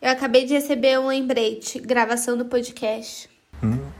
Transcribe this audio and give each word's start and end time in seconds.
Eu 0.00 0.10
acabei 0.10 0.44
de 0.44 0.54
receber 0.54 0.98
um 0.98 1.08
lembrete, 1.08 1.78
gravação 1.78 2.36
do 2.36 2.44
podcast. 2.44 3.28
Hum, 3.62 3.90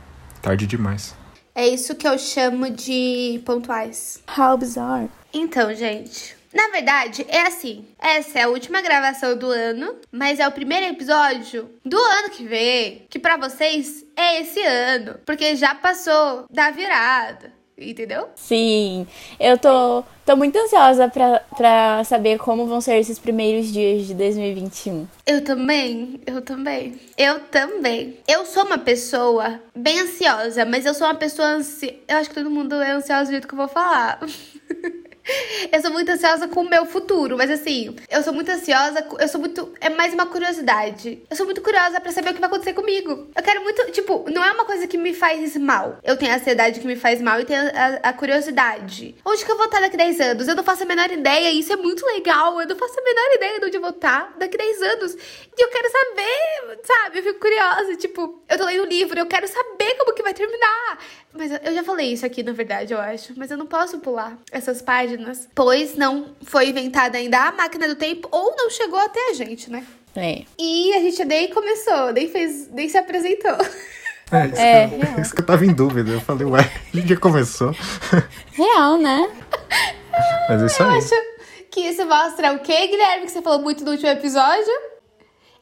tarde 0.41 0.67
demais. 0.67 1.15
É 1.55 1.67
isso 1.67 1.95
que 1.95 2.07
eu 2.07 2.17
chamo 2.19 2.69
de 2.69 3.41
pontuais. 3.43 4.21
How 4.37 4.57
bizarre. 4.57 5.09
Então, 5.33 5.73
gente, 5.73 6.37
na 6.53 6.69
verdade, 6.69 7.25
é 7.27 7.41
assim. 7.41 7.85
Essa 7.99 8.39
é 8.39 8.43
a 8.43 8.47
última 8.47 8.81
gravação 8.81 9.37
do 9.37 9.47
ano, 9.47 9.95
mas 10.11 10.39
é 10.39 10.47
o 10.47 10.51
primeiro 10.51 10.85
episódio 10.85 11.69
do 11.83 11.97
ano 11.97 12.29
que 12.29 12.45
vem, 12.45 13.05
que 13.09 13.19
para 13.19 13.37
vocês 13.37 14.05
é 14.15 14.41
esse 14.41 14.61
ano, 14.61 15.19
porque 15.25 15.55
já 15.55 15.75
passou 15.75 16.45
da 16.49 16.71
virada. 16.71 17.51
Entendeu? 17.79 18.27
Sim, 18.35 19.05
eu 19.39 19.55
tô, 19.55 20.03
tô 20.25 20.35
muito 20.35 20.57
ansiosa 20.57 21.07
pra, 21.09 21.39
pra 21.55 22.03
saber 22.03 22.39
como 22.39 22.65
vão 22.65 22.81
ser 22.81 22.97
esses 22.97 23.19
primeiros 23.19 23.71
dias 23.71 24.07
de 24.07 24.15
2021. 24.15 25.07
Eu 25.27 25.43
também, 25.43 26.19
eu 26.25 26.41
também. 26.41 26.99
Eu 27.15 27.39
também. 27.41 28.17
Eu 28.27 28.47
sou 28.47 28.65
uma 28.65 28.79
pessoa 28.79 29.61
bem 29.75 29.99
ansiosa, 29.99 30.65
mas 30.65 30.87
eu 30.87 30.93
sou 30.95 31.05
uma 31.05 31.13
pessoa 31.13 31.49
ansi... 31.49 31.99
Eu 32.07 32.17
acho 32.17 32.29
que 32.29 32.35
todo 32.35 32.49
mundo 32.49 32.81
é 32.81 32.93
ansioso 32.93 33.25
do 33.25 33.31
jeito 33.31 33.47
que 33.47 33.53
eu 33.53 33.59
vou 33.59 33.67
falar. 33.67 34.21
Eu 35.71 35.81
sou 35.81 35.91
muito 35.91 36.09
ansiosa 36.09 36.47
com 36.47 36.61
o 36.61 36.69
meu 36.69 36.85
futuro, 36.85 37.37
mas 37.37 37.49
assim, 37.51 37.95
eu 38.09 38.23
sou 38.23 38.33
muito 38.33 38.49
ansiosa, 38.49 39.05
eu 39.19 39.27
sou 39.27 39.39
muito. 39.39 39.73
É 39.79 39.89
mais 39.89 40.13
uma 40.13 40.25
curiosidade. 40.25 41.21
Eu 41.29 41.35
sou 41.35 41.45
muito 41.45 41.61
curiosa 41.61 41.99
para 41.99 42.11
saber 42.11 42.31
o 42.31 42.33
que 42.33 42.39
vai 42.39 42.49
acontecer 42.49 42.73
comigo. 42.73 43.27
Eu 43.35 43.43
quero 43.43 43.63
muito. 43.63 43.91
Tipo, 43.91 44.25
não 44.29 44.43
é 44.43 44.51
uma 44.51 44.65
coisa 44.65 44.87
que 44.87 44.97
me 44.97 45.13
faz 45.13 45.55
mal. 45.57 45.97
Eu 46.03 46.17
tenho 46.17 46.31
a 46.31 46.35
ansiedade 46.35 46.79
que 46.79 46.87
me 46.87 46.95
faz 46.95 47.21
mal 47.21 47.39
e 47.39 47.45
tenho 47.45 47.61
a, 47.61 48.09
a 48.09 48.13
curiosidade. 48.13 49.15
Onde 49.25 49.45
que 49.45 49.51
eu 49.51 49.57
vou 49.57 49.65
estar 49.65 49.81
daqui 49.81 49.97
10 49.97 50.19
anos? 50.19 50.47
Eu 50.47 50.55
não 50.55 50.63
faço 50.63 50.83
a 50.83 50.85
menor 50.85 51.11
ideia, 51.11 51.51
isso 51.51 51.73
é 51.73 51.75
muito 51.75 52.05
legal. 52.05 52.59
Eu 52.61 52.67
não 52.67 52.75
faço 52.75 52.99
a 52.99 53.03
menor 53.03 53.35
ideia 53.35 53.59
de 53.59 53.65
onde 53.65 53.77
eu 53.77 53.81
vou 53.81 53.91
estar 53.91 54.33
daqui 54.37 54.57
10 54.57 54.81
anos. 54.81 55.13
E 55.13 55.63
eu 55.63 55.69
quero 55.69 55.89
saber, 55.91 56.36
sabe? 56.83 57.19
Eu 57.19 57.23
fico 57.23 57.39
curiosa. 57.39 57.95
Tipo, 57.95 58.41
eu 58.47 58.57
tô 58.57 58.65
lendo 58.65 58.83
um 58.83 58.87
livro, 58.87 59.19
eu 59.19 59.25
quero 59.25 59.47
saber 59.47 59.95
como 59.97 60.13
que 60.13 60.23
vai 60.23 60.33
terminar. 60.33 60.99
Mas 61.33 61.51
eu 61.63 61.73
já 61.73 61.83
falei 61.83 62.13
isso 62.13 62.25
aqui, 62.25 62.43
na 62.43 62.53
verdade, 62.53 62.93
eu 62.93 62.99
acho. 62.99 63.33
Mas 63.37 63.51
eu 63.51 63.57
não 63.57 63.65
posso 63.65 63.99
pular 63.99 64.37
essas 64.51 64.81
páginas, 64.81 65.47
pois 65.53 65.95
não 65.95 66.35
foi 66.43 66.69
inventada 66.69 67.17
ainda 67.17 67.39
a 67.39 67.51
máquina 67.51 67.87
do 67.87 67.95
tempo 67.95 68.27
ou 68.31 68.55
não 68.55 68.69
chegou 68.69 68.99
até 68.99 69.29
a 69.29 69.33
gente, 69.33 69.71
né? 69.71 69.85
É. 70.15 70.43
E 70.57 70.93
a 70.93 70.99
gente 70.99 71.23
nem 71.25 71.49
começou, 71.49 72.11
nem 72.11 72.27
fez, 72.27 72.69
nem 72.71 72.89
se 72.89 72.97
apresentou. 72.97 73.57
É, 74.29 74.45
isso, 74.45 74.59
É, 74.59 74.87
que, 74.89 74.95
eu, 74.95 75.21
isso 75.21 75.33
que 75.35 75.39
eu 75.39 75.45
tava 75.45 75.65
em 75.65 75.73
dúvida. 75.73 76.11
Eu 76.11 76.19
falei, 76.19 76.45
ué, 76.45 76.59
a 76.59 76.97
gente 76.97 77.07
já 77.07 77.15
começou. 77.17 77.73
Real, 78.51 78.97
né? 78.97 79.29
Mas 80.49 80.63
é 80.63 80.65
isso 80.65 80.83
aí. 80.83 80.97
Acho 80.97 81.15
que 81.71 81.79
isso 81.79 82.05
mostra 82.05 82.51
o 82.51 82.59
quê, 82.59 82.87
Guilherme? 82.87 83.25
Que 83.25 83.31
você 83.31 83.41
falou 83.41 83.61
muito 83.61 83.85
no 83.85 83.91
último 83.91 84.09
episódio? 84.09 84.73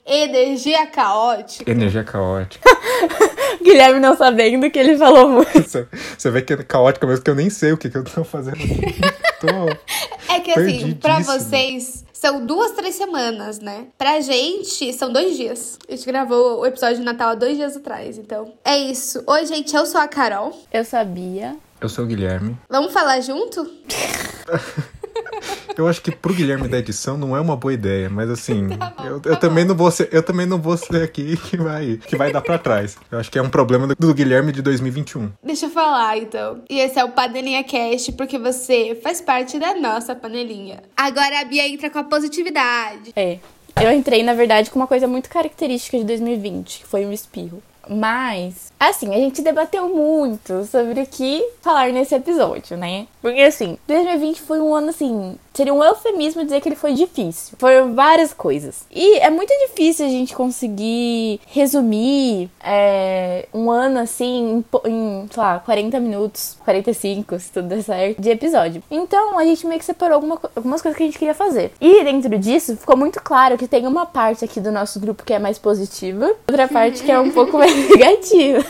Energia 0.05 0.85
caótica. 0.85 1.69
Energia 1.69 2.03
caótica. 2.03 2.69
Guilherme 3.63 3.99
não 3.99 4.15
sabendo 4.15 4.69
que 4.69 4.77
ele 4.77 4.95
falou 4.97 5.27
muito. 5.27 5.63
Você, 5.63 5.87
você 6.15 6.29
vê 6.29 6.43
que 6.43 6.53
é 6.53 6.57
caótica 6.57 7.07
mesmo, 7.07 7.23
que 7.23 7.31
eu 7.31 7.35
nem 7.35 7.49
sei 7.49 7.71
o 7.71 7.77
que, 7.77 7.89
que 7.89 7.97
eu 7.97 8.03
tô 8.03 8.23
fazendo 8.23 8.55
aqui. 8.55 9.01
Tô... 9.41 10.33
É 10.33 10.39
que 10.39 10.51
assim, 10.51 10.93
pra 10.93 11.19
vocês 11.19 12.05
são 12.13 12.45
duas, 12.45 12.71
três 12.71 12.95
semanas, 12.95 13.59
né? 13.59 13.87
Pra 13.97 14.21
gente 14.21 14.93
são 14.93 15.11
dois 15.11 15.35
dias. 15.35 15.79
A 15.89 15.91
gente 15.91 16.05
gravou 16.05 16.59
o 16.59 16.65
episódio 16.65 16.97
de 16.97 17.03
Natal 17.03 17.29
há 17.29 17.35
dois 17.35 17.57
dias 17.57 17.75
atrás, 17.75 18.17
então. 18.17 18.53
É 18.63 18.77
isso. 18.77 19.23
Oi, 19.25 19.45
gente, 19.45 19.75
eu 19.75 19.85
sou 19.85 19.99
a 19.99 20.07
Carol. 20.07 20.55
Eu 20.71 20.85
sabia. 20.85 21.55
Eu 21.81 21.89
sou 21.89 22.05
o 22.05 22.07
Guilherme. 22.07 22.57
Vamos 22.69 22.93
falar 22.93 23.19
junto? 23.21 23.69
Eu 25.77 25.87
acho 25.87 26.01
que 26.01 26.11
pro 26.11 26.33
Guilherme 26.33 26.67
da 26.67 26.79
edição 26.79 27.17
não 27.17 27.35
é 27.35 27.39
uma 27.39 27.55
boa 27.55 27.73
ideia, 27.73 28.09
mas 28.09 28.29
assim, 28.29 28.69
Tá 28.77 28.93
bom, 28.97 29.05
eu, 29.05 29.19
tá 29.19 29.29
eu 29.29 29.35
também 29.37 29.65
não 29.65 29.75
vou 29.75 29.91
ser, 29.91 30.09
eu 30.11 30.23
também 30.23 30.45
não 30.45 30.59
vou 30.59 30.77
ser 30.77 31.03
aqui 31.03 31.37
que 31.49 31.57
vai, 31.57 31.97
que 31.97 32.15
vai 32.15 32.31
dar 32.31 32.41
pra 32.41 32.57
trás. 32.57 32.97
Eu 33.11 33.19
acho 33.19 33.31
que 33.31 33.37
é 33.37 33.41
um 33.41 33.49
problema 33.49 33.87
do, 33.87 33.95
do 33.95 34.13
Guilherme 34.13 34.51
de 34.51 34.61
2021. 34.61 35.31
Deixa 35.43 35.65
eu 35.65 35.69
falar, 35.69 36.17
então. 36.17 36.61
E 36.69 36.79
esse 36.79 36.99
é 36.99 37.03
o 37.03 37.11
Panelinha 37.11 37.63
Cast, 37.63 38.11
porque 38.13 38.37
você 38.37 38.99
faz 39.01 39.21
parte 39.21 39.59
da 39.59 39.73
nossa 39.75 40.15
panelinha. 40.15 40.83
Agora 40.95 41.41
a 41.41 41.45
Bia 41.45 41.67
entra 41.67 41.89
com 41.89 41.99
a 41.99 42.03
positividade. 42.03 43.11
É. 43.15 43.39
Eu 43.81 43.91
entrei, 43.91 44.23
na 44.23 44.33
verdade, 44.33 44.69
com 44.69 44.79
uma 44.79 44.87
coisa 44.87 45.05
muito 45.05 45.29
característica 45.29 45.97
de 45.97 46.05
2020, 46.05 46.79
que 46.79 46.85
foi 46.85 47.05
um 47.05 47.11
espirro. 47.11 47.61
Mas, 47.89 48.71
assim, 48.79 49.13
a 49.13 49.17
gente 49.17 49.41
debateu 49.41 49.89
muito 49.89 50.65
sobre 50.65 51.01
o 51.01 51.07
que 51.07 51.43
falar 51.61 51.91
nesse 51.91 52.15
episódio, 52.15 52.77
né? 52.77 53.07
Porque, 53.21 53.41
assim, 53.41 53.77
2020 53.87 54.41
foi 54.41 54.59
um 54.59 54.73
ano, 54.73 54.89
assim, 54.89 55.37
seria 55.53 55.73
um 55.73 55.83
eufemismo 55.83 56.43
dizer 56.43 56.61
que 56.61 56.69
ele 56.69 56.75
foi 56.75 56.93
difícil. 56.93 57.55
Foram 57.57 57.95
várias 57.95 58.33
coisas. 58.33 58.85
E 58.91 59.19
é 59.19 59.29
muito 59.29 59.53
difícil 59.67 60.05
a 60.05 60.09
gente 60.09 60.35
conseguir 60.35 61.39
resumir 61.47 62.49
é, 62.63 63.47
um 63.53 63.71
ano, 63.71 63.99
assim, 63.99 64.63
em, 64.85 64.89
em, 64.89 65.27
sei 65.31 65.41
lá, 65.41 65.59
40 65.59 65.99
minutos, 65.99 66.57
45, 66.63 67.39
se 67.39 67.51
tudo 67.51 67.67
der 67.67 67.83
certo, 67.83 68.21
de 68.21 68.29
episódio. 68.29 68.83
Então, 68.91 69.37
a 69.39 69.45
gente 69.45 69.65
meio 69.65 69.79
que 69.79 69.85
separou 69.85 70.15
alguma 70.15 70.39
algumas 70.55 70.81
coisas 70.81 70.97
que 70.97 71.03
a 71.03 71.05
gente 71.05 71.19
queria 71.19 71.33
fazer. 71.33 71.71
E 71.79 72.03
dentro 72.03 72.37
disso, 72.37 72.75
ficou 72.77 72.97
muito 72.97 73.21
claro 73.21 73.57
que 73.57 73.67
tem 73.67 73.87
uma 73.87 74.05
parte 74.05 74.43
aqui 74.45 74.59
do 74.59 74.71
nosso 74.71 74.99
grupo 74.99 75.23
que 75.23 75.33
é 75.33 75.39
mais 75.39 75.57
positiva, 75.57 76.33
outra 76.47 76.67
parte 76.67 77.03
que 77.03 77.11
é 77.11 77.19
um 77.19 77.31
pouco 77.31 77.57
mais 77.57 77.74
negativa. 77.89 78.65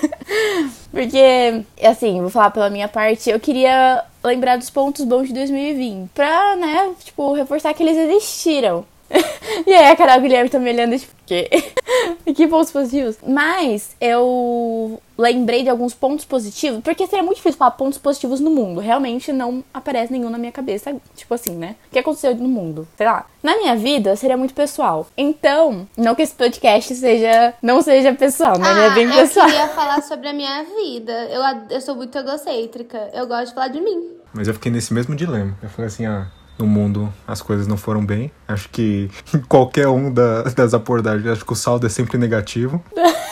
Porque, 0.92 1.64
assim, 1.84 2.22
vou 2.22 2.30
falar 2.30 2.52
pela 2.52 2.70
minha 2.70 2.88
parte, 2.88 3.30
eu 3.30 3.40
queria 3.40 4.04
lembrar 4.24 4.58
dos 4.58 4.70
pontos 4.70 5.06
bons 5.06 5.28
de 5.28 5.34
2020. 5.34 6.10
Pra, 6.14 6.56
né, 6.56 6.94
tipo, 7.04 7.34
reforçar 7.34 7.74
que 7.74 7.84
eles 7.84 7.98
existiram. 7.98 8.86
e 9.66 9.74
aí 9.74 9.92
a 9.92 9.96
Carol 9.96 10.22
Guilherme 10.22 10.50
tá 10.50 10.60
me 10.60 10.72
olhando, 10.72 10.98
tipo, 10.98 11.14
quê? 11.26 11.50
que 12.36 12.48
pontos 12.48 12.72
positivos? 12.72 13.18
Mas 13.26 13.96
eu 14.00 15.02
lembrei 15.18 15.64
de 15.64 15.70
alguns 15.70 15.94
pontos 15.94 16.26
positivos, 16.26 16.82
porque 16.84 17.08
seria 17.08 17.24
muito 17.24 17.38
difícil 17.38 17.58
falar 17.58 17.72
pontos 17.72 17.98
positivos 17.98 18.40
no 18.40 18.52
mundo. 18.52 18.80
Realmente 18.82 19.32
não 19.32 19.64
aparece 19.74 20.12
nenhum 20.12 20.30
na 20.30 20.38
minha 20.38 20.52
cabeça, 20.52 20.96
tipo 21.16 21.34
assim, 21.34 21.56
né? 21.56 21.76
O 21.88 21.94
que 21.94 22.00
aconteceu 22.00 22.36
no 22.36 22.48
mundo? 22.48 22.88
Sei 22.98 23.06
lá. 23.06 23.26
Na 23.42 23.58
minha 23.58 23.76
vida, 23.76 24.16
seria 24.16 24.36
muito 24.36 24.54
pessoal. 24.54 25.08
Então, 25.18 25.88
não 25.96 26.16
que 26.16 26.22
esse 26.22 26.34
podcast 26.34 26.94
seja, 26.96 27.54
não 27.62 27.82
seja 27.82 28.14
pessoal, 28.14 28.58
né? 28.58 28.70
Ele 28.72 28.82
é 28.82 28.90
bem 28.92 29.06
eu 29.06 29.14
pessoal. 29.14 29.46
queria 29.46 29.68
falar 29.70 30.02
sobre 30.02 30.28
a 30.28 30.34
minha 30.34 30.64
vida. 30.64 31.14
Eu, 31.30 31.42
eu 31.70 31.82
sou 31.82 31.96
muito 31.96 32.18
egocêntrica. 32.18 33.10
Eu 33.14 33.28
gosto 33.28 33.50
de 33.50 33.54
falar 33.54 33.68
de 33.70 33.80
mim. 33.80 34.10
Mas 34.34 34.48
eu 34.48 34.54
fiquei 34.54 34.72
nesse 34.72 34.94
mesmo 34.94 35.16
dilema. 35.16 35.58
Eu 35.62 35.70
falei 35.70 35.88
assim, 35.88 36.06
ah, 36.06 36.28
no 36.58 36.66
mundo 36.66 37.12
as 37.28 37.42
coisas 37.42 37.68
não 37.68 37.78
foram 37.78 38.06
bem. 38.06 38.32
Acho 38.48 38.70
que 38.70 39.10
em 39.34 39.40
qualquer 39.48 39.88
um 39.88 40.12
da- 40.12 40.44
das 40.44 40.74
abordagens, 40.74 41.28
acho 41.28 41.46
que 41.46 41.54
o 41.54 41.56
saldo 41.56 41.86
é 41.86 41.90
sempre 41.90 42.18
negativo. 42.18 42.84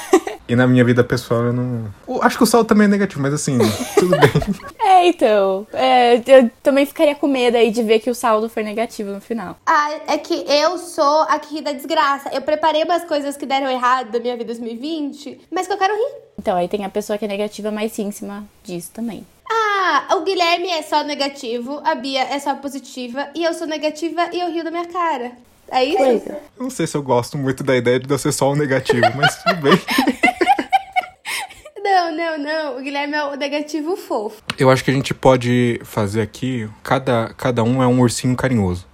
E 0.45 0.57
na 0.57 0.67
minha 0.67 0.83
vida 0.83 1.03
pessoal 1.05 1.45
eu 1.45 1.53
não. 1.53 1.85
Acho 2.21 2.37
que 2.37 2.43
o 2.43 2.45
saldo 2.45 2.67
também 2.67 2.83
é 2.85 2.89
negativo, 2.89 3.21
mas 3.21 3.33
assim, 3.33 3.57
tudo 3.95 4.09
bem. 4.11 4.29
É, 4.85 5.07
então. 5.07 5.65
é, 5.73 6.17
eu 6.17 6.51
também 6.61 6.85
ficaria 6.85 7.15
com 7.15 7.27
medo 7.27 7.55
aí 7.57 7.71
de 7.71 7.81
ver 7.81 7.99
que 7.99 8.09
o 8.09 8.13
saldo 8.15 8.49
foi 8.49 8.61
negativo 8.61 9.11
no 9.11 9.21
final. 9.21 9.57
Ah, 9.65 9.89
é 10.07 10.17
que 10.17 10.45
eu 10.47 10.77
sou 10.77 11.21
a 11.23 11.39
que 11.39 11.55
ri 11.55 11.61
da 11.61 11.71
desgraça. 11.71 12.29
Eu 12.33 12.41
preparei 12.41 12.83
umas 12.83 13.05
coisas 13.05 13.37
que 13.37 13.45
deram 13.45 13.69
errado 13.69 14.11
da 14.11 14.19
minha 14.19 14.33
vida 14.37 14.43
em 14.43 14.47
2020, 14.59 15.41
mas 15.49 15.65
que 15.65 15.73
eu 15.73 15.77
quero 15.77 15.93
rir. 15.93 16.15
Então, 16.37 16.57
aí 16.57 16.67
tem 16.67 16.83
a 16.83 16.89
pessoa 16.89 17.17
que 17.17 17.25
é 17.25 17.27
negativa, 17.27 17.71
em 17.97 18.11
cima 18.11 18.43
disso 18.63 18.91
também. 18.93 19.25
Ah, 19.55 20.15
o 20.15 20.21
Guilherme 20.21 20.69
é 20.69 20.81
só 20.81 21.03
negativo, 21.03 21.79
a 21.85 21.93
Bia 21.93 22.23
é 22.23 22.39
só 22.39 22.55
positiva, 22.55 23.29
e 23.35 23.43
eu 23.43 23.53
sou 23.53 23.67
negativa 23.67 24.29
e 24.33 24.39
eu 24.39 24.51
rio 24.51 24.63
da 24.63 24.71
minha 24.71 24.87
cara. 24.87 25.33
É 25.69 25.83
isso? 25.83 26.29
É. 26.29 26.39
Eu 26.57 26.63
não 26.63 26.69
sei 26.69 26.87
se 26.87 26.97
eu 26.97 27.03
gosto 27.03 27.37
muito 27.37 27.63
da 27.63 27.75
ideia 27.75 27.99
de 27.99 28.11
eu 28.11 28.17
ser 28.17 28.31
só 28.31 28.51
o 28.51 28.55
negativo, 28.55 29.05
mas 29.15 29.41
tudo 29.43 29.61
bem. 29.61 29.73
Não, 31.83 32.15
não, 32.15 32.39
não. 32.39 32.77
O 32.77 32.81
Guilherme 32.81 33.13
é 33.13 33.23
o 33.25 33.35
negativo 33.35 33.97
fofo. 33.97 34.41
Eu 34.57 34.69
acho 34.69 34.83
que 34.85 34.89
a 34.89 34.93
gente 34.93 35.13
pode 35.13 35.81
fazer 35.83 36.21
aqui, 36.21 36.67
cada, 36.81 37.33
cada 37.35 37.61
um 37.61 37.83
é 37.83 37.87
um 37.87 37.99
ursinho 37.99 38.35
carinhoso. 38.37 38.85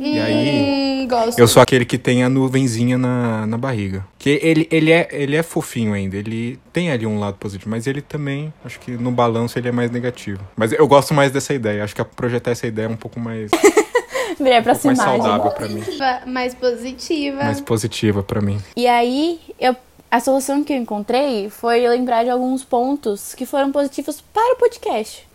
E 0.00 0.18
aí, 0.20 1.02
Hum, 1.02 1.08
gosto. 1.08 1.38
eu 1.38 1.48
sou 1.48 1.60
aquele 1.62 1.84
que 1.84 1.98
tem 1.98 2.22
a 2.22 2.28
nuvenzinha 2.28 2.96
na, 2.96 3.46
na 3.46 3.58
barriga. 3.58 4.04
Que 4.18 4.38
ele, 4.42 4.68
ele, 4.70 4.92
é, 4.92 5.08
ele 5.10 5.34
é 5.36 5.42
fofinho 5.42 5.92
ainda, 5.92 6.16
ele 6.16 6.58
tem 6.72 6.90
ali 6.90 7.04
um 7.06 7.18
lado 7.18 7.36
positivo, 7.36 7.68
mas 7.70 7.86
ele 7.86 8.00
também, 8.00 8.52
acho 8.64 8.78
que 8.80 8.92
no 8.92 9.10
balanço 9.10 9.58
ele 9.58 9.68
é 9.68 9.72
mais 9.72 9.90
negativo. 9.90 10.40
Mas 10.56 10.72
eu 10.72 10.86
gosto 10.86 11.12
mais 11.14 11.32
dessa 11.32 11.52
ideia, 11.52 11.82
acho 11.82 11.94
que 11.96 12.04
projetar 12.04 12.52
essa 12.52 12.66
ideia 12.66 12.86
é 12.86 12.88
um 12.88 12.96
pouco 12.96 13.18
mais, 13.18 13.50
um 14.40 14.44
Virei 14.44 14.60
pra 14.62 14.72
mais 14.72 14.78
cima. 14.82 14.96
saudável 14.96 15.50
pra 15.50 15.68
mim. 15.68 15.80
Positiva, 15.80 16.20
mais 16.26 16.54
positiva. 16.54 17.36
Mais 17.44 17.60
positiva 17.60 18.22
pra 18.22 18.40
mim. 18.40 18.58
E 18.76 18.86
aí, 18.86 19.40
eu, 19.58 19.74
a 20.10 20.20
solução 20.20 20.62
que 20.62 20.72
eu 20.72 20.76
encontrei 20.76 21.50
foi 21.50 21.86
lembrar 21.88 22.22
de 22.24 22.30
alguns 22.30 22.62
pontos 22.64 23.34
que 23.34 23.44
foram 23.44 23.72
positivos 23.72 24.20
para 24.32 24.54
o 24.54 24.56
podcast. 24.56 25.26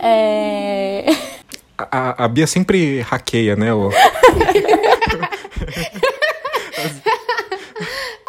É... 0.00 1.06
A, 1.78 1.84
a- 1.90 2.24
a 2.24 2.28
Bia 2.28 2.46
sempre 2.46 3.00
hackeia, 3.00 3.54
né? 3.56 3.72
O, 3.74 3.90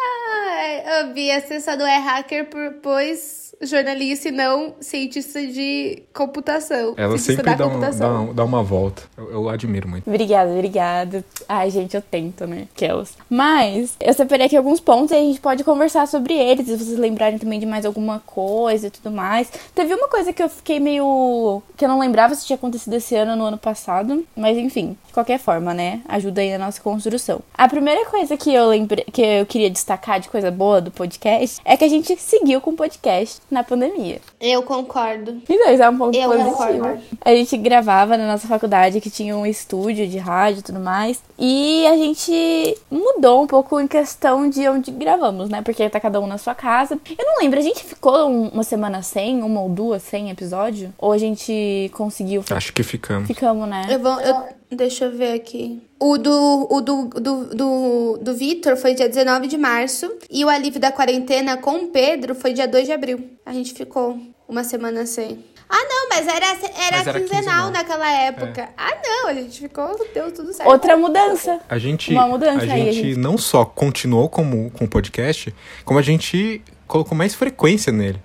Ai, 0.00 0.82
ô, 1.10 1.12
Bia, 1.14 1.40
é 1.86 1.98
hacker 1.98 2.46
por, 2.46 2.74
pois 2.82 3.47
jornalista 3.60 4.28
e 4.28 4.32
não 4.32 4.74
cientista 4.80 5.40
de 5.46 6.02
computação. 6.14 6.94
Ela 6.96 7.18
cientista 7.18 7.34
sempre 7.42 7.54
dá, 7.56 7.66
um- 7.66 7.70
computação. 7.70 8.26
dá, 8.28 8.32
dá 8.34 8.44
uma 8.44 8.62
volta. 8.62 9.02
Eu, 9.16 9.30
eu 9.32 9.48
admiro 9.48 9.88
muito. 9.88 10.06
Obrigada, 10.08 10.50
obrigada. 10.50 11.24
Ai, 11.48 11.70
gente, 11.70 11.94
eu 11.96 12.02
tento, 12.02 12.46
né? 12.46 12.68
Kels. 12.74 13.14
Mas 13.28 13.96
eu 14.00 14.12
separei 14.14 14.46
aqui 14.46 14.56
alguns 14.56 14.80
pontos 14.80 15.10
e 15.10 15.14
a 15.14 15.20
gente 15.20 15.40
pode 15.40 15.64
conversar 15.64 16.06
sobre 16.06 16.34
eles. 16.34 16.66
Se 16.66 16.76
vocês 16.76 16.98
lembrarem 16.98 17.38
também 17.38 17.58
de 17.58 17.66
mais 17.66 17.84
alguma 17.84 18.20
coisa 18.24 18.86
e 18.86 18.90
tudo 18.90 19.10
mais. 19.10 19.50
Teve 19.74 19.94
uma 19.94 20.08
coisa 20.08 20.32
que 20.32 20.42
eu 20.42 20.48
fiquei 20.48 20.78
meio. 20.80 21.62
que 21.76 21.84
eu 21.84 21.88
não 21.88 21.98
lembrava 21.98 22.34
se 22.34 22.46
tinha 22.46 22.56
acontecido 22.56 22.94
esse 22.94 23.14
ano 23.16 23.32
ou 23.32 23.36
no 23.36 23.44
ano 23.44 23.58
passado. 23.58 24.24
Mas 24.36 24.56
enfim, 24.56 24.96
de 25.06 25.12
qualquer 25.12 25.38
forma, 25.38 25.74
né? 25.74 26.00
Ajuda 26.08 26.40
aí 26.40 26.52
na 26.56 26.66
nossa 26.66 26.80
construção. 26.80 27.40
A 27.54 27.68
primeira 27.68 28.04
coisa 28.06 28.36
que 28.36 28.52
eu 28.54 28.66
lembrei, 28.68 29.04
que 29.12 29.22
eu 29.22 29.46
queria 29.46 29.70
destacar 29.70 30.20
de 30.20 30.28
coisa 30.28 30.50
boa 30.50 30.80
do 30.80 30.90
podcast 30.90 31.60
é 31.64 31.76
que 31.76 31.84
a 31.84 31.88
gente 31.88 32.16
seguiu 32.16 32.60
com 32.60 32.70
o 32.70 32.76
podcast 32.76 33.40
na 33.50 33.64
pandemia. 33.64 34.20
Eu 34.40 34.62
concordo. 34.62 35.40
Então, 35.48 35.72
isso 35.72 35.82
é 35.82 35.88
um 35.88 35.96
ponto 35.98 36.16
Eu 36.16 36.28
positivo. 36.30 36.50
concordo. 36.56 37.00
A 37.24 37.30
gente 37.34 37.56
gravava 37.56 38.16
na 38.16 38.26
nossa 38.26 38.46
faculdade 38.46 39.00
que 39.00 39.10
tinha 39.10 39.36
um 39.36 39.46
estúdio 39.46 40.06
de 40.06 40.18
rádio 40.18 40.60
e 40.60 40.62
tudo 40.62 40.80
mais. 40.80 41.22
E 41.38 41.86
a 41.86 41.96
gente 41.96 42.76
mudou 42.90 43.42
um 43.42 43.46
pouco 43.46 43.80
em 43.80 43.86
questão 43.86 44.48
de 44.50 44.68
onde 44.68 44.90
gravamos, 44.90 45.48
né? 45.48 45.62
Porque 45.62 45.88
tá 45.88 45.98
cada 46.00 46.20
um 46.20 46.26
na 46.26 46.36
sua 46.38 46.54
casa. 46.54 46.98
Eu 47.18 47.24
não 47.26 47.38
lembro, 47.40 47.58
a 47.58 47.62
gente 47.62 47.82
ficou 47.84 48.28
um- 48.28 48.48
uma 48.48 48.62
semana 48.64 49.02
sem, 49.02 49.42
uma 49.42 49.60
ou 49.62 49.68
duas 49.68 50.02
sem 50.02 50.30
episódio? 50.30 50.92
Ou 50.98 51.12
a 51.12 51.18
gente 51.18 51.90
conseguiu? 51.94 52.44
Acho 52.50 52.72
que 52.72 52.82
ficamos. 52.82 53.26
Ficamos, 53.26 53.68
né? 53.68 53.86
Eu 53.88 53.98
vou. 53.98 54.20
eu- 54.20 54.58
deixa 54.70 55.06
eu 55.06 55.12
ver 55.12 55.32
aqui. 55.32 55.82
O 55.98 56.16
do, 56.18 56.66
o 56.70 56.80
do, 56.80 57.04
do, 57.08 57.44
do, 57.54 58.18
do 58.22 58.34
Vitor 58.34 58.76
foi 58.76 58.94
dia 58.94 59.08
19 59.08 59.46
de 59.48 59.58
março. 59.58 60.10
E 60.30 60.44
o 60.44 60.48
alívio 60.48 60.80
da 60.80 60.92
quarentena 60.92 61.56
com 61.56 61.76
o 61.84 61.86
Pedro 61.88 62.34
foi 62.34 62.52
dia 62.52 62.68
2 62.68 62.86
de 62.86 62.92
abril. 62.92 63.30
A 63.44 63.52
gente 63.52 63.74
ficou 63.74 64.18
uma 64.48 64.62
semana 64.64 65.04
sem. 65.06 65.44
Ah, 65.70 65.84
não, 65.86 66.08
mas 66.08 66.26
era, 66.26 66.46
era, 66.46 66.96
Mas 66.96 67.06
era 67.06 67.20
quinzenal, 67.20 67.40
quinzenal. 67.42 67.70
naquela 67.70 68.10
época. 68.10 68.70
Ah, 68.74 68.96
não, 69.04 69.28
a 69.28 69.34
gente 69.34 69.60
ficou, 69.60 69.86
deu 70.14 70.32
tudo 70.32 70.50
certo. 70.54 70.66
Outra 70.70 70.96
mudança. 70.96 71.60
A 71.68 71.76
gente, 71.76 72.10
Uma 72.10 72.26
mudança 72.26 72.64
a 72.64 72.72
aí, 72.72 72.88
a 72.88 72.92
gente 72.92 73.08
gente- 73.08 73.18
não 73.18 73.36
só 73.36 73.66
continuou 73.66 74.30
como, 74.30 74.70
com 74.70 74.86
o 74.86 74.88
podcast, 74.88 75.54
como 75.84 75.98
a 75.98 76.02
gente 76.02 76.62
colocou 76.86 77.14
mais 77.18 77.34
frequência 77.34 77.92
nele. 77.92 78.18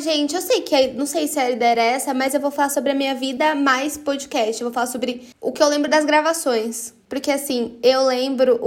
Gente, 0.00 0.34
eu 0.34 0.40
sei 0.42 0.60
que 0.60 0.74
é- 0.74 0.92
não 0.92 1.06
sei 1.06 1.26
se 1.26 1.38
a 1.38 1.50
ideia 1.50 1.70
era 1.72 1.82
essa, 1.82 2.14
mas 2.14 2.34
eu 2.34 2.40
vou 2.40 2.50
falar 2.50 2.68
sobre 2.68 2.90
a 2.92 2.94
minha 2.94 3.14
vida 3.14 3.54
mais 3.54 3.96
podcast. 3.96 4.60
Eu 4.60 4.68
vou 4.68 4.74
falar 4.74 4.86
sobre 4.86 5.28
o 5.40 5.52
que 5.52 5.62
eu 5.62 5.68
lembro 5.68 5.90
das 5.90 6.04
gravações. 6.04 6.94
Porque 7.08 7.30
assim, 7.30 7.78
eu 7.82 8.04
lembro. 8.04 8.60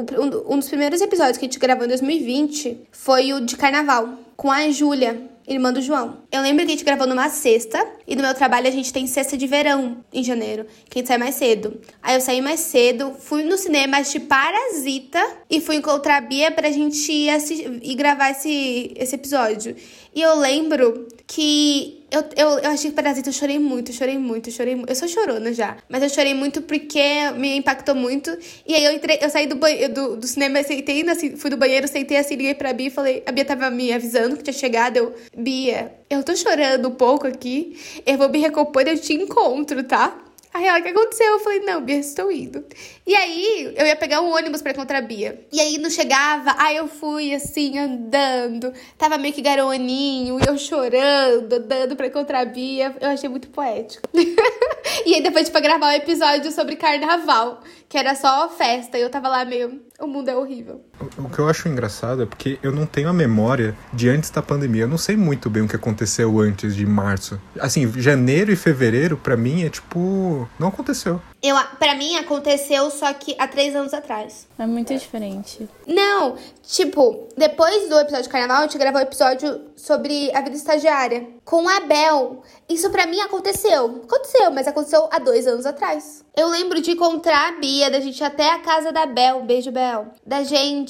um 0.48 0.58
dos 0.58 0.70
primeiros 0.70 1.02
episódios 1.02 1.38
que 1.38 1.46
a 1.46 1.48
gente 1.48 1.60
gravou 1.60 1.86
em 1.86 1.90
2020 1.90 2.82
foi 2.92 3.34
o 3.34 3.42
de 3.42 3.58
carnaval, 3.58 4.10
com 4.38 4.50
a 4.52 4.70
Júlia, 4.70 5.22
irmã 5.50 5.74
do 5.74 5.82
João. 5.82 6.20
Eu 6.32 6.42
lembro 6.42 6.64
que 6.66 6.72
a 6.72 6.76
gente 6.76 6.86
gravou 6.86 7.08
numa 7.08 7.28
sexta, 7.30 7.86
e 8.08 8.16
no 8.16 8.22
meu 8.22 8.34
trabalho 8.34 8.68
a 8.68 8.72
gente 8.72 8.94
tem 8.94 9.08
sexta 9.08 9.36
de 9.36 9.48
verão 9.48 9.98
em 10.14 10.24
janeiro, 10.24 10.66
que 10.90 10.98
a 10.98 11.02
gente 11.02 11.08
sai 11.08 11.18
mais 11.18 11.36
cedo. 11.36 11.80
Aí 12.02 12.16
eu 12.16 12.22
saí 12.22 12.42
mais 12.42 12.60
cedo, 12.60 13.14
fui 13.20 13.44
no 13.44 13.58
cinema 13.58 13.98
assistir 13.98 14.22
Parasita 14.22 15.26
e 15.50 15.60
fui 15.60 15.76
encontrar 15.76 16.18
a 16.18 16.22
Bia 16.22 16.52
pra 16.52 16.72
gente 16.72 17.12
ir, 17.12 17.30
assi- 17.30 17.80
ir 17.82 17.96
gravar 17.96 18.32
esse, 18.32 18.94
esse 18.96 19.16
episódio. 19.16 19.76
E 20.14 20.22
eu 20.22 20.38
lembro 20.38 21.08
que 21.28 21.99
eu, 22.12 22.24
eu, 22.36 22.60
eu 22.60 22.70
achei 22.72 22.92
Parasita, 22.92 23.30
eu 23.30 23.34
chorei 23.34 23.60
muito, 23.60 23.92
chorei 23.94 24.18
muito, 24.18 24.52
chorei 24.52 24.76
muito. 24.76 24.90
Eu 24.90 24.96
sou 24.96 25.08
chorona 25.08 25.54
já, 25.54 25.78
mas 25.88 26.02
eu 26.04 26.10
chorei 26.10 26.34
muito 26.34 26.62
porque 26.62 27.02
me 27.38 27.56
impactou 27.58 27.96
muito. 27.96 28.36
E 28.68 28.74
aí 28.74 28.84
eu 28.84 28.92
entrei, 28.92 29.20
eu 29.22 29.30
saí 29.30 29.48
do, 29.48 29.56
banhe- 29.56 29.88
do, 29.88 30.16
do 30.18 30.28
cinema, 30.28 30.60
na, 31.06 31.16
fui 31.38 31.50
do 31.50 31.58
banheiro, 31.58 31.88
sentei 31.88 32.18
assim, 32.18 32.36
liguei 32.36 32.54
pra 32.56 32.74
Bia 32.74 32.88
e 32.88 32.92
falei, 32.92 33.24
a 33.26 33.32
Bia 33.32 33.46
tava 33.46 33.70
me 33.70 33.92
avisando 33.94 34.36
que 34.38 34.44
tinha 34.44 34.54
chegado, 34.54 34.98
eu, 34.98 35.16
Bia, 35.38 35.94
eu 36.10 36.24
tô 36.24 36.36
chorando 36.36 36.88
um 36.88 36.96
pouco 36.96 37.28
aqui, 37.28 37.78
eu 38.06 38.18
vou 38.18 38.30
me 38.30 38.40
recompor 38.40 38.84
eu 38.88 38.98
te 39.00 39.14
encontro, 39.14 39.84
tá? 39.84 40.18
Aí 40.52 40.66
ela, 40.66 40.80
o 40.80 40.84
que 40.84 40.90
aconteceu? 40.90 41.28
Eu 41.28 41.40
falei, 41.40 41.60
não, 41.60 41.82
Bia, 41.82 41.98
estou 41.98 42.32
indo. 42.32 42.66
E 43.06 43.16
aí, 43.16 43.72
eu 43.78 43.86
ia 43.86 43.96
pegar 43.96 44.22
um 44.22 44.34
ônibus 44.34 44.62
pra 44.62 44.72
encontrar 44.72 44.98
a 44.98 45.02
Bia. 45.02 45.46
E 45.52 45.60
aí, 45.62 45.78
não 45.78 45.90
chegava, 45.90 46.56
aí 46.58 46.76
eu 46.78 46.88
fui, 46.88 47.34
assim, 47.34 47.78
andando. 47.78 48.74
Tava 48.98 49.18
meio 49.18 49.34
que 49.34 49.42
garoninho, 49.42 50.40
e 50.40 50.48
eu 50.48 50.58
chorando, 50.58 51.54
andando 51.54 51.96
pra 51.96 52.08
encontrar 52.08 52.40
a 52.40 52.46
Bia. 52.46 52.96
Eu 53.00 53.10
achei 53.10 53.30
muito 53.30 53.50
poético. 53.50 54.10
e 55.06 55.14
aí, 55.14 55.22
depois 55.22 55.50
foi 55.50 55.62
gravar 55.62 55.88
um 55.88 55.92
episódio 55.92 56.52
sobre 56.52 56.76
carnaval, 56.76 57.62
que 57.88 57.98
era 57.98 58.16
só 58.16 58.50
festa. 58.50 58.98
E 58.98 59.02
eu 59.02 59.10
tava 59.10 59.30
lá 59.30 59.46
meio, 59.46 59.80
o 60.00 60.08
mundo 60.08 60.30
é 60.30 60.36
horrível. 60.36 60.84
O- 61.18 61.30
que 61.30 61.40
eu 61.40 61.48
acho 61.48 61.68
engraçado 61.70 62.24
é 62.24 62.26
porque 62.26 62.60
eu 62.62 62.72
não 62.72 62.86
tenho 62.86 63.08
a 63.10 63.14
memória 63.14 63.76
de 63.94 64.10
antes 64.10 64.30
da 64.30 64.42
pandemia. 64.42 64.84
Eu 64.84 64.88
não 64.88 64.98
sei 64.98 65.16
muito 65.16 65.50
bem 65.50 65.64
o 65.64 65.68
que 65.68 65.76
aconteceu 65.76 66.40
antes 66.40 66.76
de 66.76 66.86
março. 66.86 67.40
Assim, 67.60 67.92
janeiro 68.02 68.52
e 68.52 68.56
fevereiro, 68.56 69.16
pra 69.18 69.38
mim, 69.38 69.64
é 69.64 69.70
tipo. 69.70 70.48
Não 70.60 70.68
aconteceu. 70.70 71.22
Eu, 71.42 71.56
pra 71.80 71.96
mim, 71.96 72.18
aconteceu 72.18 72.90
só 72.92 73.14
que 73.14 73.34
há 73.40 73.48
três 73.48 73.74
anos 73.74 73.94
atrás. 73.94 74.46
É 74.58 74.66
muito 74.68 74.94
diferente. 74.94 75.70
Não, 75.88 76.36
tipo, 76.68 77.30
depois 77.38 77.88
do 77.88 77.98
episódio 77.98 78.24
de 78.24 78.30
carnaval, 78.30 78.58
a 78.58 78.62
gente 78.64 78.78
gravou 78.78 79.00
um 79.00 79.04
episódio 79.04 79.62
sobre 79.76 80.30
a 80.36 80.42
vida 80.42 80.58
estagiária 80.58 81.26
com 81.46 81.68
a 81.70 81.80
Bel. 81.80 82.44
Isso 82.68 82.90
pra 82.90 83.08
mim 83.08 83.22
aconteceu. 83.22 84.02
Aconteceu, 84.04 84.52
mas 84.52 84.68
aconteceu 84.68 85.08
há 85.12 85.18
dois 85.18 85.48
anos 85.48 85.66
atrás. 85.66 86.26
Eu 86.36 86.50
lembro 86.50 86.82
de 86.82 86.92
encontrar 86.92 87.50
a 87.50 87.60
Bia, 87.60 87.90
da 87.90 88.00
gente 88.02 88.20
ir 88.20 88.24
até 88.24 88.52
a 88.54 88.60
casa 88.60 88.92
da 88.92 89.06
Bel. 89.06 89.42
Beijo, 89.44 89.72
Bel. 89.72 90.08
Da 90.26 90.44
gente 90.44 90.89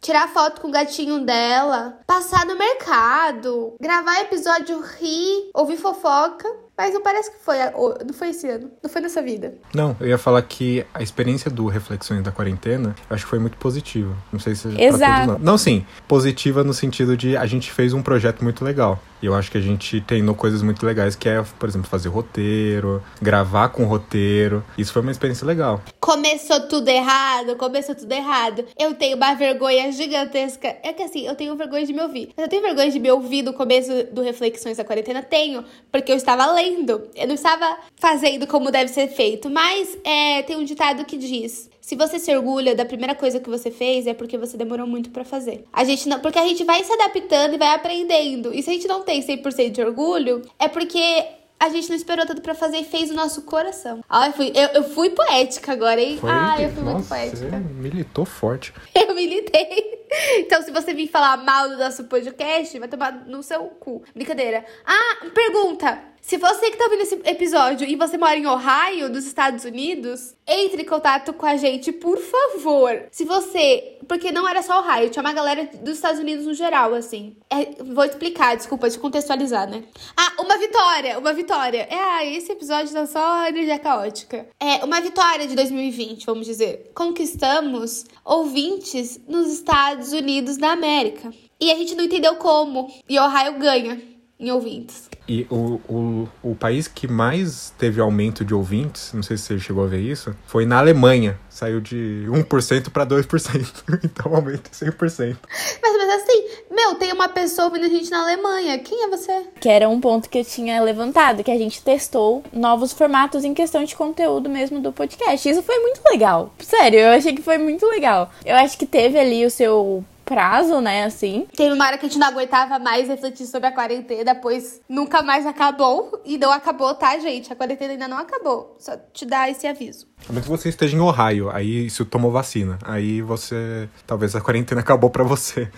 tirar 0.00 0.28
foto 0.28 0.60
com 0.60 0.68
o 0.68 0.72
gatinho 0.72 1.24
dela, 1.24 2.00
passar 2.06 2.46
no 2.46 2.56
mercado, 2.56 3.74
gravar 3.80 4.20
episódio, 4.20 4.80
rir, 4.80 5.50
ouvir 5.54 5.76
fofoca. 5.76 6.48
Mas 6.80 6.94
não 6.94 7.02
parece 7.02 7.30
que 7.30 7.36
foi. 7.44 7.56
Não 7.58 8.14
foi 8.14 8.30
esse 8.30 8.48
ano. 8.48 8.70
Não 8.82 8.88
foi 8.88 9.02
nessa 9.02 9.20
vida. 9.20 9.52
Não, 9.74 9.94
eu 10.00 10.08
ia 10.08 10.16
falar 10.16 10.40
que 10.40 10.82
a 10.94 11.02
experiência 11.02 11.50
do 11.50 11.66
Reflexões 11.66 12.22
da 12.22 12.32
Quarentena, 12.32 12.96
eu 13.10 13.14
acho 13.14 13.24
que 13.24 13.30
foi 13.30 13.38
muito 13.38 13.58
positiva. 13.58 14.16
Não 14.32 14.40
sei 14.40 14.54
se 14.54 14.68
é 14.68 14.86
Exato. 14.86 15.26
todos 15.26 15.42
não. 15.42 15.50
Não, 15.52 15.58
sim, 15.58 15.84
positiva 16.08 16.64
no 16.64 16.72
sentido 16.72 17.18
de 17.18 17.36
a 17.36 17.44
gente 17.44 17.70
fez 17.70 17.92
um 17.92 18.00
projeto 18.00 18.42
muito 18.42 18.64
legal. 18.64 18.98
E 19.22 19.26
eu 19.26 19.34
acho 19.34 19.50
que 19.50 19.58
a 19.58 19.60
gente 19.60 20.00
treinou 20.00 20.34
coisas 20.34 20.62
muito 20.62 20.86
legais, 20.86 21.14
que 21.14 21.28
é, 21.28 21.44
por 21.58 21.68
exemplo, 21.68 21.86
fazer 21.86 22.08
roteiro, 22.08 23.02
gravar 23.20 23.68
com 23.68 23.84
roteiro. 23.84 24.64
Isso 24.78 24.94
foi 24.94 25.02
uma 25.02 25.10
experiência 25.10 25.46
legal. 25.46 25.82
Começou 26.00 26.60
tudo 26.60 26.88
errado, 26.88 27.54
começou 27.56 27.94
tudo 27.94 28.10
errado. 28.10 28.64
Eu 28.78 28.94
tenho 28.94 29.18
uma 29.18 29.34
vergonha 29.34 29.92
gigantesca. 29.92 30.74
É 30.82 30.94
que 30.94 31.02
assim, 31.02 31.26
eu 31.26 31.34
tenho 31.34 31.54
vergonha 31.54 31.84
de 31.84 31.92
me 31.92 32.00
ouvir. 32.00 32.30
Mas 32.34 32.44
eu 32.44 32.48
tenho 32.48 32.62
vergonha 32.62 32.90
de 32.90 32.98
me 32.98 33.10
ouvir 33.10 33.42
no 33.42 33.52
começo 33.52 33.90
do 34.10 34.22
Reflexões 34.22 34.78
da 34.78 34.84
Quarentena? 34.84 35.22
Tenho, 35.22 35.64
porque 35.92 36.10
eu 36.10 36.16
estava 36.16 36.50
lendo. 36.52 36.69
Eu 37.14 37.26
não 37.26 37.34
estava 37.34 37.78
fazendo 37.96 38.46
como 38.46 38.70
deve 38.70 38.88
ser 38.88 39.08
feito. 39.08 39.50
Mas 39.50 39.96
é, 40.04 40.42
tem 40.42 40.56
um 40.56 40.64
ditado 40.64 41.04
que 41.04 41.16
diz. 41.16 41.70
Se 41.80 41.96
você 41.96 42.18
se 42.18 42.34
orgulha 42.34 42.74
da 42.74 42.84
primeira 42.84 43.14
coisa 43.14 43.40
que 43.40 43.50
você 43.50 43.70
fez, 43.70 44.06
é 44.06 44.14
porque 44.14 44.38
você 44.38 44.56
demorou 44.56 44.86
muito 44.86 45.10
pra 45.10 45.24
fazer. 45.24 45.64
A 45.72 45.82
gente 45.82 46.08
não, 46.08 46.20
porque 46.20 46.38
a 46.38 46.46
gente 46.46 46.62
vai 46.62 46.84
se 46.84 46.92
adaptando 46.92 47.54
e 47.54 47.58
vai 47.58 47.74
aprendendo. 47.74 48.54
E 48.54 48.62
se 48.62 48.70
a 48.70 48.72
gente 48.72 48.86
não 48.86 49.02
tem 49.02 49.20
100% 49.20 49.70
de 49.70 49.82
orgulho, 49.82 50.42
é 50.58 50.68
porque 50.68 51.26
a 51.60 51.68
gente 51.68 51.90
não 51.90 51.96
esperou 51.96 52.24
tanto 52.24 52.40
pra 52.40 52.54
fazer 52.54 52.78
e 52.78 52.84
fez 52.84 53.10
o 53.10 53.14
nosso 53.14 53.42
coração. 53.42 54.02
Ai, 54.08 54.30
eu 54.30 54.32
fui, 54.32 54.52
eu, 54.54 54.68
eu 54.68 54.84
fui 54.84 55.10
poética 55.10 55.72
agora, 55.72 56.00
hein? 56.00 56.16
Foi, 56.18 56.30
Ai, 56.30 56.64
eu 56.64 56.70
fui 56.70 56.82
muito 56.82 56.96
nossa, 56.98 57.14
você 57.14 57.36
poética. 57.36 57.58
militou 57.58 58.24
forte. 58.24 58.72
Eu 58.94 59.14
militei. 59.14 60.00
Então, 60.38 60.62
se 60.62 60.70
você 60.70 60.94
vir 60.94 61.08
falar 61.08 61.36
mal 61.36 61.68
do 61.68 61.76
nosso 61.76 62.04
podcast, 62.04 62.78
vai 62.78 62.88
tomar 62.88 63.12
no 63.26 63.42
seu 63.42 63.64
cu. 63.64 64.02
Brincadeira. 64.14 64.64
Ah, 64.86 65.26
pergunta. 65.34 66.09
Se 66.22 66.36
você 66.36 66.70
que 66.70 66.76
tá 66.76 66.84
ouvindo 66.84 67.02
esse 67.02 67.14
episódio 67.24 67.86
e 67.88 67.96
você 67.96 68.16
mora 68.16 68.36
em 68.36 68.46
Ohio, 68.46 69.10
dos 69.10 69.26
Estados 69.26 69.64
Unidos, 69.64 70.34
entre 70.46 70.82
em 70.82 70.84
contato 70.84 71.32
com 71.32 71.46
a 71.46 71.56
gente, 71.56 71.90
por 71.92 72.18
favor. 72.18 73.06
Se 73.10 73.24
você. 73.24 73.98
Porque 74.06 74.30
não 74.30 74.48
era 74.48 74.62
só 74.62 74.80
Ohio, 74.80 75.10
tinha 75.10 75.22
uma 75.22 75.32
galera 75.32 75.68
dos 75.82 75.94
Estados 75.94 76.20
Unidos 76.20 76.46
no 76.46 76.54
geral, 76.54 76.94
assim. 76.94 77.36
É, 77.48 77.82
vou 77.82 78.04
explicar, 78.04 78.56
desculpa, 78.56 78.86
eu 78.86 79.00
contextualizar, 79.00 79.68
né? 79.68 79.84
Ah, 80.16 80.42
uma 80.42 80.58
vitória, 80.58 81.18
uma 81.18 81.32
vitória. 81.32 81.86
É, 81.90 81.98
ah, 81.98 82.24
esse 82.24 82.52
episódio 82.52 82.92
tá 82.92 83.06
só 83.06 83.46
energia 83.46 83.78
caótica. 83.78 84.46
É, 84.58 84.84
uma 84.84 85.00
vitória 85.00 85.46
de 85.46 85.54
2020, 85.54 86.26
vamos 86.26 86.46
dizer. 86.46 86.90
Conquistamos 86.94 88.04
ouvintes 88.24 89.20
nos 89.26 89.52
Estados 89.52 90.12
Unidos 90.12 90.56
da 90.56 90.72
América. 90.72 91.32
E 91.60 91.70
a 91.70 91.76
gente 91.76 91.94
não 91.94 92.04
entendeu 92.04 92.36
como. 92.36 92.92
E 93.08 93.18
Ohio 93.18 93.58
ganha 93.58 94.09
em 94.40 94.50
ouvintes. 94.50 95.10
E 95.28 95.46
o, 95.50 95.80
o, 95.88 96.28
o 96.42 96.54
país 96.56 96.88
que 96.88 97.06
mais 97.06 97.72
teve 97.78 98.00
aumento 98.00 98.44
de 98.44 98.54
ouvintes, 98.54 99.12
não 99.12 99.22
sei 99.22 99.36
se 99.36 99.44
você 99.44 99.58
chegou 99.58 99.84
a 99.84 99.86
ver 99.86 100.00
isso, 100.00 100.34
foi 100.46 100.64
na 100.64 100.78
Alemanha. 100.78 101.38
Saiu 101.48 101.80
de 101.80 102.24
1% 102.28 102.90
para 102.90 103.06
2%. 103.06 104.00
Então 104.02 104.34
aumento 104.34 104.70
100%. 104.70 105.36
Mas, 105.82 105.96
mas 105.96 106.22
assim, 106.22 106.44
meu, 106.70 106.94
tem 106.94 107.12
uma 107.12 107.28
pessoa 107.28 107.68
ouvindo 107.68 107.84
a 107.84 107.88
gente 107.88 108.10
na 108.10 108.22
Alemanha. 108.22 108.78
Quem 108.78 109.04
é 109.04 109.08
você? 109.08 109.44
Que 109.60 109.68
era 109.68 109.88
um 109.88 110.00
ponto 110.00 110.28
que 110.28 110.38
eu 110.38 110.44
tinha 110.44 110.82
levantado, 110.82 111.44
que 111.44 111.50
a 111.50 111.58
gente 111.58 111.82
testou 111.82 112.42
novos 112.52 112.92
formatos 112.92 113.44
em 113.44 113.52
questão 113.52 113.84
de 113.84 113.94
conteúdo 113.94 114.48
mesmo 114.48 114.80
do 114.80 114.92
podcast. 114.92 115.48
Isso 115.48 115.62
foi 115.62 115.78
muito 115.80 116.00
legal. 116.10 116.52
Sério, 116.60 116.98
eu 116.98 117.10
achei 117.10 117.34
que 117.34 117.42
foi 117.42 117.58
muito 117.58 117.86
legal. 117.86 118.30
Eu 118.44 118.56
acho 118.56 118.78
que 118.78 118.86
teve 118.86 119.18
ali 119.18 119.44
o 119.44 119.50
seu 119.50 120.04
prazo, 120.30 120.80
né, 120.80 121.02
assim. 121.02 121.48
Teve 121.56 121.74
uma 121.74 121.84
hora 121.84 121.98
que 121.98 122.06
a 122.06 122.08
gente 122.08 122.16
não 122.16 122.28
aguentava 122.28 122.78
mais 122.78 123.08
refletir 123.08 123.46
sobre 123.46 123.66
a 123.66 123.72
quarentena, 123.72 124.32
pois 124.32 124.80
nunca 124.88 125.22
mais 125.22 125.44
acabou. 125.44 126.22
E 126.24 126.38
não 126.38 126.52
acabou, 126.52 126.94
tá, 126.94 127.18
gente? 127.18 127.52
A 127.52 127.56
quarentena 127.56 127.94
ainda 127.94 128.06
não 128.06 128.16
acabou. 128.16 128.76
Só 128.78 128.96
te 129.12 129.26
dar 129.26 129.50
esse 129.50 129.66
aviso. 129.66 130.06
A 130.28 130.32
menos 130.32 130.44
que 130.44 130.50
você 130.50 130.68
esteja 130.68 130.96
em 130.96 131.00
Ohio, 131.00 131.50
aí 131.50 131.86
isso 131.86 132.04
tomou 132.04 132.30
vacina. 132.30 132.78
Aí 132.84 133.20
você. 133.20 133.88
Talvez 134.06 134.36
a 134.36 134.40
quarentena 134.40 134.80
acabou 134.82 135.10
pra 135.10 135.24
você. 135.24 135.68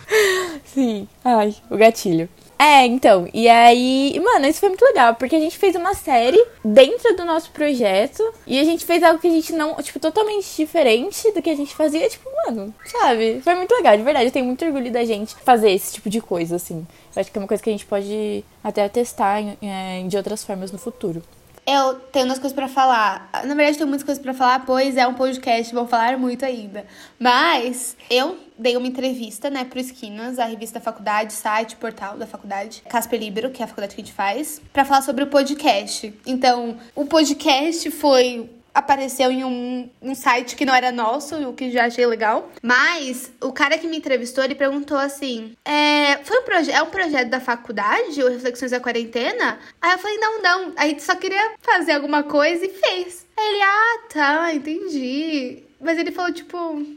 Sim. 0.66 1.08
Ai, 1.24 1.54
o 1.70 1.76
gatilho. 1.78 2.28
É, 2.62 2.86
então, 2.86 3.28
e 3.34 3.48
aí, 3.48 4.20
mano, 4.22 4.46
isso 4.46 4.60
foi 4.60 4.68
muito 4.68 4.84
legal, 4.84 5.16
porque 5.16 5.34
a 5.34 5.40
gente 5.40 5.58
fez 5.58 5.74
uma 5.74 5.94
série 5.94 6.40
dentro 6.64 7.16
do 7.16 7.24
nosso 7.24 7.50
projeto 7.50 8.22
e 8.46 8.56
a 8.56 8.62
gente 8.62 8.84
fez 8.84 9.02
algo 9.02 9.18
que 9.18 9.26
a 9.26 9.32
gente 9.32 9.52
não, 9.52 9.74
tipo, 9.82 9.98
totalmente 9.98 10.46
diferente 10.56 11.28
do 11.32 11.42
que 11.42 11.50
a 11.50 11.56
gente 11.56 11.74
fazia, 11.74 12.08
tipo, 12.08 12.30
mano, 12.46 12.72
sabe? 12.84 13.40
Foi 13.40 13.56
muito 13.56 13.74
legal, 13.74 13.96
de 13.96 14.04
verdade, 14.04 14.26
eu 14.26 14.30
tenho 14.30 14.46
muito 14.46 14.64
orgulho 14.64 14.92
da 14.92 15.04
gente 15.04 15.34
fazer 15.44 15.72
esse 15.72 15.94
tipo 15.94 16.08
de 16.08 16.20
coisa, 16.20 16.54
assim. 16.54 16.86
Eu 17.16 17.20
acho 17.20 17.32
que 17.32 17.36
é 17.36 17.40
uma 17.40 17.48
coisa 17.48 17.60
que 17.60 17.68
a 17.68 17.72
gente 17.72 17.84
pode 17.84 18.44
até 18.62 18.88
testar 18.88 19.40
em, 19.40 19.58
em, 19.60 20.06
de 20.06 20.16
outras 20.16 20.44
formas 20.44 20.70
no 20.70 20.78
futuro. 20.78 21.20
Eu 21.64 21.94
tenho 21.94 22.26
umas 22.26 22.38
coisas 22.38 22.52
para 22.52 22.66
falar. 22.66 23.30
Na 23.44 23.54
verdade, 23.54 23.78
tenho 23.78 23.88
muitas 23.88 24.04
coisas 24.04 24.20
para 24.20 24.34
falar, 24.34 24.66
pois 24.66 24.96
é 24.96 25.06
um 25.06 25.14
podcast, 25.14 25.72
vou 25.72 25.86
falar 25.86 26.18
muito 26.18 26.44
ainda. 26.44 26.84
Mas 27.20 27.96
eu 28.10 28.36
dei 28.58 28.76
uma 28.76 28.86
entrevista, 28.86 29.48
né, 29.48 29.64
pro 29.64 29.78
Esquinas, 29.78 30.40
a 30.40 30.44
revista 30.44 30.80
da 30.80 30.84
faculdade, 30.84 31.32
site, 31.32 31.76
portal 31.76 32.16
da 32.16 32.26
faculdade, 32.26 32.82
Casper 32.88 33.20
Libero, 33.20 33.50
que 33.50 33.62
é 33.62 33.64
a 33.64 33.68
faculdade 33.68 33.94
que 33.94 34.00
a 34.00 34.04
gente 34.04 34.14
faz, 34.14 34.60
para 34.72 34.84
falar 34.84 35.02
sobre 35.02 35.22
o 35.22 35.28
podcast. 35.28 36.12
Então, 36.26 36.76
o 36.96 37.06
podcast 37.06 37.90
foi 37.92 38.50
apareceu 38.74 39.30
em 39.30 39.44
um, 39.44 39.88
um 40.00 40.14
site 40.14 40.56
que 40.56 40.64
não 40.64 40.74
era 40.74 40.90
nosso, 40.92 41.36
o 41.48 41.52
que 41.52 41.70
já 41.70 41.86
achei 41.86 42.06
legal. 42.06 42.50
Mas 42.62 43.32
o 43.40 43.52
cara 43.52 43.78
que 43.78 43.86
me 43.86 43.96
entrevistou, 43.96 44.44
ele 44.44 44.54
perguntou 44.54 44.96
assim: 44.96 45.54
é, 45.64 46.18
foi 46.24 46.38
um 46.38 46.70
é 46.70 46.82
um 46.82 46.90
projeto 46.90 47.28
da 47.28 47.40
faculdade, 47.40 48.22
o 48.22 48.28
Reflexões 48.28 48.70
da 48.70 48.80
Quarentena? 48.80 49.58
Aí 49.80 49.92
eu 49.92 49.98
falei, 49.98 50.18
não, 50.18 50.42
não, 50.42 50.72
a 50.76 50.86
gente 50.86 51.02
só 51.02 51.14
queria 51.14 51.52
fazer 51.60 51.92
alguma 51.92 52.22
coisa 52.22 52.64
e 52.64 52.68
fez. 52.68 53.26
Aí 53.36 53.46
ele, 53.46 53.62
ah, 53.62 53.98
tá, 54.12 54.54
entendi. 54.54 55.62
Mas 55.80 55.98
ele 55.98 56.12
falou, 56.12 56.32
tipo. 56.32 56.56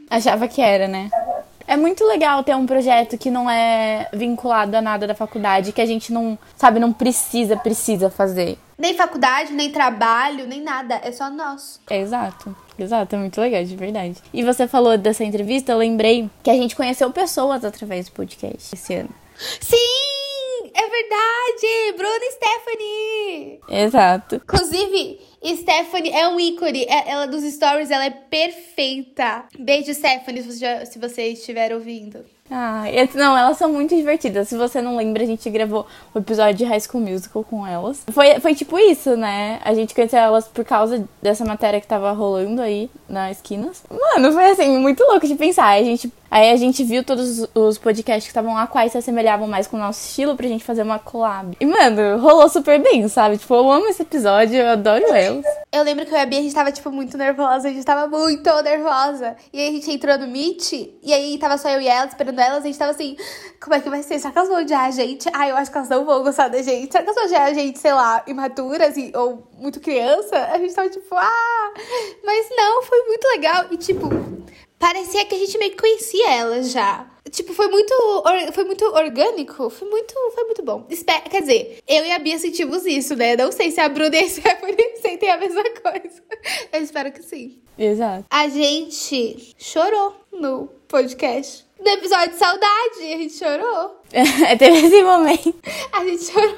Achava 0.10 0.48
que 0.48 0.62
era, 0.62 0.88
né? 0.88 1.10
É 1.68 1.76
muito 1.76 2.06
legal 2.06 2.44
ter 2.44 2.56
um 2.56 2.66
projeto 2.66 3.18
que 3.18 3.32
não 3.32 3.50
é 3.50 4.08
vinculado 4.14 4.76
a 4.78 4.82
nada 4.82 5.08
da 5.08 5.16
faculdade, 5.16 5.72
que 5.72 5.82
a 5.82 5.86
gente 5.86 6.14
não, 6.14 6.38
sabe, 6.56 6.80
não 6.80 6.94
precisa, 6.94 7.58
precisa 7.58 8.10
fazer. 8.10 8.58
Nem 8.78 8.94
faculdade, 8.94 9.54
nem 9.54 9.72
trabalho, 9.72 10.48
nem 10.48 10.62
nada. 10.62 11.00
É 11.04 11.12
só 11.12 11.30
nosso. 11.30 11.80
É, 11.90 12.00
exato. 12.00 12.56
Exato, 12.78 13.16
é 13.16 13.20
muito 13.20 13.40
legal, 13.40 13.64
de 13.64 13.76
verdade. 13.76 14.18
E 14.34 14.44
você 14.44 14.68
falou 14.68 14.98
dessa 14.98 15.24
entrevista, 15.24 15.72
eu 15.72 15.78
lembrei 15.78 16.30
que 16.44 16.50
a 16.50 16.56
gente 16.56 16.76
conheceu 16.76 17.10
pessoas 17.12 17.64
através 17.64 18.08
do 18.08 18.12
podcast 18.12 18.76
esse 18.76 18.94
ano. 18.94 19.10
Sim! 19.62 20.25
É 20.76 20.90
verdade! 20.90 21.98
Bruna 21.98 22.20
e 22.22 22.32
Stephanie! 22.34 23.60
Exato. 23.70 24.36
Inclusive, 24.36 25.20
Stephanie 25.56 26.12
é 26.12 26.28
um 26.28 26.38
ícone. 26.38 26.84
É, 26.84 27.12
ela 27.12 27.28
dos 27.28 27.44
stories, 27.44 27.90
ela 27.92 28.06
é 28.06 28.10
perfeita. 28.10 29.46
Beijo, 29.58 29.94
Stephanie, 29.94 30.44
se 30.44 30.52
você, 30.52 30.86
se 30.86 31.00
você 31.00 31.28
estiver 31.30 31.74
ouvindo. 31.74 32.26
Ah, 32.50 32.84
não, 33.16 33.36
elas 33.36 33.58
são 33.58 33.72
muito 33.72 33.96
divertidas. 33.96 34.48
Se 34.48 34.56
você 34.56 34.80
não 34.80 34.98
lembra, 34.98 35.24
a 35.24 35.26
gente 35.26 35.50
gravou 35.50 35.88
o 36.14 36.18
um 36.18 36.22
episódio 36.22 36.56
de 36.56 36.64
High 36.64 36.80
School 36.80 37.04
Musical 37.04 37.44
com 37.44 37.66
elas. 37.66 38.04
Foi, 38.12 38.40
foi 38.40 38.54
tipo 38.54 38.78
isso, 38.78 39.18
né? 39.18 39.60
A 39.64 39.74
gente 39.74 39.96
conheceu 39.96 40.20
elas 40.20 40.48
por 40.48 40.64
causa 40.64 41.08
dessa 41.22 41.44
matéria 41.44 41.82
que 41.82 41.88
tava 41.88 42.12
rolando 42.12 42.62
aí 42.62 42.90
nas 43.10 43.38
esquinas. 43.38 43.84
Mano, 43.90 44.32
foi 44.32 44.52
assim, 44.52 44.78
muito 44.78 45.04
louco 45.06 45.26
de 45.26 45.36
pensar. 45.36 45.70
A 45.70 45.84
gente 45.84 46.12
Aí 46.30 46.52
a 46.52 46.56
gente 46.56 46.84
viu 46.84 47.04
todos 47.04 47.48
os 47.54 47.78
podcasts 47.78 48.26
que 48.26 48.30
estavam 48.30 48.54
lá, 48.54 48.68
quais 48.68 48.92
se 48.92 48.98
assemelhavam 48.98 49.48
mais 49.48 49.68
com 49.68 49.78
o 49.78 49.80
nosso 49.80 50.06
estilo 50.06 50.36
pra 50.36 50.48
gente 50.48 50.64
fazer 50.64 50.82
uma 50.82 51.00
collab. 51.00 51.56
E, 51.60 51.66
mano, 51.66 52.18
rolou 52.20 52.50
super 52.50 52.82
bem, 52.82 53.08
sabe? 53.08 53.38
Tipo, 53.38 53.56
eu 53.56 53.72
amo 53.72 53.88
esse 53.88 54.02
episódio, 54.02 54.56
eu 54.56 54.70
adoro 54.70 55.16
eles. 55.16 55.46
Eu 55.72 55.84
lembro 55.84 56.06
que 56.06 56.14
eu 56.14 56.18
e 56.18 56.22
a 56.22 56.26
Bia, 56.26 56.40
a 56.40 56.42
gente 56.42 56.56
tava, 56.56 56.72
tipo, 56.72 56.92
muito 56.92 57.18
nervosa, 57.18 57.70
a 57.70 57.72
gente 57.72 57.86
tava 57.86 58.08
muito 58.08 58.50
nervosa. 58.64 59.36
E 59.54 59.60
aí 59.60 59.70
a 59.70 59.72
gente 59.72 59.92
entrou 59.92 60.18
no 60.18 60.28
Meet, 60.28 60.74
e 61.02 61.14
aí 61.14 61.38
tava 61.38 61.58
só 61.58 61.70
eu 61.70 61.82
e 61.82 61.88
ela 61.88 62.08
esperando 62.08 62.40
elas, 62.40 62.64
a 62.64 62.68
gente 62.68 62.78
tava 62.78 62.92
assim, 62.92 63.16
como 63.62 63.76
é 63.76 63.80
que 63.80 63.90
vai 63.90 64.04
ser? 64.04 64.20
Será 64.20 64.32
que 64.32 64.38
elas 64.38 64.50
vão 64.50 64.62
odiar 64.62 64.86
a 64.86 64.92
gente? 64.92 65.30
Ah, 65.34 65.48
eu 65.48 65.56
acho 65.56 65.72
que 65.72 65.78
elas 65.78 65.90
não 65.90 66.06
vão 66.06 66.24
gostar 66.24 66.50
da 66.50 66.62
gente. 66.62 66.92
Será 66.92 67.04
que 67.04 67.10
elas 67.10 67.16
vão 67.16 67.26
odiar 67.26 67.44
a 67.44 67.54
gente, 67.54 67.80
sei 67.80 67.94
lá, 67.94 68.24
imaturas 68.28 68.98
e, 68.98 69.12
ou 69.16 69.48
muito 69.58 69.80
criança? 69.80 70.38
A 70.52 70.58
gente 70.58 70.74
tava 70.74 70.90
tipo, 70.90 71.16
ah! 71.16 71.74
Mas 72.24 72.48
não, 72.56 72.84
foi 72.84 73.02
muito 73.08 73.26
legal. 73.26 73.66
E, 73.72 73.78
tipo, 73.78 74.10
parecia 74.86 75.26
que 75.26 75.34
a 75.34 75.38
gente 75.40 75.58
meio 75.58 75.72
que 75.72 75.78
conhecia 75.78 76.32
ela 76.32 76.62
já. 76.62 77.08
Tipo, 77.32 77.54
foi 77.54 77.68
muito, 77.70 77.92
foi 78.54 78.64
muito 78.66 78.86
orgânico, 78.86 79.68
foi 79.72 79.90
muito, 79.90 80.14
foi 80.36 80.44
muito 80.44 80.62
bom. 80.62 80.88
Quer 81.32 81.42
dizer, 81.42 81.80
eu 81.88 82.06
e 82.06 82.12
a 82.12 82.20
Bia 82.20 82.38
sentimos 82.38 82.86
isso, 82.86 83.16
né? 83.16 83.36
Não 83.36 83.52
sei 83.52 83.72
se 83.72 83.82
a 83.82 83.90
Bruna 83.90 84.16
e 84.16 84.24
a 84.24 84.30
Stephanie 84.30 84.98
sentem 85.02 85.32
a 85.32 85.38
mesma 85.38 85.64
coisa. 85.64 86.22
Eu 86.72 86.84
espero 86.84 87.12
que 87.12 87.24
sim. 87.24 87.60
Exato. 87.80 88.26
A 88.30 88.48
gente 88.48 89.56
chorou 89.58 90.14
no 90.32 90.68
podcast. 90.88 91.66
No 91.80 91.90
episódio 91.90 92.34
de 92.34 92.38
saudade, 92.38 93.00
a 93.00 93.18
gente 93.18 93.34
chorou. 93.34 94.00
Teve 94.60 94.86
esse 94.86 95.02
momento. 95.02 95.56
A 95.94 96.06
gente 96.06 96.26
chorou. 96.26 96.56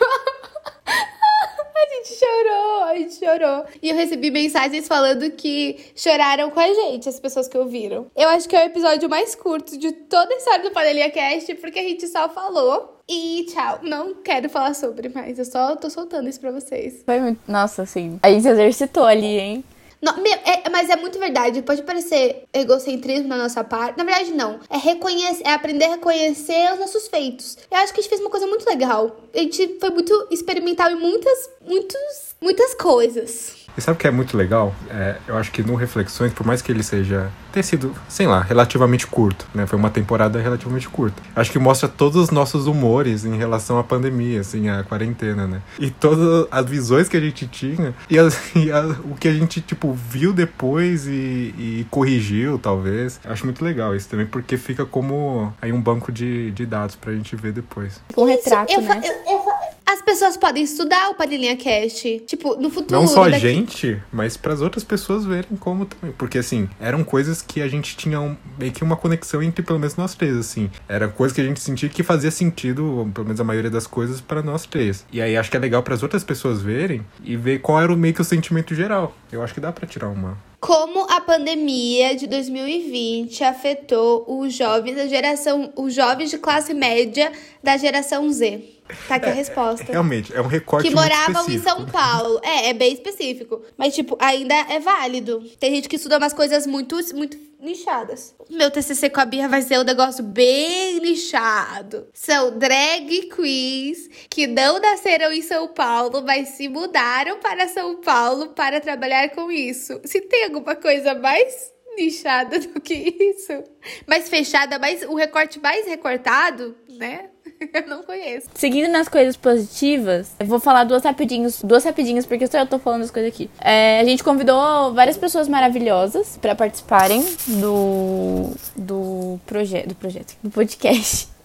A 1.77 1.95
gente 1.95 2.19
chorou, 2.19 2.83
a 2.83 2.95
gente 2.95 3.13
chorou. 3.13 3.65
E 3.81 3.89
eu 3.89 3.95
recebi 3.95 4.31
mensagens 4.31 4.87
falando 4.87 5.29
que 5.31 5.77
choraram 5.95 6.49
com 6.49 6.59
a 6.59 6.73
gente, 6.73 7.07
as 7.07 7.19
pessoas 7.19 7.47
que 7.47 7.57
ouviram. 7.57 8.07
Eu 8.15 8.29
acho 8.29 8.49
que 8.49 8.55
é 8.55 8.63
o 8.63 8.65
episódio 8.65 9.07
mais 9.07 9.35
curto 9.35 9.77
de 9.77 9.91
toda 9.91 10.33
a 10.33 10.37
história 10.37 10.63
do 10.63 10.71
Panelinha 10.71 11.11
Cast, 11.11 11.53
porque 11.55 11.79
a 11.79 11.83
gente 11.83 12.07
só 12.07 12.27
falou. 12.29 12.97
E 13.09 13.45
tchau. 13.49 13.79
Não 13.83 14.15
quero 14.15 14.49
falar 14.49 14.73
sobre, 14.73 15.07
mas 15.07 15.39
eu 15.39 15.45
só 15.45 15.75
tô 15.75 15.89
soltando 15.89 16.27
isso 16.27 16.41
pra 16.41 16.51
vocês. 16.51 17.03
Foi 17.05 17.19
muito. 17.19 17.39
Nossa, 17.47 17.83
assim. 17.83 18.19
A 18.21 18.29
gente 18.29 18.47
exercitou 18.47 19.05
ali, 19.05 19.39
hein? 19.39 19.63
Não, 20.07 20.23
é, 20.25 20.69
mas 20.69 20.89
é 20.89 20.95
muito 20.95 21.19
verdade. 21.19 21.61
Pode 21.61 21.83
parecer 21.83 22.43
egocentrismo 22.53 23.27
na 23.27 23.37
nossa 23.37 23.63
parte. 23.63 23.97
Na 23.97 24.03
verdade, 24.03 24.31
não. 24.31 24.59
É 24.69 24.77
reconhecer, 24.77 25.43
é 25.45 25.53
aprender 25.53 25.85
a 25.85 25.89
reconhecer 25.91 26.71
os 26.73 26.79
nossos 26.79 27.07
feitos. 27.07 27.57
Eu 27.69 27.77
acho 27.77 27.93
que 27.93 27.99
a 27.99 28.01
gente 28.03 28.09
fez 28.09 28.21
uma 28.21 28.29
coisa 28.29 28.47
muito 28.47 28.65
legal. 28.67 29.19
A 29.33 29.37
gente 29.37 29.77
foi 29.79 29.89
muito 29.89 30.27
experimental 30.31 30.89
em 30.89 30.95
muitas, 30.95 31.49
muitos, 31.67 32.35
muitas 32.41 32.73
coisas. 32.75 33.67
E 33.77 33.81
sabe 33.81 33.97
o 33.97 33.99
que 33.99 34.07
é 34.07 34.11
muito 34.11 34.35
legal? 34.35 34.73
É, 34.89 35.17
eu 35.27 35.37
acho 35.37 35.51
que 35.51 35.61
no 35.61 35.75
Reflexões, 35.75 36.33
por 36.33 36.45
mais 36.45 36.61
que 36.61 36.71
ele 36.71 36.81
seja 36.81 37.31
ter 37.57 37.63
sido, 37.63 37.95
sei 38.07 38.27
lá, 38.27 38.39
relativamente 38.39 39.07
curto, 39.07 39.47
né? 39.53 39.65
Foi 39.65 39.79
uma 39.79 39.89
temporada 39.89 40.39
relativamente 40.39 40.87
curta. 40.87 41.19
Acho 41.35 41.51
que 41.51 41.57
mostra 41.57 41.89
todos 41.89 42.15
os 42.15 42.29
nossos 42.29 42.67
humores 42.67 43.25
em 43.25 43.35
relação 43.35 43.79
à 43.79 43.83
pandemia, 43.83 44.41
assim, 44.41 44.69
à 44.69 44.83
quarentena, 44.83 45.47
né? 45.47 45.61
E 45.79 45.89
todas 45.89 46.47
as 46.51 46.65
visões 46.67 47.09
que 47.09 47.17
a 47.17 47.19
gente 47.19 47.47
tinha 47.47 47.95
e, 48.07 48.19
as, 48.19 48.39
e 48.55 48.71
a, 48.71 48.85
o 49.05 49.15
que 49.15 49.27
a 49.27 49.33
gente, 49.33 49.59
tipo, 49.59 49.91
viu 49.91 50.31
depois 50.31 51.07
e, 51.07 51.11
e, 51.57 51.87
corrigiu, 51.89 52.59
talvez. 52.59 53.19
Acho 53.25 53.45
muito 53.45 53.65
legal 53.65 53.95
isso 53.95 54.07
também, 54.07 54.27
porque 54.27 54.55
fica 54.55 54.85
como 54.85 55.51
aí 55.59 55.73
um 55.73 55.81
banco 55.81 56.11
de, 56.11 56.51
de 56.51 56.63
dados 56.63 56.95
pra 56.95 57.11
gente 57.11 57.35
ver 57.35 57.53
depois. 57.53 57.99
Um 58.15 58.25
retrato, 58.25 58.71
isso, 58.71 58.81
eu, 58.81 58.87
né? 58.87 59.01
Eu, 59.03 59.33
eu, 59.33 59.47
as 59.87 60.01
pessoas 60.01 60.35
podem 60.35 60.63
estudar 60.63 61.09
o 61.09 61.15
Panelinha 61.15 61.55
Cast. 61.55 62.19
Tipo, 62.27 62.57
no 62.57 62.69
futuro. 62.69 62.99
Não 62.99 63.07
só 63.07 63.23
a 63.23 63.31
gente, 63.31 64.01
mas 64.11 64.35
para 64.35 64.53
as 64.53 64.59
outras 64.59 64.83
pessoas 64.83 65.23
verem 65.23 65.57
como 65.57 65.85
também. 65.85 66.13
Porque, 66.17 66.37
assim, 66.37 66.69
eram 66.77 67.05
coisas 67.05 67.41
que 67.47 67.61
a 67.61 67.67
gente 67.67 67.95
tinha 67.95 68.19
um, 68.19 68.35
meio 68.59 68.71
que 68.71 68.83
uma 68.83 68.97
conexão 68.97 69.41
entre 69.41 69.63
pelo 69.63 69.79
menos 69.79 69.95
nós 69.95 70.13
três, 70.13 70.35
assim. 70.35 70.69
Era 70.87 71.07
coisa 71.07 71.33
que 71.33 71.41
a 71.41 71.43
gente 71.43 71.59
sentia 71.59 71.89
que 71.89 72.03
fazia 72.03 72.29
sentido, 72.29 73.09
pelo 73.13 73.25
menos 73.25 73.39
a 73.39 73.43
maioria 73.43 73.71
das 73.71 73.87
coisas, 73.87 74.19
para 74.19 74.43
nós 74.43 74.65
três. 74.65 75.05
E 75.11 75.21
aí 75.21 75.37
acho 75.37 75.49
que 75.49 75.57
é 75.57 75.59
legal 75.59 75.81
para 75.81 75.93
as 75.93 76.03
outras 76.03 76.23
pessoas 76.23 76.61
verem 76.61 77.05
e 77.23 77.35
ver 77.35 77.59
qual 77.59 77.81
era 77.81 77.93
o 77.93 77.97
meio 77.97 78.13
que 78.13 78.21
o 78.21 78.25
sentimento 78.25 78.75
geral. 78.75 79.15
Eu 79.31 79.41
acho 79.41 79.53
que 79.53 79.59
dá 79.59 79.71
para 79.71 79.87
tirar 79.87 80.09
uma, 80.09 80.37
como 80.59 81.05
a 81.09 81.21
pandemia 81.21 82.15
de 82.15 82.25
2020 82.25 83.43
afetou 83.43 84.25
os 84.27 84.53
jovens 84.53 84.95
da 84.95 85.05
geração, 85.05 85.71
os 85.75 85.93
jovens 85.93 86.31
de 86.31 86.37
classe 86.39 86.73
média 86.73 87.31
da 87.63 87.77
geração 87.77 88.29
Z. 88.31 88.63
Tá 89.07 89.15
aqui 89.15 89.25
a 89.27 89.29
é, 89.29 89.33
resposta. 89.33 89.85
É, 89.89 89.91
realmente, 89.91 90.33
é 90.33 90.41
um 90.41 90.47
recorte 90.47 90.87
Que 90.87 90.93
moravam 90.93 91.49
em 91.49 91.59
São 91.59 91.85
Paulo. 91.85 92.39
É, 92.43 92.69
é 92.69 92.73
bem 92.73 92.93
específico. 92.93 93.61
Mas, 93.77 93.93
tipo, 93.95 94.17
ainda 94.19 94.53
é 94.53 94.79
válido. 94.79 95.39
Tem 95.59 95.73
gente 95.75 95.89
que 95.89 95.95
estuda 95.95 96.17
umas 96.17 96.33
coisas 96.33 96.65
muito, 96.65 96.95
muito 97.15 97.37
nichadas. 97.59 98.35
Meu 98.49 98.69
TCC 98.69 99.09
com 99.09 99.19
a 99.19 99.25
Bia 99.25 99.47
vai 99.47 99.61
ser 99.61 99.79
um 99.79 99.83
negócio 99.83 100.23
bem 100.23 100.99
nichado. 100.99 102.07
São 102.13 102.57
drag 102.57 103.29
queens 103.29 104.09
que 104.29 104.47
não 104.47 104.79
nasceram 104.79 105.31
em 105.31 105.41
São 105.41 105.67
Paulo, 105.67 106.23
mas 106.25 106.49
se 106.49 106.67
mudaram 106.67 107.39
para 107.39 107.67
São 107.67 107.99
Paulo 108.01 108.49
para 108.49 108.79
trabalhar 108.79 109.29
com 109.29 109.51
isso. 109.51 109.99
Se 110.05 110.21
tem 110.21 110.45
alguma 110.45 110.75
coisa 110.75 111.13
mais 111.15 111.73
nichada 111.97 112.59
do 112.59 112.79
que 112.79 112.93
isso, 112.93 113.63
mais 114.05 114.29
fechada, 114.29 114.77
mais 114.77 115.01
o 115.01 115.15
recorte 115.15 115.59
mais 115.59 115.87
recortado, 115.87 116.77
né? 116.87 117.31
eu 117.73 117.87
não 117.87 118.03
conheço. 118.03 118.47
Seguindo 118.53 118.89
nas 118.91 119.07
coisas 119.07 119.35
positivas, 119.35 120.31
eu 120.39 120.45
vou 120.45 120.59
falar 120.59 120.83
duas 120.83 121.03
rapidinhos, 121.03 121.61
duas 121.61 121.83
rapidinhas, 121.83 122.25
porque 122.25 122.47
só 122.47 122.59
eu 122.59 122.67
tô 122.67 122.79
falando 122.79 123.03
as 123.03 123.11
coisas 123.11 123.31
aqui. 123.31 123.49
É, 123.59 123.99
a 123.99 124.03
gente 124.05 124.23
convidou 124.23 124.93
várias 124.93 125.17
pessoas 125.17 125.47
maravilhosas 125.47 126.37
pra 126.41 126.55
participarem 126.55 127.23
do, 127.47 128.51
do, 128.75 129.39
proje 129.45 129.83
do 129.83 129.95
projeto, 129.95 130.35
do 130.43 130.49
podcast. 130.49 131.27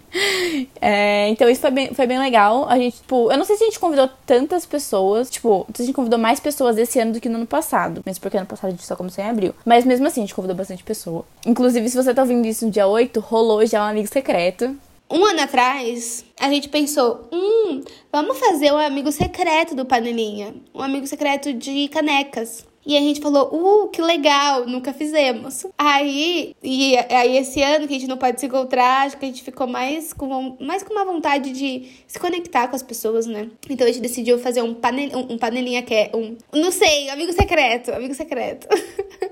É, 0.78 1.28
então 1.30 1.48
isso 1.48 1.62
foi 1.62 1.70
bem, 1.70 1.94
foi 1.94 2.06
bem 2.06 2.18
legal. 2.18 2.68
A 2.68 2.76
gente, 2.76 2.96
tipo, 2.96 3.32
eu 3.32 3.38
não 3.38 3.46
sei 3.46 3.56
se 3.56 3.64
a 3.64 3.66
gente 3.66 3.80
convidou 3.80 4.10
tantas 4.26 4.66
pessoas, 4.66 5.30
tipo, 5.30 5.66
se 5.72 5.82
a 5.82 5.86
gente 5.86 5.94
convidou 5.94 6.18
mais 6.18 6.38
pessoas 6.38 6.76
esse 6.76 7.00
ano 7.00 7.12
do 7.12 7.20
que 7.20 7.30
no 7.30 7.36
ano 7.36 7.46
passado. 7.46 8.02
Mesmo 8.04 8.20
porque 8.20 8.36
ano 8.36 8.46
passado 8.46 8.68
a 8.68 8.70
gente 8.72 8.84
só 8.84 8.94
começou 8.94 9.24
em 9.24 9.28
abril. 9.28 9.54
Mas 9.64 9.86
mesmo 9.86 10.06
assim, 10.06 10.20
a 10.20 10.24
gente 10.24 10.34
convidou 10.34 10.54
bastante 10.54 10.84
pessoa. 10.84 11.24
Inclusive, 11.46 11.88
se 11.88 11.96
você 11.96 12.12
tá 12.12 12.20
ouvindo 12.20 12.46
isso 12.46 12.66
no 12.66 12.70
dia 12.70 12.86
8, 12.86 13.20
rolou 13.20 13.64
já 13.64 13.82
um 13.82 13.88
amigo 13.88 14.08
secreto. 14.08 14.76
Um 15.12 15.26
ano 15.26 15.42
atrás, 15.42 16.24
a 16.40 16.48
gente 16.48 16.70
pensou, 16.70 17.28
hum, 17.30 17.82
vamos 18.10 18.38
fazer 18.38 18.72
um 18.72 18.78
amigo 18.78 19.12
secreto 19.12 19.74
do 19.74 19.84
Panelinha. 19.84 20.54
Um 20.74 20.80
amigo 20.80 21.06
secreto 21.06 21.52
de 21.52 21.86
canecas. 21.88 22.66
E 22.86 22.96
a 22.96 23.00
gente 23.00 23.20
falou, 23.20 23.50
uh, 23.52 23.88
que 23.88 24.00
legal, 24.00 24.66
nunca 24.66 24.94
fizemos. 24.94 25.66
Aí, 25.76 26.56
e 26.62 26.96
aí 26.96 27.36
esse 27.36 27.60
ano 27.62 27.86
que 27.86 27.94
a 27.94 27.98
gente 27.98 28.08
não 28.08 28.16
pode 28.16 28.40
se 28.40 28.46
encontrar, 28.46 29.06
acho 29.06 29.18
que 29.18 29.26
a 29.26 29.28
gente 29.28 29.42
ficou 29.42 29.66
mais 29.66 30.14
com, 30.14 30.56
mais 30.58 30.82
com 30.82 30.94
uma 30.94 31.04
vontade 31.04 31.52
de 31.52 31.90
se 32.06 32.18
conectar 32.18 32.66
com 32.68 32.74
as 32.74 32.82
pessoas, 32.82 33.26
né? 33.26 33.50
Então 33.68 33.86
a 33.86 33.90
gente 33.90 34.00
decidiu 34.00 34.38
fazer 34.38 34.62
um, 34.62 34.72
panel, 34.72 35.10
um, 35.14 35.34
um 35.34 35.38
panelinha 35.38 35.82
que 35.82 35.94
é 35.94 36.10
um, 36.14 36.38
não 36.54 36.72
sei, 36.72 37.10
amigo 37.10 37.32
secreto, 37.34 37.92
amigo 37.92 38.14
secreto. 38.14 38.66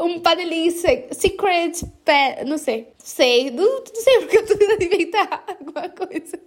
um 0.00 0.20
panelinho 0.20 0.70
secret, 1.12 1.82
pet, 2.04 2.44
não 2.44 2.58
sei. 2.58 2.88
Sei, 2.98 3.50
não, 3.50 3.80
não 3.80 4.02
sei 4.02 4.18
porque 4.20 4.38
eu 4.38 4.46
tô 4.46 4.56
tentando 4.56 4.82
inventar 4.82 5.44
alguma 5.58 5.88
coisa. 5.88 6.38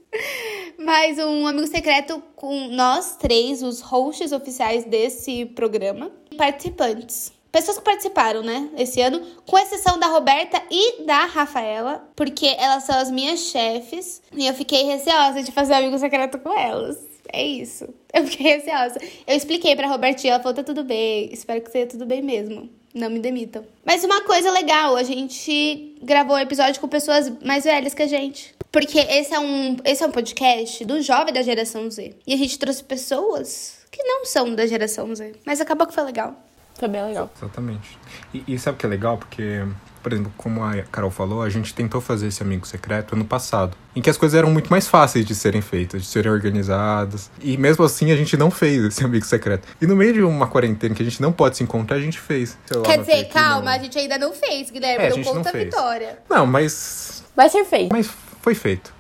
Mas 0.77 1.20
um 1.20 1.46
amigo 1.48 1.68
secreto 1.68 2.22
com 2.36 2.68
nós 2.70 3.18
três, 3.18 3.62
os 3.62 3.82
hosts 3.82 4.32
oficiais 4.32 4.86
desse 4.86 5.46
programa, 5.46 6.12
participantes. 6.38 7.32
Pessoas 7.51 7.77
que 7.77 7.84
participaram, 7.84 8.44
né, 8.44 8.70
esse 8.77 9.01
ano, 9.01 9.22
com 9.46 9.58
exceção 9.58 9.98
da 9.98 10.08
Roberta 10.08 10.62
e 10.70 11.04
da 11.04 11.25
Rafaela, 11.25 12.08
porque 12.16 12.46
elas 12.46 12.84
são 12.84 12.96
as 13.00 13.10
minhas 13.10 13.39
chefes 13.39 14.22
e 14.34 14.46
eu 14.46 14.54
fiquei 14.54 14.84
receosa 14.84 15.42
de 15.42 15.51
fazer 15.51 15.74
amigo 15.74 15.98
secreto 15.98 16.38
com 16.39 16.51
elas. 16.56 16.98
É 17.32 17.46
isso. 17.46 17.88
Eu 18.13 18.25
fiquei 18.25 18.58
receosa. 18.58 19.00
Eu 19.25 19.36
expliquei 19.36 19.75
pra 19.75 19.88
Robertinha, 19.88 20.34
ela 20.34 20.44
falou: 20.44 20.56
tá 20.56 20.63
tudo 20.63 20.84
bem, 20.84 21.30
espero 21.32 21.62
que 21.62 21.72
seja 21.72 21.88
tudo 21.88 22.06
bem 22.06 22.22
mesmo. 22.22 22.70
Não 22.98 23.12
me 23.12 23.20
demitam. 23.20 23.63
Mas 23.86 24.04
uma 24.04 24.22
coisa 24.22 24.50
legal, 24.51 24.96
a 24.96 25.04
gente 25.04 25.96
gravou 26.01 26.36
um 26.36 26.39
episódio 26.39 26.82
com 26.82 26.88
pessoas 26.88 27.32
mais 27.46 27.63
velhas 27.63 27.94
que 27.94 28.01
a 28.01 28.08
gente. 28.08 28.56
Porque 28.72 28.98
esse 28.98 29.34
é 29.34 29.39
um, 29.39 29.77
esse 29.86 30.04
é 30.04 30.08
um 30.08 30.12
podcast 30.12 30.84
do 30.84 31.00
jovem 31.01 31.32
da 31.32 31.44
geração 31.44 31.89
Z. 31.89 32.16
E 32.25 32.34
a 32.34 32.38
gente 32.38 32.58
trouxe 32.58 32.84
pessoas 32.84 33.77
que 33.92 34.04
não 34.04 34.25
são 34.25 34.56
da 34.56 34.66
geração 34.66 35.13
Z. 35.16 35.34
Mas 35.46 35.62
acabou 35.62 35.86
que 35.86 35.94
foi 35.94 36.04
legal. 36.04 36.36
Foi 36.77 36.88
bem 36.88 37.05
legal. 37.05 37.29
Exatamente. 37.38 37.98
E, 38.34 38.43
e 38.48 38.60
sabe 38.60 38.75
o 38.75 38.79
que 38.79 38.86
é 38.86 38.89
legal? 38.89 39.17
Porque 39.17 39.63
por 40.07 40.13
exemplo, 40.13 40.31
como 40.38 40.63
a 40.63 40.84
Carol 40.84 41.12
falou, 41.12 41.41
a 41.41 41.50
gente 41.50 41.74
tentou 41.74 42.00
fazer 42.00 42.27
esse 42.27 42.41
amigo 42.41 42.65
secreto 42.65 43.13
ano 43.13 43.25
passado, 43.25 43.75
em 43.93 44.01
que 44.01 44.10
as 44.10 44.15
coisas 44.15 44.38
eram 44.38 44.50
muito 44.50 44.69
mais 44.69 44.88
fáceis 44.88 45.25
de 45.25 45.36
serem 45.36 45.62
feitas, 45.62 46.03
de 46.03 46.07
serem 46.07 46.31
organizadas. 46.31 47.29
E 47.41 47.57
mesmo 47.57 47.84
assim 47.84 48.10
a 48.10 48.15
gente 48.15 48.38
não 48.38 48.50
fez 48.50 48.86
esse 48.86 49.03
amigo 49.03 49.25
secreto. 49.25 49.67
E 49.81 49.86
no 49.86 49.98
meio 49.98 50.13
de 50.13 50.22
uma 50.22 50.48
quarentena 50.48 50.96
que 50.96 51.01
a 51.01 51.05
gente 51.05 51.22
não 51.22 51.34
pode 51.34 51.57
se 51.57 51.63
encontrar, 51.63 51.98
a 51.98 52.00
gente 52.00 52.17
fez. 52.17 52.57
Lá, 52.72 52.84
Quer 52.84 53.00
dizer, 53.00 53.25
calma, 53.25 53.63
no... 53.63 53.69
a 53.69 53.79
gente 53.79 54.00
ainda 54.00 54.17
não 54.17 54.31
fez, 54.31 54.72
Guilherme, 54.72 55.03
é, 55.03 55.10
não 55.10 55.24
conta 55.24 55.50
a 55.50 55.51
vitória. 55.51 56.19
Não, 56.29 56.46
mas. 56.46 57.25
Vai 57.36 57.50
ser 57.50 57.65
feito. 57.65 57.91
Mas 57.91 58.10
foi 58.41 58.55
feito. 58.55 58.97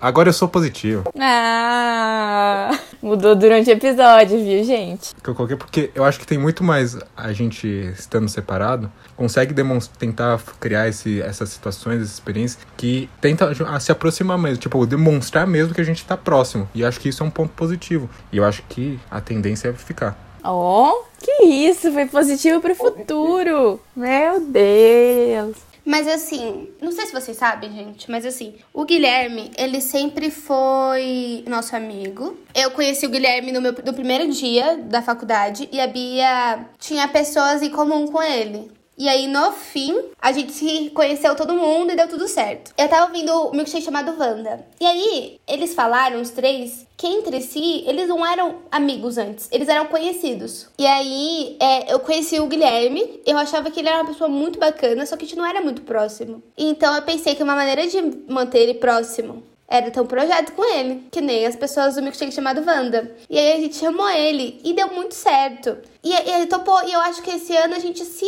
Agora 0.00 0.28
eu 0.28 0.32
sou 0.32 0.48
positivo. 0.48 1.04
Ah, 1.18 2.70
mudou 3.02 3.34
durante 3.34 3.70
o 3.70 3.72
episódio, 3.72 4.42
viu, 4.42 4.64
gente? 4.64 5.14
Que 5.22 5.30
eu 5.30 5.34
coloquei 5.34 5.56
porque 5.56 5.90
eu 5.94 6.04
acho 6.04 6.18
que 6.18 6.26
tem 6.26 6.38
muito 6.38 6.64
mais 6.64 6.96
a 7.16 7.32
gente 7.32 7.66
estando 7.66 8.28
separado, 8.28 8.90
consegue 9.16 9.54
tentar 9.98 10.40
criar 10.58 10.88
esse, 10.88 11.20
essas 11.22 11.50
situações, 11.50 11.96
essas 12.02 12.14
experiências 12.14 12.64
que 12.76 13.08
tenta 13.20 13.52
se 13.80 13.92
aproximar 13.92 14.38
mesmo, 14.38 14.58
tipo, 14.58 14.84
demonstrar 14.86 15.46
mesmo 15.46 15.74
que 15.74 15.80
a 15.80 15.84
gente 15.84 16.04
tá 16.04 16.16
próximo. 16.16 16.68
E 16.74 16.84
acho 16.84 17.00
que 17.00 17.08
isso 17.08 17.22
é 17.22 17.26
um 17.26 17.30
ponto 17.30 17.52
positivo. 17.54 18.08
E 18.32 18.38
eu 18.38 18.44
acho 18.44 18.62
que 18.68 18.98
a 19.10 19.20
tendência 19.20 19.68
é 19.68 19.72
ficar. 19.72 20.16
Oh, 20.44 21.04
que 21.20 21.44
isso, 21.44 21.92
foi 21.92 22.06
positivo 22.06 22.60
pro 22.60 22.74
futuro. 22.74 23.80
Meu 23.94 24.40
Deus. 24.40 25.71
Mas 25.84 26.06
assim, 26.06 26.68
não 26.80 26.92
sei 26.92 27.06
se 27.06 27.12
vocês 27.12 27.36
sabem, 27.36 27.72
gente, 27.72 28.10
mas 28.10 28.24
assim, 28.24 28.54
o 28.72 28.84
Guilherme, 28.84 29.50
ele 29.58 29.80
sempre 29.80 30.30
foi 30.30 31.44
nosso 31.48 31.74
amigo. 31.74 32.36
Eu 32.54 32.70
conheci 32.70 33.04
o 33.04 33.10
Guilherme 33.10 33.50
no 33.50 33.60
meu 33.60 33.72
no 33.72 33.92
primeiro 33.92 34.30
dia 34.30 34.76
da 34.76 35.02
faculdade 35.02 35.68
e 35.72 35.80
a 35.80 35.86
Bia 35.86 36.66
tinha 36.78 37.08
pessoas 37.08 37.62
em 37.62 37.70
comum 37.70 38.06
com 38.06 38.22
ele. 38.22 38.70
E 39.02 39.08
aí, 39.08 39.26
no 39.26 39.50
fim, 39.50 40.00
a 40.20 40.30
gente 40.30 40.52
se 40.52 40.88
conheceu 40.90 41.34
todo 41.34 41.54
mundo 41.54 41.90
e 41.90 41.96
deu 41.96 42.06
tudo 42.06 42.28
certo. 42.28 42.72
Eu 42.78 42.88
tava 42.88 43.06
ouvindo 43.06 43.32
o 43.32 43.50
milkshake 43.52 43.84
chamado 43.84 44.16
Wanda. 44.16 44.64
E 44.80 44.86
aí, 44.86 45.40
eles 45.44 45.74
falaram, 45.74 46.20
os 46.20 46.30
três, 46.30 46.86
que 46.96 47.08
entre 47.08 47.40
si, 47.40 47.82
eles 47.84 48.06
não 48.06 48.24
eram 48.24 48.58
amigos 48.70 49.18
antes, 49.18 49.48
eles 49.50 49.66
eram 49.66 49.86
conhecidos. 49.86 50.68
E 50.78 50.86
aí, 50.86 51.56
é, 51.58 51.92
eu 51.92 51.98
conheci 51.98 52.38
o 52.38 52.46
Guilherme, 52.46 53.20
eu 53.26 53.36
achava 53.36 53.72
que 53.72 53.80
ele 53.80 53.88
era 53.88 54.02
uma 54.02 54.08
pessoa 54.08 54.30
muito 54.30 54.60
bacana, 54.60 55.04
só 55.04 55.16
que 55.16 55.24
a 55.24 55.26
gente 55.26 55.36
não 55.36 55.46
era 55.46 55.60
muito 55.60 55.82
próximo. 55.82 56.40
Então, 56.56 56.94
eu 56.94 57.02
pensei 57.02 57.34
que 57.34 57.42
uma 57.42 57.56
maneira 57.56 57.84
de 57.88 58.00
manter 58.28 58.60
ele 58.60 58.74
próximo 58.74 59.42
era 59.72 59.90
ter 59.90 60.00
um 60.02 60.06
projeto 60.06 60.52
com 60.52 60.62
ele, 60.62 61.08
que 61.10 61.22
nem 61.22 61.46
as 61.46 61.56
pessoas 61.56 61.94
do 61.94 62.02
milkshake 62.02 62.30
chamado 62.30 62.62
Wanda. 62.62 63.10
E 63.30 63.38
aí 63.38 63.52
a 63.54 63.56
gente 63.56 63.76
chamou 63.76 64.06
ele 64.10 64.60
e 64.62 64.74
deu 64.74 64.88
muito 64.88 65.14
certo. 65.14 65.78
E, 66.04 66.10
e 66.10 66.30
ele 66.30 66.46
topou, 66.46 66.78
e 66.86 66.92
eu 66.92 67.00
acho 67.00 67.22
que 67.22 67.30
esse 67.30 67.56
ano 67.56 67.74
a 67.74 67.78
gente 67.78 68.04
se, 68.04 68.26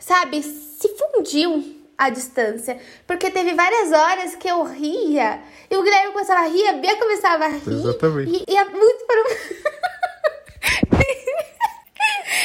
sabe, 0.00 0.42
se 0.42 0.88
fundiu 0.96 1.62
à 1.98 2.08
distância. 2.08 2.78
Porque 3.06 3.30
teve 3.30 3.52
várias 3.52 3.92
horas 3.92 4.36
que 4.36 4.48
eu 4.48 4.64
ria, 4.64 5.38
e 5.70 5.76
o 5.76 5.82
Guilherme 5.82 6.14
começava 6.14 6.40
a 6.40 6.48
rir, 6.48 6.66
a 6.66 6.72
Bia 6.72 6.96
começava 6.96 7.44
a 7.44 7.48
rir. 7.48 7.72
Exatamente. 7.72 8.44
E, 8.48 8.52
e 8.54 8.56
é 8.56 8.64
muito 8.64 9.04
para. 9.04 9.22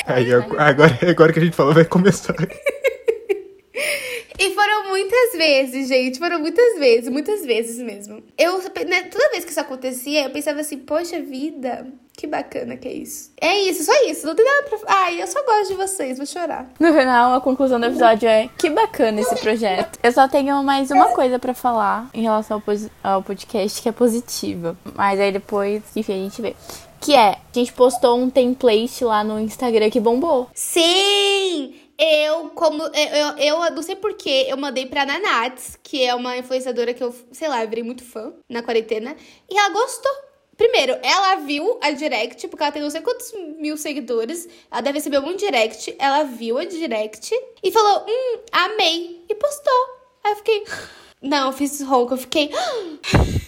Aí, 0.07 0.33
agora, 0.33 0.99
agora 1.09 1.31
que 1.31 1.39
a 1.39 1.43
gente 1.43 1.55
falou, 1.55 1.73
vai 1.73 1.85
começar. 1.85 2.35
E 4.41 4.55
foram 4.55 4.89
muitas 4.89 5.33
vezes, 5.33 5.87
gente. 5.87 6.17
Foram 6.17 6.39
muitas 6.39 6.79
vezes, 6.79 7.09
muitas 7.09 7.45
vezes 7.45 7.77
mesmo. 7.77 8.23
Eu, 8.35 8.57
né, 8.87 9.03
toda 9.03 9.29
vez 9.29 9.45
que 9.45 9.51
isso 9.51 9.59
acontecia, 9.59 10.23
eu 10.23 10.31
pensava 10.31 10.61
assim, 10.61 10.79
poxa 10.79 11.21
vida, 11.21 11.85
que 12.17 12.25
bacana 12.25 12.75
que 12.75 12.87
é 12.87 12.93
isso. 12.93 13.31
É 13.39 13.59
isso, 13.59 13.83
só 13.83 13.93
isso. 14.09 14.25
Não 14.25 14.33
tem 14.33 14.43
nada 14.43 14.63
pra. 14.63 14.79
Ai, 14.87 15.21
eu 15.21 15.27
só 15.27 15.43
gosto 15.45 15.67
de 15.67 15.75
vocês, 15.75 16.17
vou 16.17 16.25
chorar. 16.25 16.71
No 16.79 16.91
final, 16.91 17.35
a 17.35 17.41
conclusão 17.41 17.79
do 17.79 17.85
episódio 17.85 18.27
é 18.27 18.49
que 18.57 18.67
bacana 18.71 19.21
esse 19.21 19.35
projeto. 19.35 19.99
Eu 20.01 20.11
só 20.11 20.27
tenho 20.27 20.63
mais 20.63 20.89
uma 20.89 21.09
coisa 21.09 21.37
para 21.37 21.53
falar 21.53 22.09
em 22.11 22.23
relação 22.23 22.61
ao, 23.03 23.13
ao 23.13 23.21
podcast 23.21 23.79
que 23.79 23.89
é 23.89 23.91
positiva. 23.91 24.75
Mas 24.95 25.19
aí 25.19 25.31
depois, 25.31 25.83
enfim, 25.95 26.13
a 26.13 26.23
gente 26.23 26.41
vê. 26.41 26.55
Que 26.99 27.15
é, 27.15 27.29
a 27.29 27.37
gente 27.53 27.73
postou 27.73 28.17
um 28.17 28.29
template 28.29 29.03
lá 29.03 29.23
no 29.23 29.39
Instagram 29.39 29.91
que 29.91 29.99
bombou. 29.99 30.49
Sim! 30.53 31.80
Eu, 32.03 32.49
como. 32.49 32.81
Eu, 32.81 33.37
eu, 33.37 33.37
eu 33.37 33.71
não 33.75 33.83
sei 33.83 33.95
porquê, 33.95 34.47
eu 34.49 34.57
mandei 34.57 34.87
pra 34.87 35.05
Nanats, 35.05 35.77
que 35.83 36.03
é 36.03 36.15
uma 36.15 36.35
influenciadora 36.35 36.95
que 36.95 37.03
eu, 37.03 37.13
sei 37.31 37.47
lá, 37.47 37.63
eu 37.63 37.69
virei 37.69 37.83
muito 37.83 38.03
fã 38.03 38.33
na 38.49 38.63
quarentena. 38.63 39.15
E 39.47 39.55
ela 39.55 39.69
gostou. 39.69 40.11
Primeiro, 40.57 40.97
ela 41.03 41.35
viu 41.35 41.77
a 41.79 41.91
direct, 41.91 42.47
porque 42.47 42.63
ela 42.63 42.71
tem 42.71 42.81
não 42.81 42.89
sei 42.89 43.01
quantos 43.01 43.31
mil 43.59 43.77
seguidores. 43.77 44.49
Ela 44.71 44.81
deve 44.81 44.97
receber 44.97 45.19
um 45.19 45.35
direct. 45.35 45.95
Ela 45.99 46.23
viu 46.23 46.57
a 46.57 46.65
direct 46.65 47.39
e 47.63 47.71
falou: 47.71 48.03
Hum, 48.07 48.39
amei. 48.51 49.23
E 49.29 49.35
postou. 49.35 49.99
Aí 50.23 50.31
eu 50.31 50.35
fiquei. 50.37 50.63
Não, 51.21 51.47
eu 51.47 51.53
fiz 51.53 51.81
ronco, 51.81 52.15
eu 52.15 52.17
fiquei. 52.17 52.49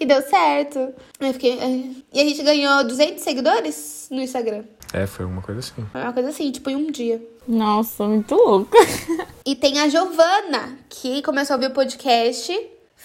e 0.00 0.06
deu 0.06 0.22
certo. 0.22 0.94
Eu 1.20 1.32
fiquei. 1.32 1.58
E 2.12 2.20
a 2.20 2.24
gente 2.24 2.42
ganhou 2.42 2.84
200 2.84 3.22
seguidores 3.22 4.08
no 4.10 4.20
Instagram. 4.20 4.64
É, 4.92 5.06
foi 5.06 5.24
uma 5.24 5.42
coisa 5.42 5.60
assim. 5.60 5.86
Foi 5.92 6.00
uma 6.00 6.12
coisa 6.12 6.30
assim, 6.30 6.50
tipo, 6.50 6.70
em 6.70 6.76
um 6.76 6.90
dia. 6.90 7.20
Nossa, 7.46 8.06
muito 8.06 8.34
louco. 8.34 8.76
e 9.44 9.54
tem 9.54 9.80
a 9.80 9.88
Giovana, 9.88 10.78
que 10.88 11.22
começou 11.22 11.54
a 11.54 11.56
ouvir 11.56 11.66
o 11.66 11.74
podcast, 11.74 12.52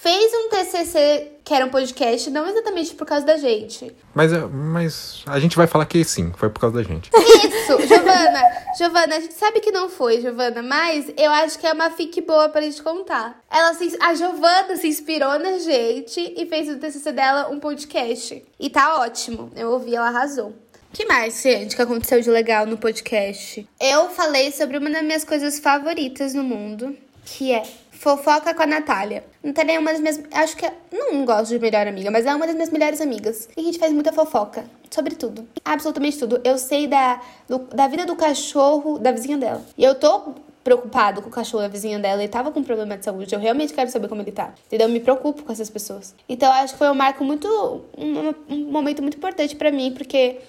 fez 0.04 0.30
um 0.34 0.50
TCC 0.50 1.30
que 1.42 1.54
era 1.54 1.64
um 1.64 1.70
podcast, 1.70 2.28
não 2.28 2.46
exatamente 2.46 2.94
por 2.94 3.06
causa 3.06 3.24
da 3.24 3.38
gente. 3.38 3.90
Mas, 4.14 4.34
é, 4.34 4.38
mas 4.38 5.24
a 5.26 5.40
gente 5.40 5.56
vai 5.56 5.66
falar 5.66 5.86
que 5.86 6.04
sim, 6.04 6.30
foi 6.36 6.50
por 6.50 6.60
causa 6.60 6.76
da 6.76 6.82
gente. 6.82 7.10
Isso, 7.16 7.86
Giovana. 7.88 8.42
Giovana, 8.76 9.16
a 9.16 9.20
gente 9.20 9.32
sabe 9.32 9.60
que 9.60 9.72
não 9.72 9.88
foi, 9.88 10.20
Giovana, 10.20 10.62
mas 10.62 11.10
eu 11.16 11.30
acho 11.30 11.58
que 11.58 11.66
é 11.66 11.72
uma 11.72 11.90
fic 11.90 12.20
boa 12.20 12.50
pra 12.50 12.60
gente 12.60 12.82
contar. 12.82 13.40
Ela 13.50 13.72
se, 13.72 13.96
a 13.98 14.14
Giovana 14.14 14.76
se 14.76 14.88
inspirou 14.88 15.38
na 15.38 15.58
gente 15.58 16.34
e 16.36 16.44
fez 16.44 16.68
o 16.68 16.78
TCC 16.78 17.10
dela 17.10 17.48
um 17.48 17.58
podcast. 17.58 18.44
E 18.60 18.68
tá 18.68 19.00
ótimo. 19.00 19.50
Eu 19.56 19.70
ouvi, 19.70 19.96
ela 19.96 20.08
arrasou 20.08 20.54
que 20.92 21.06
mais, 21.06 21.42
gente, 21.42 21.74
que 21.74 21.82
aconteceu 21.82 22.20
de 22.20 22.30
legal 22.30 22.66
no 22.66 22.78
podcast? 22.78 23.66
Eu 23.80 24.10
falei 24.10 24.52
sobre 24.52 24.78
uma 24.78 24.88
das 24.88 25.02
minhas 25.02 25.24
coisas 25.24 25.58
favoritas 25.58 26.34
no 26.34 26.44
mundo, 26.44 26.96
que 27.24 27.50
é 27.52 27.64
Fofoca 28.04 28.52
com 28.52 28.62
a 28.62 28.66
Natália. 28.66 29.24
Natália 29.42 29.76
é 29.76 29.78
uma 29.78 29.90
das 29.90 29.98
minhas. 29.98 30.20
Acho 30.30 30.54
que. 30.58 30.66
É, 30.66 30.74
não 30.92 31.24
gosto 31.24 31.48
de 31.48 31.58
melhor 31.58 31.86
amiga, 31.86 32.10
mas 32.10 32.26
é 32.26 32.34
uma 32.34 32.46
das 32.46 32.54
minhas 32.54 32.68
melhores 32.68 33.00
amigas. 33.00 33.48
E 33.56 33.60
a 33.62 33.64
gente 33.64 33.78
faz 33.78 33.94
muita 33.94 34.12
fofoca. 34.12 34.66
Sobre 34.90 35.14
tudo. 35.14 35.48
Absolutamente 35.64 36.18
tudo. 36.18 36.38
Eu 36.44 36.58
sei 36.58 36.86
da, 36.86 37.18
do, 37.48 37.60
da 37.60 37.88
vida 37.88 38.04
do 38.04 38.14
cachorro 38.14 38.98
da 38.98 39.10
vizinha 39.10 39.38
dela. 39.38 39.64
E 39.78 39.82
eu 39.82 39.94
tô 39.94 40.34
preocupado 40.62 41.22
com 41.22 41.30
o 41.30 41.32
cachorro 41.32 41.62
da 41.62 41.68
vizinha 41.68 41.98
dela 41.98 42.22
e 42.22 42.28
tava 42.28 42.50
com 42.50 42.62
problema 42.62 42.98
de 42.98 43.06
saúde. 43.06 43.34
Eu 43.34 43.40
realmente 43.40 43.72
quero 43.72 43.90
saber 43.90 44.06
como 44.06 44.20
ele 44.20 44.32
tá. 44.32 44.52
Entendeu? 44.66 44.86
Eu 44.86 44.92
me 44.92 45.00
preocupo 45.00 45.42
com 45.42 45.50
essas 45.50 45.70
pessoas. 45.70 46.14
Então 46.28 46.52
acho 46.52 46.74
que 46.74 46.78
foi 46.78 46.90
um 46.90 46.94
marco 46.94 47.24
muito. 47.24 47.48
Um, 47.96 48.54
um 48.54 48.70
momento 48.70 49.00
muito 49.00 49.16
importante 49.16 49.56
para 49.56 49.72
mim, 49.72 49.94
porque 49.96 50.40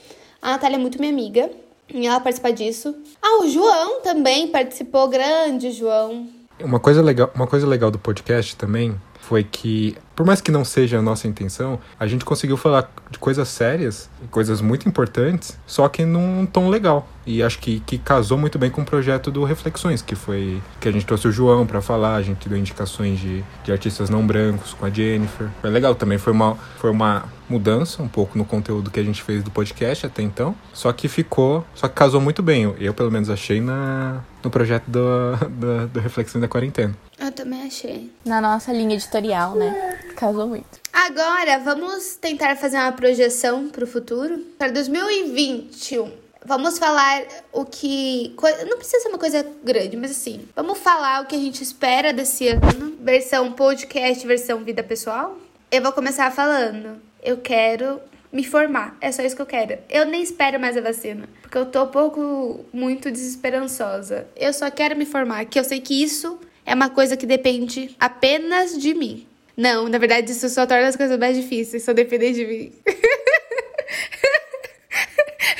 a 0.41 0.51
Natália 0.51 0.75
é 0.75 0.79
muito 0.79 0.99
minha 0.99 1.13
amiga. 1.13 1.49
E 1.87 2.05
ela 2.05 2.19
participa 2.19 2.51
disso. 2.51 2.93
Ah, 3.21 3.43
o 3.43 3.47
João 3.47 4.01
também 4.01 4.49
participou. 4.49 5.07
Grande, 5.07 5.71
João. 5.71 6.27
Uma 6.61 6.79
coisa 6.79 7.01
legal, 7.01 7.31
uma 7.35 7.47
coisa 7.47 7.67
legal 7.67 7.91
do 7.91 7.99
podcast 7.99 8.55
também 8.55 8.95
foi 9.27 9.43
que, 9.43 9.97
por 10.15 10.23
mais 10.23 10.39
que 10.39 10.51
não 10.51 10.63
seja 10.63 10.99
a 10.99 11.01
nossa 11.01 11.27
intenção, 11.27 11.79
a 11.99 12.05
gente 12.05 12.23
conseguiu 12.23 12.55
falar 12.55 12.91
de 13.09 13.17
coisas 13.17 13.47
sérias, 13.47 14.07
coisas 14.29 14.61
muito 14.61 14.87
importantes, 14.87 15.57
só 15.65 15.89
que 15.89 16.05
num 16.05 16.45
tom 16.45 16.69
legal. 16.69 17.07
E 17.25 17.41
acho 17.41 17.57
que, 17.57 17.79
que 17.79 17.97
casou 17.97 18.37
muito 18.37 18.59
bem 18.59 18.69
com 18.69 18.81
o 18.81 18.85
projeto 18.85 19.31
do 19.31 19.43
Reflexões, 19.43 20.03
que 20.03 20.13
foi 20.13 20.61
que 20.79 20.87
a 20.87 20.91
gente 20.91 21.07
trouxe 21.07 21.27
o 21.27 21.31
João 21.31 21.65
para 21.65 21.81
falar, 21.81 22.17
a 22.17 22.21
gente 22.21 22.47
deu 22.47 22.55
indicações 22.55 23.19
de, 23.19 23.43
de 23.63 23.71
artistas 23.71 24.11
não 24.11 24.25
brancos 24.25 24.75
com 24.75 24.85
a 24.85 24.91
Jennifer. 24.91 25.49
Foi 25.59 25.71
legal 25.71 25.95
também, 25.95 26.19
foi 26.19 26.31
uma, 26.31 26.55
foi 26.77 26.91
uma 26.91 27.25
mudança 27.49 28.03
um 28.03 28.07
pouco 28.07 28.37
no 28.37 28.45
conteúdo 28.45 28.91
que 28.91 28.99
a 28.99 29.03
gente 29.03 29.23
fez 29.23 29.43
do 29.43 29.49
podcast 29.49 30.05
até 30.05 30.21
então, 30.21 30.55
só 30.71 30.91
que 30.93 31.07
ficou, 31.07 31.65
só 31.73 31.87
que 31.87 31.95
casou 31.95 32.21
muito 32.21 32.43
bem. 32.43 32.75
Eu, 32.79 32.93
pelo 32.93 33.09
menos 33.09 33.29
achei 33.29 33.59
na, 33.59 34.21
no 34.43 34.51
projeto 34.51 34.85
do, 34.87 35.01
do, 35.49 35.87
do 35.87 35.99
Reflexões 35.99 36.41
da 36.41 36.47
Quarentena. 36.47 36.95
Eu 37.19 37.31
também 37.31 37.63
achei. 37.63 38.11
Na 38.25 38.41
nossa 38.41 38.73
linha 38.73 38.95
editorial, 38.95 39.55
né? 39.55 39.99
Casou 40.15 40.47
muito. 40.47 40.79
Agora, 40.91 41.59
vamos 41.59 42.15
tentar 42.15 42.55
fazer 42.55 42.77
uma 42.77 42.91
projeção 42.91 43.69
para 43.69 43.83
o 43.83 43.87
futuro. 43.87 44.39
Para 44.57 44.71
2021. 44.71 46.11
Vamos 46.45 46.77
falar 46.77 47.23
o 47.51 47.65
que. 47.65 48.35
Não 48.67 48.77
precisa 48.77 49.01
ser 49.01 49.09
uma 49.09 49.17
coisa 49.17 49.45
grande, 49.63 49.97
mas 49.97 50.11
assim. 50.11 50.47
Vamos 50.55 50.77
falar 50.77 51.23
o 51.23 51.25
que 51.25 51.35
a 51.35 51.39
gente 51.39 51.63
espera 51.63 52.13
desse 52.13 52.47
ano. 52.47 52.97
Versão 52.99 53.51
podcast, 53.53 54.25
versão 54.27 54.63
vida 54.63 54.83
pessoal. 54.83 55.37
Eu 55.71 55.81
vou 55.81 55.91
começar 55.91 56.31
falando. 56.31 57.01
Eu 57.23 57.37
quero 57.37 57.99
me 58.31 58.43
formar. 58.43 58.95
É 59.01 59.11
só 59.11 59.23
isso 59.23 59.35
que 59.35 59.41
eu 59.41 59.45
quero. 59.45 59.79
Eu 59.89 60.05
nem 60.05 60.21
espero 60.21 60.59
mais 60.59 60.77
a 60.77 60.81
vacina, 60.81 61.27
porque 61.41 61.57
eu 61.57 61.65
tô 61.65 61.83
um 61.83 61.87
pouco 61.87 62.65
muito 62.71 63.09
desesperançosa. 63.09 64.27
Eu 64.35 64.53
só 64.53 64.69
quero 64.69 64.95
me 64.95 65.05
formar, 65.05 65.45
que 65.45 65.57
eu 65.57 65.63
sei 65.63 65.79
que 65.79 66.03
isso 66.03 66.37
é 66.65 66.73
uma 66.73 66.89
coisa 66.89 67.15
que 67.15 67.25
depende 67.25 67.95
apenas 67.99 68.77
de 68.77 68.93
mim. 68.93 69.27
Não, 69.55 69.87
na 69.87 69.97
verdade, 69.97 70.31
isso 70.31 70.49
só 70.49 70.65
torna 70.65 70.87
as 70.87 70.95
coisas 70.95 71.17
mais 71.17 71.37
difíceis, 71.37 71.83
só 71.83 71.93
depender 71.93 72.33
de 72.33 72.45
mim. 72.45 72.73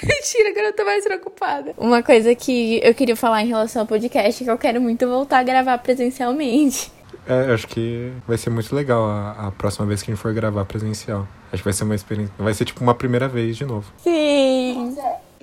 Mentira, 0.03 0.49
agora 0.49 0.67
eu 0.67 0.73
tô 0.73 0.83
mais 0.83 1.03
preocupada. 1.03 1.73
Uma 1.77 2.03
coisa 2.03 2.35
que 2.35 2.81
eu 2.83 2.93
queria 2.93 3.15
falar 3.15 3.43
em 3.43 3.47
relação 3.47 3.83
ao 3.83 3.87
podcast 3.87 4.43
é 4.43 4.45
que 4.45 4.51
eu 4.51 4.57
quero 4.57 4.81
muito 4.81 5.07
voltar 5.07 5.39
a 5.39 5.43
gravar 5.43 5.77
presencialmente. 5.77 6.91
É, 7.27 7.53
acho 7.53 7.67
que 7.67 8.11
vai 8.27 8.37
ser 8.37 8.49
muito 8.49 8.75
legal 8.75 9.05
a, 9.05 9.47
a, 9.47 9.51
próxima 9.51 9.85
vez 9.85 10.03
que 10.03 10.11
a 10.11 10.13
gente 10.13 10.21
for 10.21 10.33
gravar 10.33 10.65
presencial. 10.65 11.27
Acho 11.51 11.61
que 11.61 11.63
vai 11.63 11.73
ser 11.73 11.83
uma 11.83 11.95
experiência. 11.95 12.33
Vai 12.37 12.53
ser 12.53 12.65
tipo 12.65 12.81
uma 12.83 12.93
primeira 12.93 13.27
vez 13.27 13.57
de 13.57 13.65
novo. 13.65 13.91
Sim. 13.97 14.95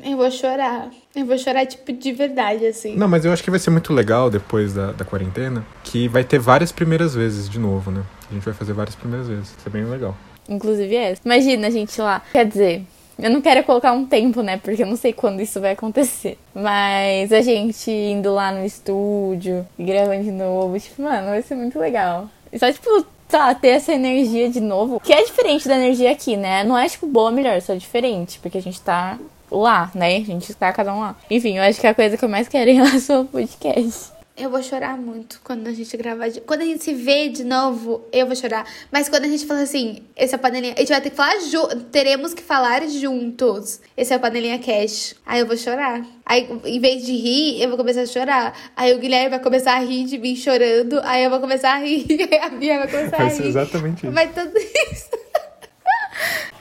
Eu 0.03 0.17
vou 0.17 0.31
chorar. 0.31 0.91
Eu 1.15 1.25
vou 1.25 1.38
chorar, 1.38 1.65
tipo, 1.67 1.93
de 1.93 2.12
verdade, 2.12 2.67
assim. 2.67 2.97
Não, 2.97 3.09
mas 3.09 3.25
eu 3.25 3.33
acho 3.33 3.43
que 3.43 3.51
vai 3.51 3.61
ser 3.61 3.71
muito 3.71 3.93
legal 3.93 4.29
depois 4.29 4.73
da, 4.73 4.93
da 4.93 5.05
quarentena. 5.05 5.65
Que 5.85 6.09
vai 6.09 6.25
ter 6.25 6.38
várias 6.38 6.73
primeiras 6.73 7.15
vezes 7.15 7.49
de 7.49 7.59
novo, 7.59 7.91
né? 7.91 8.03
A 8.31 8.35
gente 8.35 8.45
vai 8.45 8.55
fazer 8.55 8.73
várias 8.73 8.95
primeiras 8.95 9.29
vezes. 9.29 9.49
Isso 9.49 9.67
é 9.67 9.71
bem 9.71 9.85
legal. 9.85 10.17
Inclusive 10.49 10.95
essa. 10.95 11.21
Imagina 11.25 11.69
a 11.69 11.71
gente 11.71 12.01
lá. 12.01 12.21
Quer 12.33 12.47
dizer, 12.47 12.83
eu 13.19 13.31
não 13.31 13.41
quero 13.41 13.62
colocar 13.62 13.93
um 13.93 14.05
tempo, 14.05 14.43
né? 14.43 14.57
Porque 14.57 14.83
eu 14.83 14.87
não 14.87 14.97
sei 14.97 15.12
quando 15.12 15.41
isso 15.41 15.61
vai 15.61 15.73
acontecer. 15.73 16.37
Mas 16.55 17.33
a 17.33 17.41
gente 17.41 17.91
indo 17.91 18.35
lá 18.35 18.51
no 18.51 18.65
estúdio 18.65 19.67
e 19.79 19.85
gravando 19.85 20.25
de 20.25 20.33
novo, 20.33 20.79
tipo, 20.81 21.03
mano, 21.03 21.29
vai 21.29 21.43
ser 21.43 21.55
muito 21.55 21.79
legal. 21.79 22.29
E 22.53 22.59
só, 22.59 22.71
tipo, 22.73 23.07
tá, 23.29 23.55
ter 23.55 23.69
essa 23.69 23.93
energia 23.93 24.51
de 24.51 24.61
novo, 24.61 25.01
que 25.01 25.12
é 25.12 25.23
diferente 25.25 25.69
da 25.69 25.77
energia 25.77 26.11
aqui, 26.11 26.37
né? 26.37 26.65
Não 26.65 26.77
é, 26.77 26.88
tipo, 26.88 27.07
boa 27.07 27.31
ou 27.31 27.35
melhor, 27.35 27.61
só 27.62 27.75
diferente, 27.75 28.38
porque 28.41 28.59
a 28.59 28.62
gente 28.62 28.81
tá 28.81 29.19
lá, 29.53 29.91
né? 29.95 30.17
A 30.17 30.21
gente 30.21 30.55
tá 30.55 30.73
cada 30.73 30.95
um 30.95 31.01
lá. 31.01 31.17
Enfim, 31.31 31.59
eu 31.59 31.62
acho 31.62 31.81
que 31.81 31.87
é 31.87 31.91
a 31.91 31.95
coisa 31.95 32.17
que 32.17 32.25
eu 32.25 32.29
mais 32.29 32.49
quero 32.49 32.71
em 32.71 32.75
relação 32.83 33.19
ao 33.19 33.25
podcast. 33.25 34.12
Eu 34.35 34.49
vou 34.49 34.62
chorar 34.62 34.97
muito 34.97 35.41
quando 35.45 35.67
a 35.67 35.73
gente 35.73 35.95
gravar. 35.95 36.29
De... 36.29 36.41
Quando 36.41 36.62
a 36.62 36.65
gente 36.65 36.83
se 36.83 36.95
vê 36.95 37.29
de 37.29 37.45
novo, 37.45 38.03
eu 38.11 38.27
vou 38.27 38.35
chorar. 38.35 38.67
Mas 38.91 39.07
quando 39.07 39.25
a 39.25 39.29
gente 39.29 39.45
fala 39.47 39.61
assim, 39.61 40.03
esse 40.17 40.35
é 40.35 40.38
o 40.38 40.41
panelinha. 40.41 40.73
A 40.75 40.81
gente 40.81 40.88
vai 40.88 41.01
ter 41.03 41.11
que 41.11 41.17
falar 41.17 41.38
junto. 41.41 41.81
Teremos 41.85 42.33
que 42.33 42.43
falar 42.43 42.87
juntos. 42.88 43.81
Esse 43.95 44.15
é 44.15 44.17
o 44.17 44.21
panelinha 44.21 44.59
cash. 44.59 45.15
Aí 45.27 45.41
eu 45.41 45.47
vou 45.47 45.57
chorar. 45.57 46.03
Aí, 46.25 46.49
em 46.65 46.81
vez 46.81 47.05
de 47.05 47.12
rir, 47.12 47.62
eu 47.62 47.69
vou 47.69 47.77
começar 47.77 48.01
a 48.01 48.07
chorar. 48.07 48.55
Aí 48.75 48.95
o 48.95 48.99
Guilherme 48.99 49.29
vai 49.29 49.38
começar 49.38 49.75
a 49.75 49.81
rir 49.81 50.07
de 50.07 50.17
mim 50.17 50.35
chorando. 50.35 50.99
Aí 51.05 51.25
eu 51.25 51.31
vou 51.31 51.38
começar 51.38 51.75
a 51.75 51.79
rir. 51.79 52.07
Aí 52.09 52.38
a 52.41 52.49
Bia 52.49 52.79
vai 52.79 52.88
começar 52.88 53.19
vai 53.19 53.27
a 53.27 53.29
rir. 53.29 53.35
Vai 53.35 53.37
ser 53.37 53.47
exatamente 53.47 54.07
isso. 54.07 54.15
Vai 54.15 54.29
tudo 54.29 54.59
isso. 54.59 55.11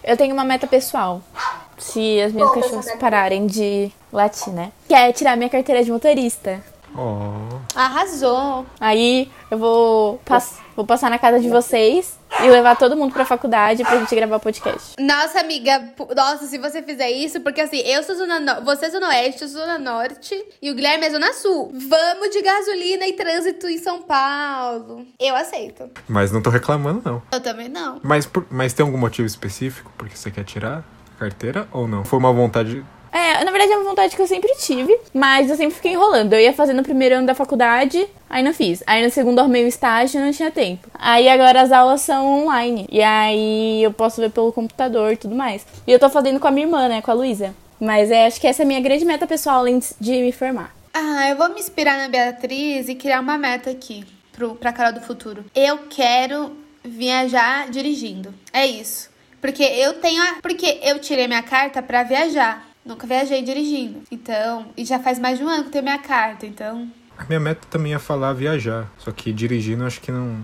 Eu 0.04 0.17
tenho 0.17 0.34
uma 0.34 0.43
meta 0.43 0.67
pessoal. 0.67 1.23
Se 1.82 2.22
as 2.22 2.32
minhas 2.32 2.52
cachorras 2.52 2.91
pararem 3.00 3.48
de 3.48 3.91
latir, 4.13 4.54
né? 4.54 4.72
Que 4.88 4.94
é 4.94 5.12
tirar 5.12 5.36
minha 5.36 5.50
carteira 5.50 5.84
de 5.84 5.91
motorista. 5.91 6.63
Oh. 6.96 7.60
Arrasou. 7.74 8.65
Aí 8.80 9.32
eu 9.50 9.58
vou, 9.58 10.20
pass 10.26 10.60
vou 10.76 10.86
passar 10.86 11.10
na 11.10 11.17
casa 11.17 11.39
de 11.39 11.50
vocês 11.50 12.20
e 12.39 12.50
levar 12.50 12.76
todo 12.76 12.96
mundo 12.96 13.13
pra 13.13 13.26
faculdade 13.26 13.84
pra 13.84 13.98
gente 13.98 14.15
gravar 14.15 14.38
o 14.38 14.39
podcast. 14.39 14.96
Nossa, 15.00 15.39
amiga, 15.39 15.94
nossa, 16.15 16.48
se 16.48 16.58
você 16.58 16.82
fizer 16.82 17.10
isso, 17.10 17.41
porque 17.41 17.62
assim, 17.62 17.78
eu 17.80 18.04
sou 18.04 18.15
zona 18.15 18.39
no... 18.39 18.65
você 18.65 18.86
é 18.86 18.89
zona 18.89 19.08
oeste, 19.10 19.44
eu 19.44 19.48
sou 19.48 19.62
zona 19.62 19.78
norte 19.78 20.36
e 20.62 20.72
o 20.72 20.76
Guilherme 20.76 21.06
é 21.06 21.10
zona 21.10 21.34
sul. 21.34 21.72
Vamos 21.74 22.30
de 22.30 22.41
gasolina 22.41 23.08
e 23.08 23.13
trânsito 23.13 23.67
em 23.67 23.78
São 23.78 24.02
Paulo. 24.02 25.06
Eu 25.20 25.36
aceito. 25.36 25.89
Mas 26.08 26.32
não 26.32 26.41
tô 26.41 26.50
reclamando, 26.50 27.02
não. 27.04 27.22
Eu 27.32 27.41
também 27.41 27.70
não. 27.70 28.00
Mas, 28.04 28.26
por... 28.26 28.46
Mas 28.50 28.74
tem 28.74 28.86
algum 28.86 28.98
motivo 28.98 29.28
específico 29.28 29.91
porque 29.98 30.15
você 30.15 30.32
quer 30.32 30.44
tirar 30.44 30.84
carteira 31.21 31.67
ou 31.71 31.88
não? 31.88 32.03
Foi 32.03 32.17
uma 32.17 32.34
vontade 32.34 32.84
é, 33.13 33.43
na 33.43 33.51
verdade 33.51 33.73
é 33.73 33.75
uma 33.75 33.89
vontade 33.89 34.15
que 34.15 34.21
eu 34.21 34.27
sempre 34.27 34.55
tive, 34.55 34.97
mas 35.13 35.49
eu 35.49 35.57
sempre 35.57 35.75
fiquei 35.75 35.91
enrolando. 35.91 36.31
Eu 36.31 36.39
ia 36.39 36.53
fazer 36.53 36.71
no 36.71 36.81
primeiro 36.81 37.15
ano 37.15 37.27
da 37.27 37.36
faculdade, 37.36 38.07
aí 38.29 38.41
não 38.41 38.53
fiz. 38.53 38.81
Aí 38.88 39.03
no 39.03 39.12
segundo 39.12 39.39
arrumei 39.39 39.65
o 39.65 39.67
estágio 39.67 40.17
e 40.17 40.23
não 40.23 40.31
tinha 40.31 40.49
tempo. 40.49 40.88
Aí 40.93 41.27
agora 41.27 41.62
as 41.62 41.73
aulas 41.73 41.99
são 41.99 42.25
online. 42.25 42.88
E 42.89 43.03
aí 43.03 43.84
eu 43.84 43.91
posso 43.91 44.21
ver 44.21 44.31
pelo 44.31 44.53
computador 44.53 45.12
e 45.12 45.17
tudo 45.17 45.36
mais. 45.36 45.67
E 45.86 45.91
eu 45.91 45.99
tô 45.99 46.10
fazendo 46.10 46.39
com 46.39 46.47
a 46.47 46.51
minha 46.51 46.65
irmã, 46.65 46.88
né, 46.88 47.01
com 47.01 47.12
a 47.12 47.13
Luísa. 47.13 47.53
Mas 47.81 48.10
é, 48.10 48.27
acho 48.27 48.39
que 48.39 48.47
essa 48.47 48.62
é 48.62 48.63
a 48.63 48.67
minha 48.67 48.79
grande 48.79 49.03
meta 49.03 49.27
pessoal, 49.27 49.60
além 49.60 49.81
de 49.99 50.12
me 50.12 50.31
formar. 50.31 50.73
Ah, 50.93 51.29
eu 51.29 51.36
vou 51.36 51.49
me 51.49 51.60
inspirar 51.60 51.97
na 51.97 52.07
Beatriz 52.07 52.88
e 52.88 52.95
criar 52.95 53.19
uma 53.19 53.38
meta 53.38 53.71
aqui 53.71 54.05
pro, 54.31 54.55
pra 54.55 54.71
Carol 54.71 54.93
do 54.93 55.01
Futuro. 55.01 55.43
Eu 55.53 55.79
quero 55.89 56.55
viajar 56.81 57.69
dirigindo. 57.69 58.34
É 58.53 58.65
isso. 58.65 59.11
Porque 59.41 59.63
eu 59.63 59.95
tenho. 59.95 60.21
A, 60.21 60.36
porque 60.41 60.80
eu 60.84 60.99
tirei 60.99 61.27
minha 61.27 61.41
carta 61.43 61.82
para 61.82 62.04
viajar. 62.04 62.69
Nunca 62.86 63.06
viajei 63.06 63.41
dirigindo. 63.41 64.04
Então, 64.12 64.67
e 64.77 64.86
já 64.86 64.99
faz 64.99 65.19
mais 65.19 65.38
de 65.38 65.43
um 65.43 65.49
ano 65.49 65.63
que 65.63 65.67
eu 65.69 65.71
tenho 65.73 65.84
minha 65.84 65.99
carta, 65.99 66.45
então. 66.45 66.89
A 67.17 67.25
minha 67.25 67.39
meta 67.39 67.67
também 67.69 67.93
é 67.93 67.99
falar 67.99 68.34
viajar. 68.34 68.89
Só 68.97 69.12
que 69.12 69.34
dirigindo 69.34 69.84
acho 69.86 69.99
que 69.99 70.12
não. 70.12 70.39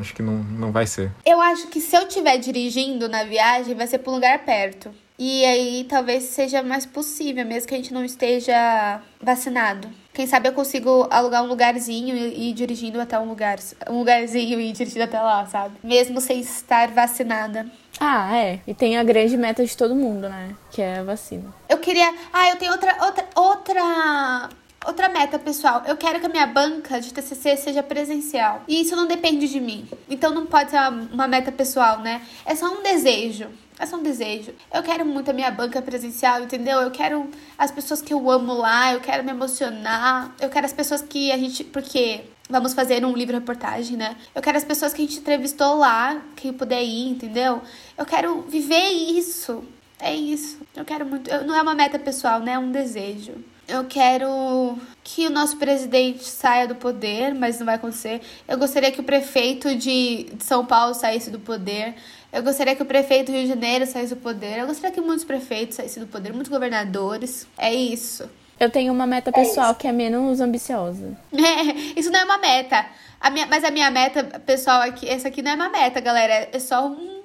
Acho 0.00 0.14
que 0.14 0.22
não, 0.22 0.34
não 0.34 0.70
vai 0.70 0.86
ser. 0.86 1.10
Eu 1.26 1.40
acho 1.40 1.66
que 1.66 1.80
se 1.80 1.96
eu 1.96 2.06
estiver 2.06 2.38
dirigindo 2.38 3.08
na 3.08 3.24
viagem, 3.24 3.74
vai 3.74 3.86
ser 3.86 3.98
pra 3.98 4.12
um 4.12 4.14
lugar 4.14 4.38
perto. 4.44 4.90
E 5.18 5.44
aí 5.44 5.86
talvez 5.88 6.24
seja 6.24 6.62
mais 6.62 6.86
possível, 6.86 7.44
mesmo 7.44 7.68
que 7.68 7.74
a 7.74 7.76
gente 7.76 7.92
não 7.92 8.04
esteja 8.04 9.00
vacinado. 9.20 9.88
Quem 10.12 10.26
sabe 10.26 10.48
eu 10.48 10.52
consigo 10.52 11.06
alugar 11.10 11.42
um 11.42 11.46
lugarzinho 11.46 12.14
e 12.14 12.50
ir 12.50 12.52
dirigindo 12.52 13.00
até 13.00 13.18
um 13.18 13.28
lugar. 13.28 13.58
Um 13.88 13.98
lugarzinho 13.98 14.60
e 14.60 14.68
ir 14.68 14.72
dirigindo 14.72 15.04
até 15.04 15.18
lá, 15.18 15.46
sabe? 15.46 15.76
Mesmo 15.82 16.20
sem 16.20 16.40
estar 16.40 16.88
vacinada. 16.88 17.66
Ah, 17.98 18.36
é. 18.36 18.60
E 18.66 18.74
tem 18.74 18.98
a 18.98 19.04
grande 19.04 19.36
meta 19.36 19.64
de 19.64 19.76
todo 19.76 19.94
mundo, 19.94 20.28
né? 20.28 20.54
Que 20.70 20.82
é 20.82 20.98
a 20.98 21.02
vacina. 21.02 21.54
Eu 21.68 21.78
queria. 21.78 22.12
Ah, 22.32 22.50
eu 22.50 22.56
tenho 22.56 22.72
outra. 22.72 22.96
outra, 23.04 23.26
outra... 23.34 24.48
Outra 24.84 25.08
meta, 25.08 25.38
pessoal, 25.38 25.84
eu 25.86 25.96
quero 25.96 26.18
que 26.18 26.26
a 26.26 26.28
minha 26.28 26.44
banca 26.44 27.00
de 27.00 27.14
TCC 27.14 27.56
seja 27.56 27.84
presencial. 27.84 28.62
E 28.66 28.80
isso 28.80 28.96
não 28.96 29.06
depende 29.06 29.46
de 29.46 29.60
mim. 29.60 29.88
Então 30.10 30.34
não 30.34 30.44
pode 30.44 30.72
ser 30.72 30.78
uma, 30.78 30.88
uma 31.12 31.28
meta 31.28 31.52
pessoal, 31.52 32.00
né? 32.00 32.20
É 32.44 32.56
só 32.56 32.66
um 32.66 32.82
desejo. 32.82 33.46
É 33.78 33.86
só 33.86 33.96
um 33.96 34.02
desejo. 34.02 34.52
Eu 34.72 34.82
quero 34.82 35.04
muito 35.04 35.30
a 35.30 35.34
minha 35.34 35.50
banca 35.50 35.80
presencial, 35.80 36.42
entendeu? 36.42 36.80
Eu 36.80 36.90
quero 36.90 37.28
as 37.58 37.70
pessoas 37.70 38.02
que 38.02 38.12
eu 38.12 38.30
amo 38.30 38.52
lá, 38.52 38.92
eu 38.92 39.00
quero 39.00 39.24
me 39.24 39.30
emocionar. 39.30 40.34
Eu 40.40 40.48
quero 40.48 40.66
as 40.66 40.72
pessoas 40.72 41.02
que 41.02 41.32
a 41.32 41.38
gente. 41.38 41.64
Porque 41.64 42.22
vamos 42.48 42.74
fazer 42.74 43.04
um 43.04 43.12
livro 43.12 43.34
reportagem, 43.34 43.96
né? 43.96 44.16
Eu 44.34 44.42
quero 44.42 44.58
as 44.58 44.64
pessoas 44.64 44.92
que 44.92 45.02
a 45.02 45.04
gente 45.04 45.18
entrevistou 45.18 45.76
lá, 45.78 46.20
que 46.36 46.52
puder 46.52 46.82
ir, 46.82 47.08
entendeu? 47.08 47.62
Eu 47.96 48.04
quero 48.04 48.42
viver 48.42 48.90
isso. 48.90 49.64
É 49.98 50.14
isso. 50.14 50.58
Eu 50.76 50.84
quero 50.84 51.06
muito. 51.06 51.30
Eu, 51.30 51.44
não 51.44 51.54
é 51.54 51.62
uma 51.62 51.74
meta 51.74 51.98
pessoal, 51.98 52.40
né? 52.40 52.52
É 52.52 52.58
um 52.58 52.70
desejo. 52.70 53.34
Eu 53.68 53.84
quero 53.84 54.76
que 55.04 55.26
o 55.26 55.30
nosso 55.30 55.56
presidente 55.56 56.24
saia 56.24 56.66
do 56.66 56.74
poder, 56.74 57.32
mas 57.32 57.58
não 57.58 57.66
vai 57.66 57.76
acontecer. 57.76 58.20
Eu 58.46 58.58
gostaria 58.58 58.90
que 58.90 59.00
o 59.00 59.04
prefeito 59.04 59.74
de 59.76 60.26
São 60.40 60.66
Paulo 60.66 60.94
saísse 60.94 61.30
do 61.30 61.38
poder. 61.38 61.94
Eu 62.32 62.42
gostaria 62.42 62.74
que 62.74 62.82
o 62.82 62.86
prefeito 62.86 63.26
do 63.26 63.32
Rio 63.32 63.42
de 63.42 63.48
Janeiro 63.48 63.84
saísse 63.84 64.14
do 64.14 64.20
poder. 64.20 64.60
Eu 64.60 64.66
gostaria 64.66 64.90
que 64.90 65.00
muitos 65.02 65.24
prefeitos 65.24 65.76
saíssem 65.76 66.02
do 66.02 66.08
poder, 66.08 66.32
muitos 66.32 66.50
governadores. 66.50 67.46
É 67.58 67.72
isso. 67.72 68.28
Eu 68.58 68.70
tenho 68.70 68.92
uma 68.92 69.06
meta 69.06 69.30
pessoal 69.30 69.74
que 69.74 69.86
é 69.86 69.92
menos 69.92 70.40
ambiciosa. 70.40 71.18
É, 71.32 71.62
isso 71.98 72.10
não 72.10 72.20
é 72.20 72.24
uma 72.24 72.38
meta. 72.38 72.86
A 73.20 73.28
minha, 73.28 73.46
mas 73.46 73.64
a 73.64 73.70
minha 73.70 73.90
meta 73.90 74.24
pessoal 74.40 74.80
aqui, 74.80 75.06
essa 75.08 75.28
aqui 75.28 75.42
não 75.42 75.50
é 75.50 75.54
uma 75.54 75.68
meta, 75.68 76.00
galera. 76.00 76.48
É 76.50 76.58
só 76.58 76.86
um 76.86 77.22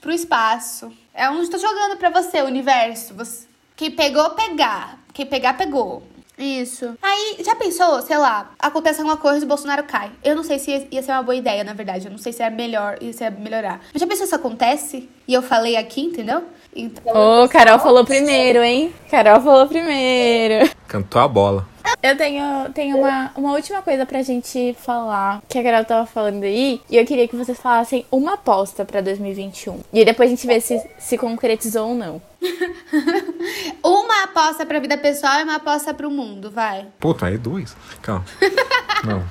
pro 0.00 0.12
espaço. 0.12 0.90
É 1.12 1.28
um 1.28 1.42
estou 1.42 1.60
jogando 1.60 1.98
para 1.98 2.08
você, 2.08 2.40
universo. 2.40 3.14
Você, 3.14 3.46
quem 3.76 3.90
pegou, 3.90 4.30
pegar. 4.30 4.98
Quem 5.12 5.26
pegar, 5.26 5.54
pegou. 5.54 6.02
Isso. 6.38 6.96
Aí, 7.02 7.36
já 7.44 7.54
pensou, 7.54 8.02
sei 8.02 8.18
lá, 8.18 8.50
acontece 8.58 9.00
alguma 9.00 9.16
coisa 9.16 9.40
e 9.40 9.44
o 9.44 9.48
Bolsonaro 9.48 9.84
cai. 9.84 10.10
Eu 10.22 10.36
não 10.36 10.42
sei 10.42 10.58
se 10.58 10.86
ia 10.90 11.02
ser 11.02 11.12
uma 11.12 11.22
boa 11.22 11.34
ideia, 11.34 11.64
na 11.64 11.72
verdade. 11.72 12.06
Eu 12.06 12.10
não 12.10 12.18
sei 12.18 12.32
se 12.32 12.42
é 12.42 12.50
melhor, 12.50 12.98
se 13.12 13.24
é 13.24 13.30
melhorar. 13.30 13.80
Mas 13.92 14.00
já 14.00 14.06
pensou 14.06 14.26
se 14.26 14.34
isso 14.34 14.34
acontece? 14.34 15.08
E 15.26 15.32
eu 15.32 15.42
falei 15.42 15.76
aqui, 15.76 16.02
entendeu? 16.02 16.44
Então, 16.74 17.14
Ô, 17.14 17.44
oh, 17.44 17.48
Carol 17.48 17.78
falou 17.78 18.04
primeiro, 18.04 18.62
hein? 18.62 18.94
Carol 19.10 19.40
falou 19.40 19.66
primeiro. 19.66 20.70
Cantou 20.86 21.22
a 21.22 21.28
bola. 21.28 21.66
Eu 22.06 22.16
tenho, 22.16 22.70
tenho 22.72 22.98
uma, 22.98 23.32
uma 23.34 23.52
última 23.52 23.82
coisa 23.82 24.06
pra 24.06 24.22
gente 24.22 24.76
falar, 24.78 25.42
que 25.48 25.58
a 25.58 25.62
Carol 25.62 25.84
tava 25.84 26.06
falando 26.06 26.44
aí, 26.44 26.80
e 26.88 26.96
eu 26.96 27.04
queria 27.04 27.26
que 27.26 27.34
vocês 27.34 27.58
falassem 27.58 28.06
uma 28.12 28.34
aposta 28.34 28.84
pra 28.84 29.00
2021. 29.00 29.80
E 29.92 30.04
depois 30.04 30.28
a 30.28 30.34
gente 30.34 30.46
vê 30.46 30.60
se 30.60 30.80
se 30.98 31.18
concretizou 31.18 31.88
ou 31.88 31.94
não. 31.96 32.22
uma 33.82 34.22
aposta 34.22 34.64
pra 34.64 34.78
vida 34.78 34.96
pessoal 34.96 35.40
e 35.40 35.42
uma 35.42 35.56
aposta 35.56 35.92
pro 35.92 36.08
mundo, 36.08 36.48
vai. 36.48 36.86
Puta, 37.00 37.26
aí 37.26 37.36
duas. 37.36 37.76
Calma. 38.02 38.24
não. 39.04 39.24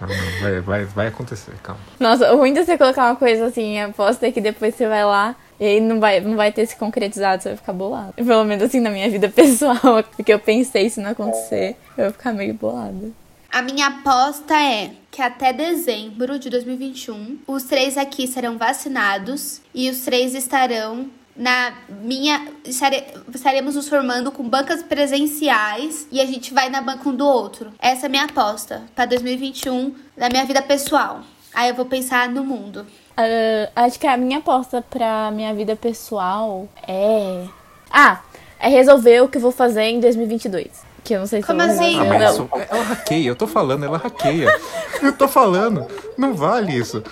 Não, 0.00 0.08
não, 0.08 0.40
vai, 0.42 0.60
vai, 0.60 0.84
vai 0.84 1.06
acontecer, 1.06 1.54
calma. 1.62 1.80
Nossa, 2.00 2.34
o 2.34 2.38
ruim 2.38 2.52
de 2.52 2.64
você 2.64 2.76
colocar 2.76 3.04
uma 3.06 3.16
coisa 3.16 3.46
assim, 3.46 3.80
aposta 3.80 4.26
é 4.26 4.32
que 4.32 4.40
depois 4.40 4.74
você 4.74 4.88
vai 4.88 5.04
lá 5.04 5.36
e 5.58 5.64
aí 5.64 5.80
não 5.80 6.00
vai, 6.00 6.20
não 6.20 6.36
vai 6.36 6.52
ter 6.52 6.66
se 6.66 6.76
concretizado, 6.76 7.42
você 7.42 7.48
vai 7.50 7.58
ficar 7.58 7.72
bolado. 7.72 8.12
Pelo 8.12 8.44
menos 8.44 8.64
assim 8.64 8.80
na 8.80 8.90
minha 8.90 9.08
vida 9.10 9.28
pessoal, 9.34 10.02
porque 10.14 10.32
eu 10.32 10.38
pensei 10.38 10.90
se 10.90 11.00
não 11.00 11.10
acontecer, 11.10 11.76
eu 11.96 12.04
vou 12.04 12.12
ficar 12.12 12.32
meio 12.32 12.54
bolada. 12.54 13.10
A 13.50 13.62
minha 13.62 13.86
aposta 13.86 14.54
é 14.54 14.90
que 15.10 15.22
até 15.22 15.52
dezembro 15.52 16.38
de 16.38 16.50
2021, 16.50 17.38
os 17.46 17.62
três 17.62 17.96
aqui 17.96 18.26
serão 18.26 18.58
vacinados 18.58 19.62
e 19.74 19.88
os 19.88 20.00
três 20.00 20.34
estarão 20.34 21.06
na 21.34 21.72
minha. 22.02 22.48
Estaremos 22.64 23.74
nos 23.74 23.88
formando 23.88 24.30
com 24.30 24.46
bancas 24.46 24.82
presenciais 24.82 26.06
e 26.12 26.20
a 26.20 26.26
gente 26.26 26.52
vai 26.52 26.68
na 26.68 26.82
banca 26.82 27.08
um 27.08 27.14
do 27.14 27.26
outro. 27.26 27.72
Essa 27.78 28.04
é 28.04 28.08
a 28.08 28.10
minha 28.10 28.24
aposta 28.24 28.82
para 28.94 29.06
2021 29.06 29.94
da 30.16 30.28
minha 30.28 30.44
vida 30.44 30.60
pessoal. 30.60 31.22
Aí 31.56 31.70
eu 31.70 31.74
vou 31.74 31.86
pensar 31.86 32.28
no 32.28 32.44
mundo. 32.44 32.86
Uh, 33.12 33.70
acho 33.74 33.98
que 33.98 34.06
a 34.06 34.14
minha 34.14 34.40
aposta 34.40 34.84
pra 34.90 35.30
minha 35.30 35.54
vida 35.54 35.74
pessoal 35.74 36.68
é. 36.86 37.46
Ah, 37.90 38.20
é 38.60 38.68
resolver 38.68 39.22
o 39.22 39.28
que 39.28 39.38
eu 39.38 39.40
vou 39.40 39.50
fazer 39.50 39.84
em 39.84 39.98
2022. 39.98 40.66
Que 41.02 41.14
eu 41.14 41.20
não 41.20 41.26
sei 41.26 41.40
se 41.40 41.46
Como 41.46 41.62
eu 41.62 41.66
vou 41.66 41.74
assim? 41.74 41.98
Ah, 41.98 42.04
mas 42.04 42.34
isso, 42.34 42.48
ela 42.68 42.82
hackeia, 42.82 43.28
eu 43.28 43.34
tô 43.34 43.46
falando, 43.46 43.86
ela 43.86 43.96
hackeia. 43.96 44.54
Eu 45.02 45.14
tô 45.14 45.26
falando, 45.26 45.86
não 46.18 46.34
vale 46.34 46.76
isso. 46.76 47.02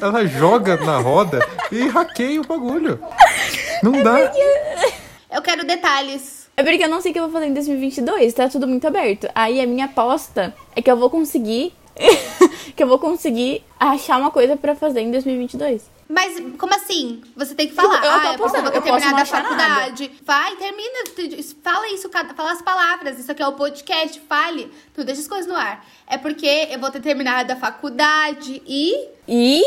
Não, 0.00 0.08
ela 0.08 0.24
joga 0.24 0.76
na 0.76 0.98
roda 0.98 1.44
e 1.72 1.88
hackeia 1.88 2.40
o 2.40 2.46
bagulho. 2.46 3.00
Não 3.82 4.00
dá. 4.00 4.32
Eu 5.28 5.42
quero 5.42 5.66
detalhes. 5.66 6.48
É 6.56 6.62
porque 6.62 6.84
eu 6.84 6.88
não 6.88 7.00
sei 7.00 7.10
o 7.10 7.14
que 7.14 7.18
eu 7.18 7.24
vou 7.24 7.32
fazer 7.32 7.46
em 7.46 7.54
2022, 7.54 8.32
tá 8.32 8.48
tudo 8.48 8.68
muito 8.68 8.86
aberto. 8.86 9.28
Aí 9.34 9.60
a 9.60 9.66
minha 9.66 9.86
aposta 9.86 10.54
é 10.76 10.80
que 10.80 10.90
eu 10.90 10.96
vou 10.96 11.10
conseguir 11.10 11.74
que 12.76 12.82
eu 12.82 12.86
vou 12.86 12.98
conseguir 12.98 13.64
achar 13.78 14.18
uma 14.18 14.30
coisa 14.30 14.56
para 14.56 14.74
fazer 14.74 15.00
em 15.00 15.10
2022. 15.10 15.90
Mas 16.08 16.38
como 16.58 16.74
assim? 16.74 17.22
Você 17.34 17.54
tem 17.54 17.68
que 17.68 17.74
falar. 17.74 18.04
Eu, 18.04 18.12
eu 18.12 18.20
tô 18.20 18.26
ah, 18.26 18.34
apostando, 18.34 18.68
eu, 18.68 18.74
eu 18.74 18.82
terminar 18.82 19.14
da 19.14 19.24
faculdade. 19.24 20.02
Nada. 20.08 20.20
Vai, 20.24 20.56
termina. 20.56 20.98
Fala 21.62 21.88
isso, 21.88 22.10
fala 22.10 22.52
as 22.52 22.60
palavras. 22.60 23.18
Isso 23.18 23.32
aqui 23.32 23.42
é 23.42 23.46
o 23.46 23.52
podcast, 23.52 24.20
fale. 24.28 24.70
Tu 24.94 25.04
deixa 25.04 25.22
as 25.22 25.28
coisas 25.28 25.46
no 25.46 25.56
ar. 25.56 25.84
É 26.06 26.18
porque 26.18 26.68
eu 26.70 26.78
vou 26.78 26.90
ter 26.90 27.00
terminado 27.00 27.50
a 27.52 27.56
faculdade 27.56 28.62
e. 28.66 29.08
E? 29.26 29.62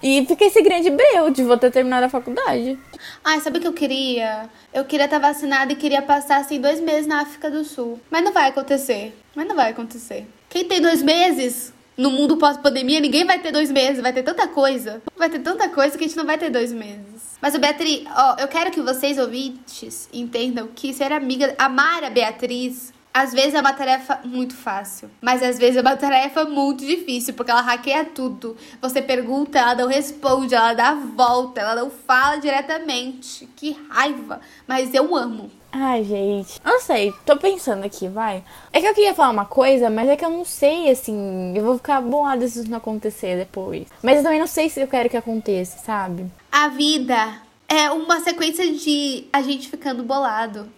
E 0.00 0.24
fica 0.26 0.44
esse 0.44 0.62
grande 0.62 0.90
breu 0.90 1.30
de 1.30 1.42
vou 1.42 1.58
ter 1.58 1.72
terminado 1.72 2.06
a 2.06 2.08
faculdade. 2.08 2.78
Ai, 3.24 3.40
sabe 3.40 3.58
o 3.58 3.60
que 3.60 3.66
eu 3.66 3.72
queria? 3.72 4.48
Eu 4.72 4.84
queria 4.84 5.06
estar 5.06 5.18
vacinada 5.18 5.72
e 5.72 5.76
queria 5.76 6.00
passar 6.00 6.36
assim 6.36 6.60
dois 6.60 6.80
meses 6.80 7.08
na 7.08 7.22
África 7.22 7.50
do 7.50 7.64
Sul. 7.64 7.98
Mas 8.08 8.22
não 8.22 8.32
vai 8.32 8.50
acontecer. 8.50 9.12
Mas 9.34 9.48
não 9.48 9.56
vai 9.56 9.70
acontecer. 9.70 10.26
Quem 10.48 10.64
tem 10.64 10.80
dois 10.80 11.02
meses 11.02 11.72
no 11.98 12.12
mundo 12.12 12.36
pós-pandemia, 12.36 13.00
ninguém 13.00 13.24
vai 13.24 13.40
ter 13.40 13.50
dois 13.50 13.72
meses, 13.72 14.00
vai 14.00 14.12
ter 14.12 14.22
tanta 14.22 14.46
coisa. 14.46 15.02
Vai 15.16 15.28
ter 15.28 15.40
tanta 15.40 15.68
coisa 15.68 15.98
que 15.98 16.04
a 16.04 16.06
gente 16.06 16.16
não 16.16 16.24
vai 16.24 16.38
ter 16.38 16.48
dois 16.48 16.72
meses. 16.72 17.36
Mas 17.42 17.56
o 17.56 17.58
Beatriz, 17.58 18.04
ó, 18.16 18.36
eu 18.38 18.46
quero 18.46 18.70
que 18.70 18.80
vocês 18.80 19.18
ouvintes 19.18 20.08
entendam 20.12 20.68
que 20.74 20.92
ser 20.94 21.12
amiga, 21.12 21.54
amar 21.58 22.04
a 22.04 22.10
Beatriz, 22.10 22.92
às 23.12 23.32
vezes 23.32 23.54
é 23.54 23.60
uma 23.60 23.72
tarefa 23.72 24.20
muito 24.24 24.54
fácil, 24.54 25.10
mas 25.20 25.42
às 25.42 25.58
vezes 25.58 25.76
é 25.76 25.80
uma 25.80 25.96
tarefa 25.96 26.44
muito 26.44 26.84
difícil, 26.84 27.34
porque 27.34 27.50
ela 27.50 27.60
hackeia 27.60 28.04
tudo. 28.04 28.56
Você 28.80 29.02
pergunta, 29.02 29.58
ela 29.58 29.74
não 29.74 29.88
responde, 29.88 30.54
ela 30.54 30.74
dá 30.74 30.90
a 30.90 30.94
volta, 30.94 31.60
ela 31.60 31.74
não 31.74 31.90
fala 31.90 32.36
diretamente. 32.36 33.48
Que 33.56 33.76
raiva! 33.88 34.40
Mas 34.66 34.94
eu 34.94 35.16
amo. 35.16 35.50
Ai, 35.70 36.02
gente. 36.02 36.60
Não 36.64 36.80
sei, 36.80 37.12
tô 37.26 37.36
pensando 37.36 37.84
aqui, 37.84 38.08
vai. 38.08 38.42
É 38.72 38.80
que 38.80 38.86
eu 38.86 38.94
queria 38.94 39.14
falar 39.14 39.30
uma 39.30 39.44
coisa, 39.44 39.90
mas 39.90 40.08
é 40.08 40.16
que 40.16 40.24
eu 40.24 40.30
não 40.30 40.44
sei, 40.44 40.90
assim. 40.90 41.52
Eu 41.54 41.64
vou 41.64 41.76
ficar 41.76 42.00
bolada 42.00 42.46
se 42.48 42.60
isso 42.60 42.70
não 42.70 42.78
acontecer 42.78 43.36
depois. 43.36 43.86
Mas 44.02 44.18
eu 44.18 44.22
também 44.22 44.40
não 44.40 44.46
sei 44.46 44.68
se 44.68 44.80
eu 44.80 44.88
quero 44.88 45.10
que 45.10 45.16
aconteça, 45.16 45.78
sabe? 45.78 46.26
A 46.50 46.68
vida 46.68 47.42
é 47.68 47.90
uma 47.90 48.20
sequência 48.20 48.72
de 48.72 49.26
a 49.32 49.42
gente 49.42 49.68
ficando 49.68 50.02
bolado. 50.02 50.68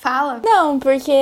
Fala. 0.00 0.40
Não, 0.42 0.78
porque, 0.78 1.12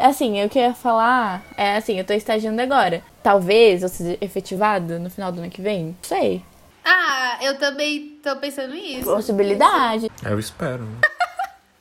assim, 0.00 0.40
eu 0.40 0.48
queria 0.48 0.72
falar. 0.72 1.42
É 1.58 1.76
assim, 1.76 1.98
eu 1.98 2.04
tô 2.06 2.14
estagiando 2.14 2.60
agora. 2.62 3.02
Talvez 3.22 3.82
eu 3.82 3.88
seja 3.90 4.16
efetivado 4.18 4.98
no 4.98 5.10
final 5.10 5.30
do 5.30 5.40
ano 5.42 5.50
que 5.50 5.60
vem. 5.60 5.88
Não 5.88 5.96
sei. 6.00 6.42
Ah, 6.82 7.38
eu 7.42 7.58
também 7.58 8.18
tô 8.22 8.34
pensando 8.36 8.72
nisso. 8.72 9.04
Possibilidade. 9.04 10.10
Eu 10.24 10.38
espero. 10.38 10.88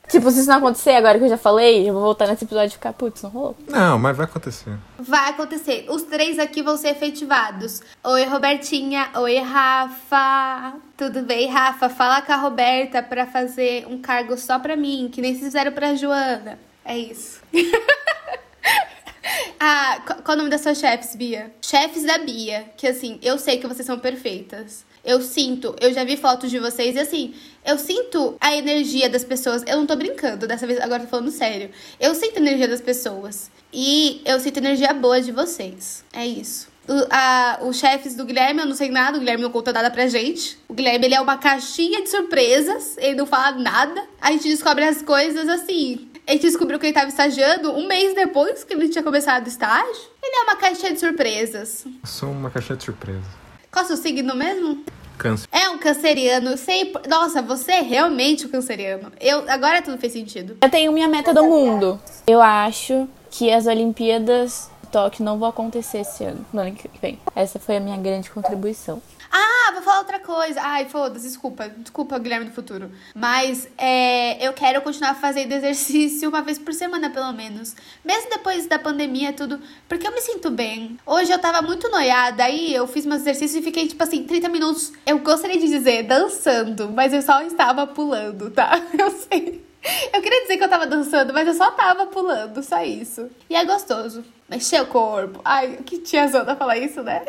Tipo, 0.10 0.30
se 0.30 0.42
isso 0.42 0.50
não 0.50 0.58
acontecer 0.58 0.92
agora 0.92 1.18
que 1.18 1.26
eu 1.26 1.30
já 1.30 1.38
falei, 1.38 1.90
eu 1.90 1.94
vou 1.94 2.04
voltar 2.04 2.28
nesse 2.28 2.44
episódio 2.44 2.68
e 2.68 2.74
ficar, 2.74 2.94
putz, 2.94 3.24
não 3.24 3.30
rolou. 3.30 3.58
Não, 3.68 3.98
mas 3.98 4.16
vai 4.16 4.26
acontecer. 4.26 4.78
Vai 5.00 5.32
acontecer. 5.32 5.86
Os 5.90 6.04
três 6.04 6.38
aqui 6.38 6.62
vão 6.62 6.78
ser 6.78 6.90
efetivados. 6.90 7.82
Oi, 8.04 8.26
Robertinha. 8.26 9.10
Oi, 9.16 9.40
Rafa. 9.40 10.74
Tudo 10.98 11.24
bem, 11.24 11.48
Rafa? 11.48 11.90
Fala 11.90 12.22
com 12.22 12.32
a 12.32 12.36
Roberta 12.36 13.02
pra 13.02 13.26
fazer 13.26 13.88
um 13.88 14.00
cargo 14.00 14.38
só 14.38 14.60
pra 14.60 14.76
mim, 14.76 15.10
que 15.12 15.22
nem 15.22 15.36
fizeram 15.36 15.72
pra 15.72 15.96
Joana. 15.96 16.60
É 16.86 16.98
isso. 16.98 17.42
ah, 19.60 20.00
qual 20.24 20.36
o 20.36 20.38
nome 20.38 20.50
das 20.50 20.62
suas 20.62 20.78
chefes, 20.78 21.16
Bia? 21.16 21.52
Chefes 21.62 22.04
da 22.04 22.20
Bia. 22.20 22.66
Que 22.78 22.88
assim, 22.88 23.20
eu 23.22 23.40
sei 23.40 23.58
que 23.58 23.68
vocês 23.68 23.86
são 23.86 23.98
perfeitas. 23.98 24.86
Eu 25.04 25.22
sinto, 25.22 25.76
eu 25.82 25.94
já 25.94 26.04
vi 26.06 26.16
fotos 26.16 26.50
de 26.50 26.60
vocês 26.60 26.96
e 26.96 27.00
assim, 27.00 27.34
eu 27.66 27.78
sinto 27.78 28.36
a 28.40 28.56
energia 28.56 29.10
das 29.10 29.24
pessoas. 29.24 29.62
Eu 29.68 29.78
não 29.78 29.86
tô 29.86 29.96
brincando, 29.98 30.48
dessa 30.48 30.66
vez 30.66 30.80
agora 30.80 31.04
tô 31.04 31.10
falando 31.10 31.30
sério. 31.30 31.70
Eu 32.00 32.16
sinto 32.16 32.38
a 32.38 32.40
energia 32.40 32.68
das 32.68 32.80
pessoas. 32.80 33.52
E 33.72 34.22
eu 34.26 34.40
sinto 34.40 34.58
a 34.58 34.60
energia 34.60 34.94
boa 34.94 35.20
de 35.20 35.32
vocês. 35.32 36.06
É 36.14 36.26
isso. 36.26 36.72
O, 36.88 37.08
a, 37.10 37.60
os 37.64 37.78
chefes 37.78 38.16
do 38.16 38.26
Guilherme, 38.26 38.62
eu 38.62 38.66
não 38.66 38.76
sei 38.76 38.90
nada, 38.90 39.18
o 39.18 39.20
Guilherme 39.20 39.44
não 39.44 39.52
conta 39.52 39.74
nada 39.74 39.92
pra 39.92 40.08
gente. 40.08 40.58
O 40.68 40.74
Guilherme, 40.74 41.06
ele 41.06 41.16
é 41.16 41.22
uma 41.22 41.38
caixinha 41.38 42.02
de 42.02 42.10
surpresas, 42.10 42.98
ele 42.98 43.16
não 43.16 43.26
fala 43.26 43.58
nada. 43.58 44.02
A 44.22 44.32
gente 44.32 44.48
descobre 44.48 44.86
as 44.86 45.02
coisas 45.02 45.48
assim. 45.50 46.10
A 46.26 46.32
gente 46.32 46.44
descobriu 46.44 46.80
que 46.80 46.86
ele 46.86 46.92
estava 46.92 47.10
estagiando 47.10 47.74
um 47.74 47.88
mês 47.88 48.14
depois 48.16 48.64
que 48.64 48.74
ele 48.74 48.88
tinha 48.88 49.04
começado 49.04 49.46
o 49.46 49.50
estágio. 49.50 50.12
Ele 50.22 50.36
é 50.36 50.44
uma 50.44 50.56
caixinha 50.56 50.94
de 50.94 51.00
surpresas. 51.00 51.86
Eu 51.86 51.92
sou 52.06 52.32
uma 52.32 52.50
caixinha 52.50 52.78
de 52.78 52.86
surpresas. 52.86 53.43
Qual 53.74 53.82
é 53.82 53.86
o 53.86 53.88
seu 53.88 53.98
signo 53.98 54.36
mesmo? 54.36 54.84
Câncer. 55.18 55.48
É 55.52 55.68
um 55.68 55.80
canceriano. 55.80 56.56
Sei, 56.58 56.94
nossa, 57.10 57.42
você 57.42 57.72
é 57.72 57.82
realmente 57.82 58.46
um 58.46 58.50
canceriano. 58.50 59.12
Eu, 59.20 59.50
agora 59.50 59.82
tudo 59.82 59.98
fez 59.98 60.14
sentido. 60.14 60.58
Eu 60.62 60.70
tenho 60.70 60.92
minha 60.92 61.08
meta 61.08 61.34
do 61.34 61.44
mundo. 61.44 62.00
Eu 62.28 62.40
acho 62.40 63.10
que 63.32 63.52
as 63.52 63.66
Olimpíadas 63.66 64.70
de 64.84 64.90
Tóquio 64.90 65.26
não 65.26 65.40
vão 65.40 65.50
acontecer 65.50 66.02
esse 66.02 66.24
ano, 66.24 66.46
no 66.54 66.62
ano 66.62 66.74
que 66.74 66.88
vem. 67.02 67.18
Essa 67.36 67.58
foi 67.58 67.78
a 67.78 67.80
minha 67.80 67.98
grande 67.98 68.30
contribuição. 68.30 69.02
Ah, 69.36 69.72
vou 69.74 69.82
falar 69.82 69.98
outra 69.98 70.20
coisa. 70.20 70.62
Ai, 70.62 70.86
foda-se, 70.86 71.28
desculpa. 71.28 71.68
Desculpa, 71.68 72.20
Guilherme 72.20 72.46
do 72.46 72.52
Futuro. 72.52 72.92
Mas 73.16 73.68
é, 73.80 74.48
eu 74.48 74.54
quero 74.54 74.80
continuar 74.84 75.16
fazendo 75.16 75.52
exercício 75.54 76.30
uma 76.30 76.44
vez 76.44 76.60
por 76.60 76.72
semana, 76.72 77.10
pelo 77.10 77.34
menos. 77.34 77.76
Mesmo 78.06 78.30
depois 78.30 78.68
da 78.68 78.78
pandemia 78.78 79.34
tudo. 79.34 79.60
Porque 79.90 80.08
eu 80.08 80.12
me 80.12 80.22
sinto 80.22 80.52
bem. 80.52 81.00
Hoje 81.04 81.32
eu 81.32 81.40
tava 81.40 81.64
muito 81.64 81.90
noiada, 81.90 82.44
aí 82.44 82.76
eu 82.76 82.86
fiz 82.86 83.08
meus 83.08 83.22
exercícios 83.22 83.60
e 83.60 83.64
fiquei, 83.64 83.88
tipo 83.88 84.04
assim, 84.04 84.24
30 84.24 84.50
minutos. 84.50 84.94
Eu 85.04 85.18
gostaria 85.18 85.60
de 85.60 85.68
dizer 85.68 86.04
dançando, 86.04 86.92
mas 86.92 87.12
eu 87.12 87.22
só 87.24 87.42
estava 87.42 87.88
pulando, 87.88 88.52
tá? 88.52 88.80
Eu 88.98 89.10
sei. 89.10 89.66
Eu 90.14 90.22
queria 90.22 90.44
dizer 90.44 90.58
que 90.58 90.64
eu 90.64 90.70
tava 90.70 90.88
dançando, 90.88 91.34
mas 91.34 91.46
eu 91.46 91.54
só 91.54 91.70
tava 91.72 92.06
pulando, 92.06 92.64
só 92.64 92.82
isso. 92.82 93.30
E 93.50 93.56
é 93.56 93.66
gostoso. 93.66 94.24
Mexer 94.48 94.82
o 94.82 94.86
corpo. 94.88 95.42
Ai, 95.44 95.80
que 95.86 95.98
tia 95.98 96.26
Zona 96.30 96.56
falar 96.56 96.78
isso, 96.78 97.04
né? 97.04 97.22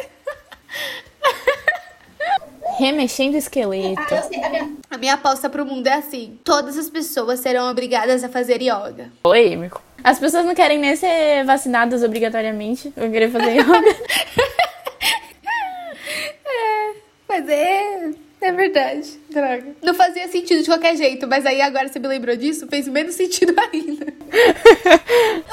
Remexendo 2.78 3.36
esqueleto. 3.36 4.14
Ah, 4.14 4.22
sei. 4.22 4.42
A 4.42 4.48
minha, 4.50 4.72
a 4.90 4.98
minha 4.98 5.14
aposta 5.14 5.48
pro 5.48 5.64
mundo 5.64 5.86
é 5.86 5.94
assim: 5.94 6.38
todas 6.44 6.76
as 6.76 6.90
pessoas 6.90 7.40
serão 7.40 7.70
obrigadas 7.70 8.24
a 8.24 8.28
fazer 8.28 8.60
yoga. 8.60 9.10
Polêmico. 9.22 9.82
As 10.02 10.18
pessoas 10.18 10.44
não 10.44 10.54
querem 10.54 10.78
nem 10.78 10.94
ser 10.96 11.44
vacinadas 11.44 12.02
obrigatoriamente. 12.02 12.92
Eu 12.96 13.10
queria 13.10 13.30
fazer 13.30 13.56
yoga. 13.60 13.96
Mas 17.28 17.48
é. 17.48 18.10
É 18.44 18.52
verdade. 18.52 19.08
Droga. 19.30 19.74
Não 19.82 19.94
fazia 19.94 20.28
sentido 20.28 20.60
de 20.62 20.68
qualquer 20.68 20.94
jeito, 20.96 21.26
mas 21.26 21.46
aí 21.46 21.62
agora 21.62 21.88
você 21.88 21.98
me 21.98 22.06
lembrou 22.06 22.36
disso, 22.36 22.66
fez 22.68 22.86
menos 22.86 23.14
sentido 23.14 23.54
ainda. 23.72 24.06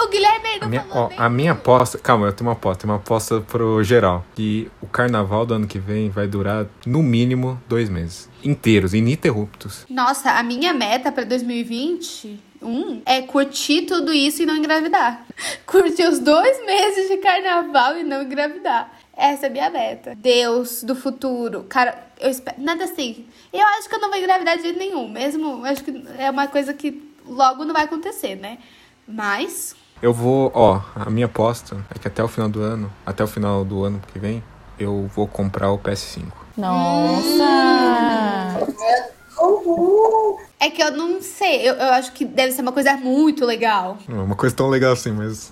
o 0.03 0.09
Guilherme 0.09 0.59
não 0.59 0.67
A 0.67 0.69
minha, 0.69 0.81
falou 0.83 1.09
ó, 1.17 1.23
a 1.23 1.29
minha 1.29 1.51
aposta. 1.53 1.97
Calma, 1.97 2.27
eu 2.27 2.33
tenho 2.33 2.49
uma 2.49 2.53
aposta. 2.53 2.85
Uma 2.85 2.97
aposta 2.97 3.39
pro 3.39 3.81
geral. 3.81 4.25
Que 4.35 4.69
o 4.81 4.87
carnaval 4.87 5.45
do 5.45 5.53
ano 5.53 5.67
que 5.67 5.79
vem 5.79 6.09
vai 6.09 6.27
durar 6.27 6.67
no 6.85 7.01
mínimo 7.01 7.61
dois 7.65 7.89
meses. 7.89 8.29
Inteiros, 8.43 8.93
ininterruptos. 8.93 9.85
Nossa, 9.89 10.31
a 10.31 10.43
minha 10.43 10.73
meta 10.73 11.13
pra 11.13 11.23
2021 12.61 13.01
é 13.05 13.21
curtir 13.23 13.81
tudo 13.83 14.13
isso 14.13 14.43
e 14.43 14.45
não 14.45 14.55
engravidar. 14.55 15.25
Curtir 15.65 16.03
os 16.03 16.19
dois 16.19 16.63
meses 16.65 17.09
de 17.09 17.17
carnaval 17.17 17.97
e 17.97 18.03
não 18.03 18.21
engravidar. 18.21 18.91
Essa 19.15 19.47
é 19.47 19.49
a 19.49 19.51
minha 19.51 19.69
meta. 19.69 20.15
Deus 20.15 20.83
do 20.83 20.95
futuro. 20.95 21.65
Cara, 21.67 21.97
eu 22.19 22.29
espero. 22.29 22.61
Nada 22.61 22.85
assim. 22.85 23.25
Eu 23.51 23.65
acho 23.65 23.89
que 23.89 23.95
eu 23.95 23.99
não 23.99 24.09
vou 24.09 24.17
engravidar 24.17 24.55
de 24.57 24.63
jeito 24.63 24.79
nenhum. 24.79 25.09
Mesmo, 25.09 25.59
eu 25.59 25.65
acho 25.65 25.83
que 25.83 26.05
é 26.17 26.29
uma 26.29 26.47
coisa 26.47 26.73
que 26.73 27.11
logo 27.25 27.65
não 27.65 27.73
vai 27.73 27.83
acontecer, 27.83 28.35
né? 28.35 28.59
Mas. 29.07 29.75
Eu 30.01 30.13
vou, 30.13 30.51
ó, 30.55 30.81
a 30.95 31.09
minha 31.09 31.25
aposta 31.27 31.77
é 31.93 31.99
que 31.99 32.07
até 32.07 32.23
o 32.23 32.27
final 32.27 32.49
do 32.49 32.61
ano, 32.61 32.91
até 33.05 33.23
o 33.23 33.27
final 33.27 33.63
do 33.63 33.83
ano 33.83 34.01
que 34.11 34.17
vem, 34.17 34.43
eu 34.79 35.07
vou 35.13 35.27
comprar 35.27 35.71
o 35.71 35.77
PS5. 35.77 36.31
Nossa! 36.57 37.41
É 40.59 40.69
que 40.69 40.81
eu 40.81 40.91
não 40.91 41.21
sei. 41.21 41.67
Eu, 41.67 41.73
eu 41.73 41.93
acho 41.93 42.11
que 42.11 42.23
deve 42.23 42.51
ser 42.51 42.61
uma 42.61 42.71
coisa 42.71 42.95
muito 42.95 43.45
legal. 43.45 43.97
Não 44.07 44.19
é 44.19 44.23
uma 44.23 44.35
coisa 44.35 44.55
tão 44.55 44.69
legal 44.69 44.93
assim, 44.93 45.11
mas. 45.11 45.51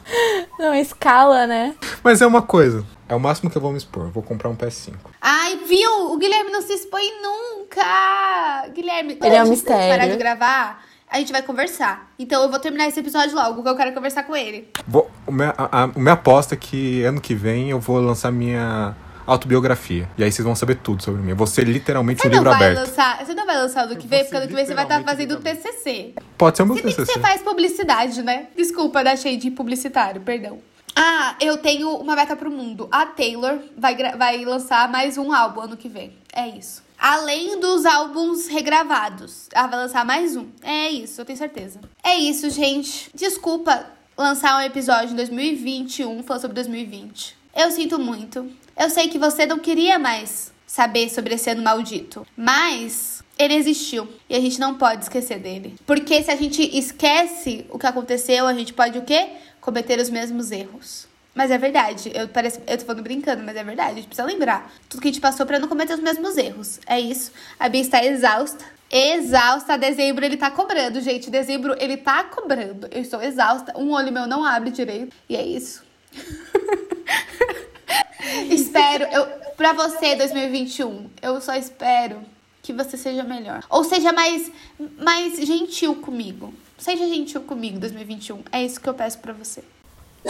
Não, 0.59 0.73
escala, 0.73 1.47
né? 1.47 1.75
Mas 2.03 2.21
é 2.21 2.27
uma 2.27 2.41
coisa. 2.41 2.85
É 3.07 3.15
o 3.15 3.19
máximo 3.19 3.49
que 3.49 3.57
eu 3.57 3.61
vou 3.61 3.71
me 3.71 3.77
expor. 3.77 4.03
Eu 4.03 4.11
vou 4.11 4.21
comprar 4.21 4.49
um 4.49 4.55
PS5. 4.55 4.93
Ai, 5.19 5.57
viu? 5.67 6.11
O 6.11 6.17
Guilherme 6.17 6.51
não 6.51 6.61
se 6.61 6.73
expõe 6.73 7.09
nunca. 7.23 8.67
Guilherme, 8.73 9.17
Ele 9.21 9.35
é 9.35 9.43
um 9.43 9.49
mistério. 9.49 9.89
parar 9.89 10.07
de 10.11 10.17
gravar, 10.17 10.83
a 11.09 11.17
gente 11.17 11.31
vai 11.31 11.41
conversar. 11.41 12.11
Então 12.19 12.43
eu 12.43 12.49
vou 12.49 12.59
terminar 12.59 12.87
esse 12.87 12.99
episódio 12.99 13.35
logo, 13.35 13.55
porque 13.55 13.69
eu 13.69 13.75
quero 13.75 13.93
conversar 13.93 14.23
com 14.23 14.35
ele. 14.35 14.69
Vou, 14.87 15.09
o 15.25 15.31
a, 15.57 15.83
a, 15.83 15.85
o 15.87 15.99
minha 15.99 16.13
aposta 16.13 16.53
é 16.53 16.57
que 16.57 17.03
ano 17.03 17.19
que 17.19 17.33
vem 17.33 17.71
eu 17.71 17.79
vou 17.79 17.99
lançar 17.99 18.31
minha 18.31 18.95
autobiografia. 19.29 20.09
E 20.17 20.23
aí 20.23 20.31
vocês 20.31 20.45
vão 20.45 20.55
saber 20.55 20.75
tudo 20.75 21.03
sobre 21.03 21.21
mim. 21.21 21.31
Eu 21.31 21.35
vou 21.35 21.47
ser 21.47 21.63
literalmente 21.67 22.21
Você 22.21 22.27
um 22.27 22.31
livro 22.31 22.51
aberto. 22.51 22.79
lançar. 22.79 23.25
Você 23.25 23.33
não 23.33 23.45
vai 23.45 23.57
lançar 23.57 23.83
ano 23.83 23.95
que 23.95 24.05
Eu 24.05 24.09
vem, 24.09 24.19
porque 24.23 24.35
ano 24.35 24.43
ser 24.43 24.49
que 24.49 24.55
vem 24.55 24.65
você 24.65 24.73
vai 24.73 24.83
estar 24.83 25.03
fazendo 25.03 25.31
o 25.33 25.37
TCC. 25.39 26.13
Pode 26.37 26.57
ser 26.57 26.63
o 26.63 26.65
meu 26.65 26.75
que 26.75 26.83
TCC. 26.83 27.05
você 27.05 27.19
faz 27.19 27.41
publicidade, 27.41 28.21
né? 28.21 28.47
Desculpa, 28.55 29.03
dar 29.03 29.17
cheio 29.17 29.37
de 29.37 29.51
publicitário, 29.51 30.21
perdão. 30.21 30.59
Ah, 30.95 31.35
eu 31.39 31.57
tenho 31.57 31.95
uma 31.97 32.15
meta 32.15 32.35
pro 32.35 32.51
mundo. 32.51 32.89
A 32.91 33.05
Taylor 33.05 33.59
vai, 33.77 33.95
vai 34.17 34.43
lançar 34.43 34.89
mais 34.89 35.17
um 35.17 35.31
álbum 35.31 35.61
ano 35.61 35.77
que 35.77 35.87
vem. 35.87 36.13
É 36.33 36.47
isso. 36.47 36.83
Além 36.97 37.59
dos 37.59 37.85
álbuns 37.85 38.47
regravados. 38.47 39.47
Ela 39.53 39.67
vai 39.67 39.79
lançar 39.79 40.03
mais 40.03 40.35
um. 40.35 40.47
É 40.61 40.89
isso, 40.89 41.21
eu 41.21 41.25
tenho 41.25 41.37
certeza. 41.37 41.79
É 42.03 42.15
isso, 42.15 42.49
gente. 42.49 43.09
Desculpa 43.13 43.85
lançar 44.17 44.57
um 44.57 44.61
episódio 44.61 45.13
em 45.13 45.15
2021, 45.15 46.23
falando 46.23 46.41
sobre 46.41 46.55
2020. 46.55 47.38
Eu 47.55 47.71
sinto 47.71 47.99
muito. 47.99 48.49
Eu 48.77 48.89
sei 48.89 49.09
que 49.09 49.17
você 49.17 49.45
não 49.45 49.59
queria 49.59 49.99
mais 49.99 50.51
saber 50.65 51.09
sobre 51.09 51.33
esse 51.33 51.49
ano 51.49 51.63
maldito. 51.63 52.25
Mas 52.37 53.23
ele 53.37 53.55
existiu 53.55 54.07
e 54.29 54.35
a 54.35 54.39
gente 54.39 54.59
não 54.59 54.75
pode 54.75 55.03
esquecer 55.03 55.39
dele. 55.39 55.75
Porque 55.85 56.21
se 56.21 56.29
a 56.29 56.35
gente 56.35 56.61
esquece 56.77 57.65
o 57.69 57.79
que 57.79 57.87
aconteceu, 57.87 58.45
a 58.45 58.53
gente 58.53 58.73
pode 58.73 58.97
o 58.97 59.03
quê? 59.03 59.29
Cometer 59.59 59.99
os 59.99 60.09
mesmos 60.09 60.51
erros. 60.51 61.07
Mas 61.33 61.51
é 61.51 61.57
verdade, 61.57 62.11
eu, 62.13 62.27
parece, 62.27 62.59
eu 62.67 62.77
tô 62.77 62.85
falando 62.85 63.03
brincando, 63.03 63.43
mas 63.43 63.55
é 63.55 63.63
verdade, 63.63 63.91
a 63.91 63.95
gente 63.95 64.07
precisa 64.07 64.27
lembrar 64.27 64.73
tudo 64.89 64.99
que 64.99 65.07
a 65.07 65.11
gente 65.11 65.21
passou 65.21 65.45
pra 65.45 65.59
não 65.59 65.67
cometer 65.69 65.93
os 65.93 66.01
mesmos 66.01 66.35
erros. 66.35 66.79
É 66.85 66.99
isso. 66.99 67.31
A 67.57 67.69
Bia 67.69 67.81
está 67.81 68.03
exausta. 68.03 68.65
Exausta. 68.91 69.77
Dezembro 69.77 70.25
ele 70.25 70.35
tá 70.35 70.51
cobrando, 70.51 70.99
gente. 70.99 71.29
Dezembro 71.29 71.75
ele 71.79 71.95
tá 71.97 72.23
cobrando. 72.25 72.87
Eu 72.91 73.01
estou 73.01 73.21
exausta. 73.21 73.77
Um 73.77 73.91
olho 73.91 74.11
meu 74.11 74.27
não 74.27 74.43
abre 74.43 74.71
direito. 74.71 75.15
E 75.29 75.35
é 75.35 75.45
isso. 75.45 75.83
espero, 78.49 79.05
eu, 79.05 79.25
pra 79.55 79.73
você, 79.73 80.15
2021, 80.15 81.09
eu 81.21 81.41
só 81.41 81.55
espero 81.55 82.21
que 82.61 82.73
você 82.73 82.97
seja 82.97 83.23
melhor. 83.23 83.63
Ou 83.69 83.83
seja 83.83 84.11
mais, 84.11 84.51
mais 84.97 85.39
gentil 85.39 85.95
comigo. 85.95 86.53
Seja 86.77 87.07
gentil 87.07 87.41
comigo, 87.41 87.79
2021. 87.79 88.43
É 88.51 88.63
isso 88.63 88.79
que 88.79 88.87
eu 88.87 88.93
peço 88.93 89.19
pra 89.19 89.33
você. 89.33 89.63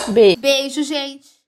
Beijo. 0.10 0.39
Beijo, 0.39 0.84
gente. 0.84 1.38